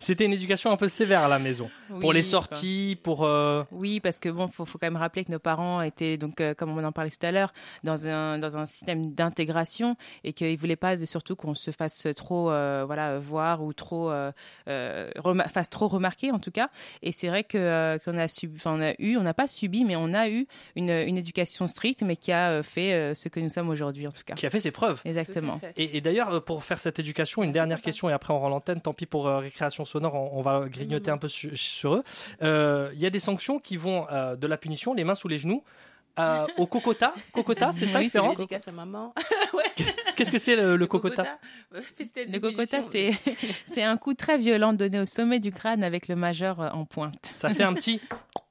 C'était 0.03 0.25
une 0.25 0.33
éducation 0.33 0.71
un 0.73 0.77
peu 0.77 0.89
sévère 0.89 1.23
à 1.23 1.29
la 1.29 1.39
maison. 1.39 1.71
pour 2.01 2.13
les 2.13 2.23
quoi. 2.23 2.31
sorties, 2.31 2.99
pour... 3.03 3.25
euh, 3.25 3.63
Oui, 3.71 4.01
parce 4.01 4.19
que 4.19 4.29
bon, 4.29 4.49
faut, 4.49 4.65
faut 4.65 4.77
quand 4.79 4.87
même 4.89 4.97
rappeler 4.97 5.25
que 5.25 5.31
nos 5.31 5.39
parents 5.39 5.81
étaient 5.81 6.17
donc, 6.17 6.41
euh, 6.41 6.55
comme 6.55 6.77
on 6.77 6.83
en 6.85 6.91
parlait 6.93 7.11
tout 7.11 7.25
à 7.25 7.31
l'heure, 7.31 7.53
dans 7.85 8.09
un 8.09 8.39
dans 8.39 8.57
un 8.57 8.67
système 8.67 9.13
d'intégration 9.15 9.97
et 10.25 10.33
qu'ils 10.33 10.59
voulaient 10.59 10.75
pas 10.77 10.97
de- 10.97 11.07
surtout 11.07 11.37
qu'on 11.37 11.55
se 11.55 11.71
fasse 11.71 12.09
trop 12.17 12.51
euh, 12.51 12.83
voilà 12.87 13.19
voir 13.19 13.63
ou 13.63 13.73
trop 13.73 14.11
euh, 14.11 14.33
euh, 14.69 15.11
fasse 15.53 15.71
trop 15.71 15.87
remarquer 15.89 16.31
en 16.33 16.39
tout 16.39 16.51
cas. 16.51 16.69
Et 17.03 17.13
c'est 17.13 17.29
vrai 17.29 17.45
que 17.45 17.59
euh, 17.59 17.99
qu'on 17.99 18.19
a 18.19 18.27
subi, 18.29 18.57
enfin 18.57 18.75
on 18.77 18.83
a 18.83 18.95
eu, 18.99 19.17
on 19.17 19.23
n'a 19.23 19.35
pas 19.35 19.47
subi, 19.47 19.85
mais 19.85 19.95
on 19.97 20.15
a 20.15 20.29
eu 20.29 20.47
une, 20.77 20.91
une 20.91 21.17
éducation 21.19 21.69
stricte, 21.69 22.03
mais 22.03 22.17
qui 22.17 22.33
a 22.33 22.51
euh, 22.51 22.63
fait 22.63 22.93
euh, 22.93 23.15
ce 23.15 23.29
que 23.29 23.39
nous 23.41 23.51
sommes 23.51 23.69
aujourd'hui 23.69 24.07
en 24.09 24.13
tout 24.13 24.23
cas. 24.27 24.35
qui 24.35 24.47
a 24.47 24.51
fait 24.51 24.61
ses 24.61 24.73
preuves. 24.73 25.01
Exactement. 25.05 25.61
Et, 25.77 25.97
et 25.97 26.01
d'ailleurs, 26.01 26.43
pour 26.45 26.65
faire 26.65 26.81
cette 26.81 26.99
éducation, 26.99 27.43
une 27.45 27.53
dernière 27.53 27.81
question 27.83 28.09
et 28.11 28.13
après 28.13 28.33
on 28.35 28.41
rend 28.41 28.49
l'antenne. 28.49 28.81
Tant 28.81 28.95
pis 28.95 29.07
pour 29.07 29.29
euh, 29.29 29.39
récréation 29.39 29.85
sonore, 29.93 30.15
on, 30.15 30.39
on 30.39 30.43
va 30.43 30.67
grignoter 30.69 31.11
un 31.11 31.19
peu 31.19 31.29
su- 31.29 31.57
sur 31.57 31.95
eux. 31.97 32.03
Euh, 32.43 32.91
Il 32.95 33.01
y 33.01 33.07
a 33.07 33.11
des 33.11 33.21
sanctions 33.21 33.59
qui 33.59 33.77
vont 33.77 34.07
euh, 34.11 34.37
de 34.37 34.47
la 34.47 34.57
punition, 34.57 34.95
les 34.95 35.05
mains 35.05 35.15
sous 35.15 35.29
les 35.29 35.39
genoux, 35.39 35.63
euh, 36.19 36.47
au 36.59 36.67
cocota. 36.67 37.15
Cocota, 37.33 37.73
c'est 37.73 37.87
ça, 37.87 37.99
Oui, 37.99 38.05
c'est 38.05 38.19
Espérance 38.19 38.69
à 38.69 38.73
maman. 38.73 39.15
Qu'est-ce 40.17 40.31
que 40.31 40.39
c'est 40.39 40.57
le, 40.57 40.77
le 40.77 40.87
cocota 40.87 41.23
euh, 41.75 41.81
C'était 41.99 42.25
une 42.25 42.33
Le 42.33 42.39
cocota, 42.41 42.83
c'est 42.83 43.13
c'est 43.73 43.83
un 43.83 43.97
coup 43.97 44.13
très 44.15 44.37
violent 44.39 44.73
donné 44.75 45.01
au 45.01 45.07
sommet 45.07 45.41
du 45.41 45.53
crâne 45.53 45.83
avec 45.83 46.09
le 46.09 46.17
majeur 46.17 46.61
euh, 46.61 46.69
en 46.71 46.85
pointe. 46.85 47.31
Ça 47.35 47.49
fait 47.51 47.63
un 47.63 47.73
petit. 47.73 48.01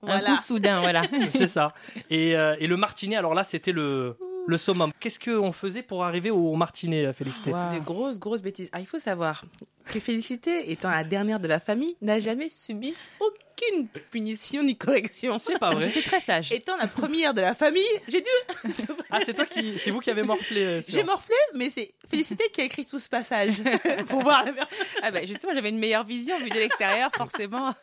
Un 0.04 0.08
Voilà. 0.08 0.32
coup 0.32 0.38
soudain, 0.42 0.82
voilà. 0.82 1.04
c'est 1.30 1.46
ça. 1.48 1.74
Et, 2.10 2.36
euh, 2.36 2.56
et 2.60 2.66
le 2.66 2.78
martinet, 2.78 3.16
alors 3.16 3.36
là, 3.36 3.44
c'était 3.44 3.72
le, 3.72 4.18
le 4.48 4.58
summum. 4.58 4.92
Qu'est-ce 5.00 5.20
qu'on 5.20 5.52
faisait 5.52 5.84
pour 5.84 6.04
arriver 6.04 6.32
au 6.32 6.56
martinet, 6.56 7.06
euh, 7.06 7.14
Félicité 7.14 7.52
Wow. 7.52 7.74
Des 7.74 7.82
grosses, 7.82 8.20
grosses 8.20 8.42
bêtises. 8.42 8.70
Ah, 8.72 8.80
il 8.80 8.86
faut 8.88 9.00
savoir 9.00 9.44
que 9.86 10.00
Félicité, 10.00 10.72
étant 10.72 10.90
la 10.90 11.04
dernière 11.04 11.40
de 11.40 11.48
la 11.48 11.60
famille, 11.60 11.96
n'a 12.02 12.20
jamais 12.20 12.50
subi 12.50 12.94
aucune 13.20 13.42
aucune 13.70 13.88
punition 14.12 14.64
ni 14.64 14.76
correction. 14.76 15.38
C'est 15.40 15.60
pas 15.60 15.72
vrai. 15.72 15.86
J'étais 15.90 16.02
très 16.08 16.20
sage. 16.20 16.52
Étant 16.52 16.76
la 16.78 16.88
première 16.88 17.34
de 17.34 17.42
la 17.42 17.54
famille, 17.56 17.84
j'ai 18.08 18.22
dû. 18.22 18.28
Ah, 19.10 19.20
c'est 19.24 19.34
toi 19.34 19.46
qui, 19.46 19.78
c'est 19.78 19.92
vous 19.92 20.00
qui 20.00 20.10
avez 20.10 20.24
morflé. 20.24 20.64
euh, 20.64 20.82
J'ai 20.88 21.04
morflé, 21.04 21.36
mais 21.56 21.70
c'est 21.70 21.92
Félicité 22.10 22.44
qui 22.52 22.60
a 22.60 22.66
écrit 22.66 22.84
tout 22.86 23.00
ce 23.00 23.08
passage. 23.08 23.62
Pour 24.10 24.22
voir 24.22 24.44
la 24.44 24.52
Ah 25.02 25.12
bah 25.12 25.26
justement, 25.26 25.54
j'avais 25.54 25.70
une 25.70 25.80
meilleure 25.80 26.04
vision 26.06 26.38
vue 26.40 26.50
de 26.50 26.56
l'extérieur, 26.56 27.10
forcément. 27.16 27.74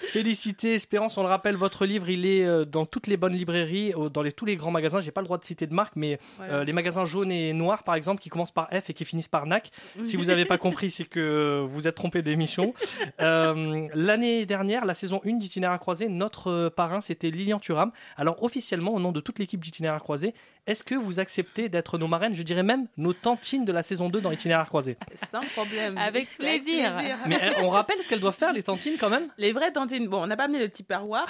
Félicité, 0.00 0.74
Espérance, 0.74 1.16
on 1.16 1.22
le 1.22 1.28
rappelle, 1.28 1.54
votre 1.54 1.86
livre, 1.86 2.08
il 2.10 2.26
est 2.26 2.44
euh, 2.44 2.64
dans 2.64 2.86
toutes 2.86 3.06
les 3.06 3.16
bonnes 3.16 3.34
librairies, 3.34 3.92
dans 4.12 4.22
les, 4.22 4.32
tous 4.32 4.46
les 4.46 4.56
grands 4.56 4.70
magasins. 4.72 4.98
J'ai 5.00 5.10
pas 5.12 5.20
le 5.20 5.26
droit 5.26 5.38
de 5.38 5.44
citer 5.44 5.66
de 5.66 5.74
marque, 5.74 5.94
mais 5.96 6.18
Voilà. 6.38 6.54
euh, 6.54 6.64
les 6.64 6.72
magasins 6.72 7.04
jaunes 7.04 7.30
et 7.30 7.52
noirs, 7.52 7.84
par 7.84 7.94
exemple, 7.94 8.20
qui 8.20 8.30
commencent 8.30 8.50
par 8.50 8.68
F 8.70 8.90
et 8.90 8.94
qui 8.94 9.04
finissent 9.04 9.28
par 9.28 9.46
NAC. 9.46 9.70
Si 10.02 10.16
vous 10.16 10.24
n'avez 10.26 10.44
pas 10.44 10.58
compris, 10.58 10.90
c'est 10.90 11.04
que 11.04 11.64
vous 11.68 11.86
êtes 11.86 11.94
trompé 11.94 12.22
d'émission. 12.22 12.74
Euh, 13.20 13.86
L'année 13.94 14.46
dernière, 14.46 14.69
la 14.84 14.94
saison 14.94 15.20
1 15.26 15.34
d'Itinéraire 15.34 15.78
croisé, 15.80 16.08
notre 16.08 16.50
euh, 16.50 16.70
parrain, 16.70 17.00
c'était 17.00 17.30
Lilian 17.30 17.58
Thuram. 17.58 17.90
Alors, 18.16 18.42
officiellement, 18.42 18.94
au 18.94 19.00
nom 19.00 19.12
de 19.12 19.20
toute 19.20 19.38
l'équipe 19.38 19.62
d'Itinéraire 19.62 20.02
croisé, 20.02 20.34
est-ce 20.66 20.84
que 20.84 20.94
vous 20.94 21.18
acceptez 21.18 21.68
d'être 21.68 21.98
nos 21.98 22.06
marraines 22.06 22.34
Je 22.34 22.42
dirais 22.42 22.62
même 22.62 22.86
nos 22.96 23.12
tantines 23.12 23.64
de 23.64 23.72
la 23.72 23.82
saison 23.82 24.08
2 24.08 24.20
dans 24.20 24.30
Itinéraire 24.30 24.68
croisé. 24.68 24.96
Sans 25.30 25.42
problème. 25.54 25.98
Avec 25.98 26.28
plaisir. 26.38 26.92
Mais 27.26 27.42
euh, 27.42 27.52
on 27.62 27.70
rappelle 27.70 27.98
ce 28.02 28.08
qu'elles 28.08 28.20
doivent 28.20 28.36
faire, 28.36 28.52
les 28.52 28.62
tantines, 28.62 28.96
quand 28.98 29.10
même? 29.10 29.28
Les 29.38 29.52
vraies 29.52 29.72
tantines. 29.72 30.06
Bon, 30.06 30.22
on 30.22 30.26
n'a 30.26 30.36
pas 30.36 30.44
amené 30.44 30.60
le 30.60 30.68
petit 30.68 30.84
parroir. 30.84 31.26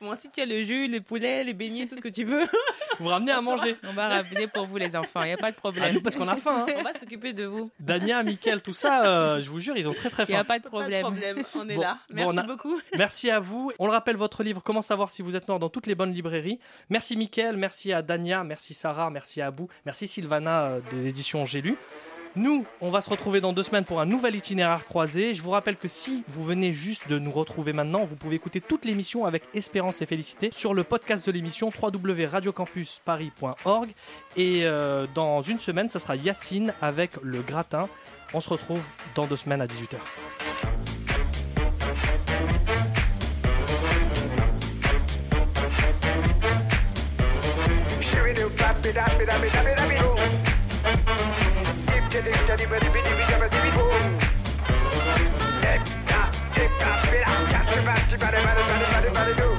bon, 0.00 0.14
si 0.18 0.28
tu 0.28 0.40
as 0.40 0.46
le 0.46 0.62
jus, 0.62 0.86
les 0.86 1.00
poulets, 1.00 1.42
les 1.44 1.54
beignets, 1.54 1.86
tout 1.86 1.96
ce 1.96 2.00
que 2.00 2.08
tu 2.08 2.24
veux. 2.24 2.44
Vous 3.00 3.08
ramenez 3.08 3.32
à 3.32 3.40
manger. 3.40 3.76
On 3.88 3.92
va 3.92 4.08
ramener 4.08 4.46
pour 4.46 4.64
vous 4.64 4.76
les 4.76 4.94
enfants, 4.96 5.22
il 5.22 5.26
n'y 5.28 5.32
a 5.32 5.36
pas 5.36 5.50
de 5.50 5.56
Ah, 5.56 5.60
problème. 5.60 5.94
nous, 5.94 6.00
parce 6.00 6.16
qu'on 6.16 6.28
a 6.28 6.36
faim. 6.36 6.66
hein. 6.68 6.72
On 6.78 6.82
va 6.82 6.92
s'occuper 6.98 7.32
de 7.32 7.44
vous. 7.44 7.70
Dania, 7.80 8.22
Mickaël, 8.22 8.60
tout 8.60 8.72
ça, 8.74 9.06
euh, 9.06 9.40
je 9.40 9.48
vous 9.50 9.60
jure, 9.60 9.76
ils 9.76 9.88
ont 9.88 9.94
très 9.94 10.10
très 10.10 10.24
Il 10.24 10.30
n'y 10.30 10.34
faim. 10.34 10.40
a 10.40 10.44
pas 10.44 10.58
de 10.58 10.64
problème. 10.66 11.02
problème, 11.02 11.42
on 11.56 11.68
est 11.68 11.74
Bon, 11.76 11.80
là. 11.80 11.98
Merci 12.10 12.38
a- 12.38 12.42
beaucoup. 12.42 12.80
Merci 12.96 13.30
à 13.30 13.40
vous. 13.40 13.72
On 13.78 13.86
le 13.86 13.92
rappelle, 13.92 14.16
votre 14.16 14.42
livre 14.42 14.62
Comment 14.64 14.82
savoir 14.82 15.10
si 15.10 15.22
vous 15.22 15.36
êtes 15.36 15.46
noir 15.48 15.58
dans 15.58 15.68
toutes 15.68 15.86
les 15.86 15.94
bonnes 15.94 16.12
librairies. 16.12 16.58
Merci 16.90 17.16
Mickaël, 17.16 17.56
merci 17.56 17.92
à 17.92 18.02
Dania, 18.02 18.44
merci 18.44 18.74
Sarah, 18.74 19.10
merci 19.10 19.40
à 19.40 19.46
Abou, 19.46 19.68
merci 19.86 20.06
Sylvana 20.06 20.64
euh, 20.64 20.80
de 20.92 20.98
l'édition 20.98 21.44
J'ai 21.44 21.60
lu. 21.62 21.76
Nous, 22.36 22.66
on 22.80 22.88
va 22.88 23.00
se 23.00 23.10
retrouver 23.10 23.40
dans 23.40 23.52
deux 23.52 23.62
semaines 23.62 23.84
pour 23.84 24.00
un 24.00 24.06
nouvel 24.06 24.34
itinéraire 24.36 24.84
croisé. 24.84 25.34
Je 25.34 25.42
vous 25.42 25.50
rappelle 25.50 25.76
que 25.76 25.88
si 25.88 26.24
vous 26.28 26.44
venez 26.44 26.72
juste 26.72 27.08
de 27.08 27.18
nous 27.18 27.32
retrouver 27.32 27.72
maintenant, 27.72 28.04
vous 28.04 28.14
pouvez 28.16 28.36
écouter 28.36 28.60
toute 28.60 28.84
l'émission 28.84 29.24
avec 29.24 29.44
Espérance 29.54 30.02
et 30.02 30.06
Félicité 30.06 30.50
sur 30.52 30.74
le 30.74 30.84
podcast 30.84 31.26
de 31.26 31.32
l'émission 31.32 31.70
www.radiocampusparis.org. 31.70 33.88
Et 34.36 34.64
euh, 34.64 35.06
dans 35.14 35.42
une 35.42 35.58
semaine, 35.58 35.88
ça 35.88 35.98
sera 35.98 36.14
Yacine 36.16 36.74
avec 36.80 37.12
le 37.22 37.42
gratin. 37.42 37.88
On 38.34 38.40
se 38.40 38.50
retrouve 38.50 38.84
dans 39.14 39.26
deux 39.26 39.36
semaines 39.36 39.62
à 39.62 39.66
18h. 39.66 39.96
body, 58.18 58.42
body, 58.42 58.62
body, 58.66 58.84
body, 58.92 59.10
body, 59.10 59.34
do. 59.34 59.57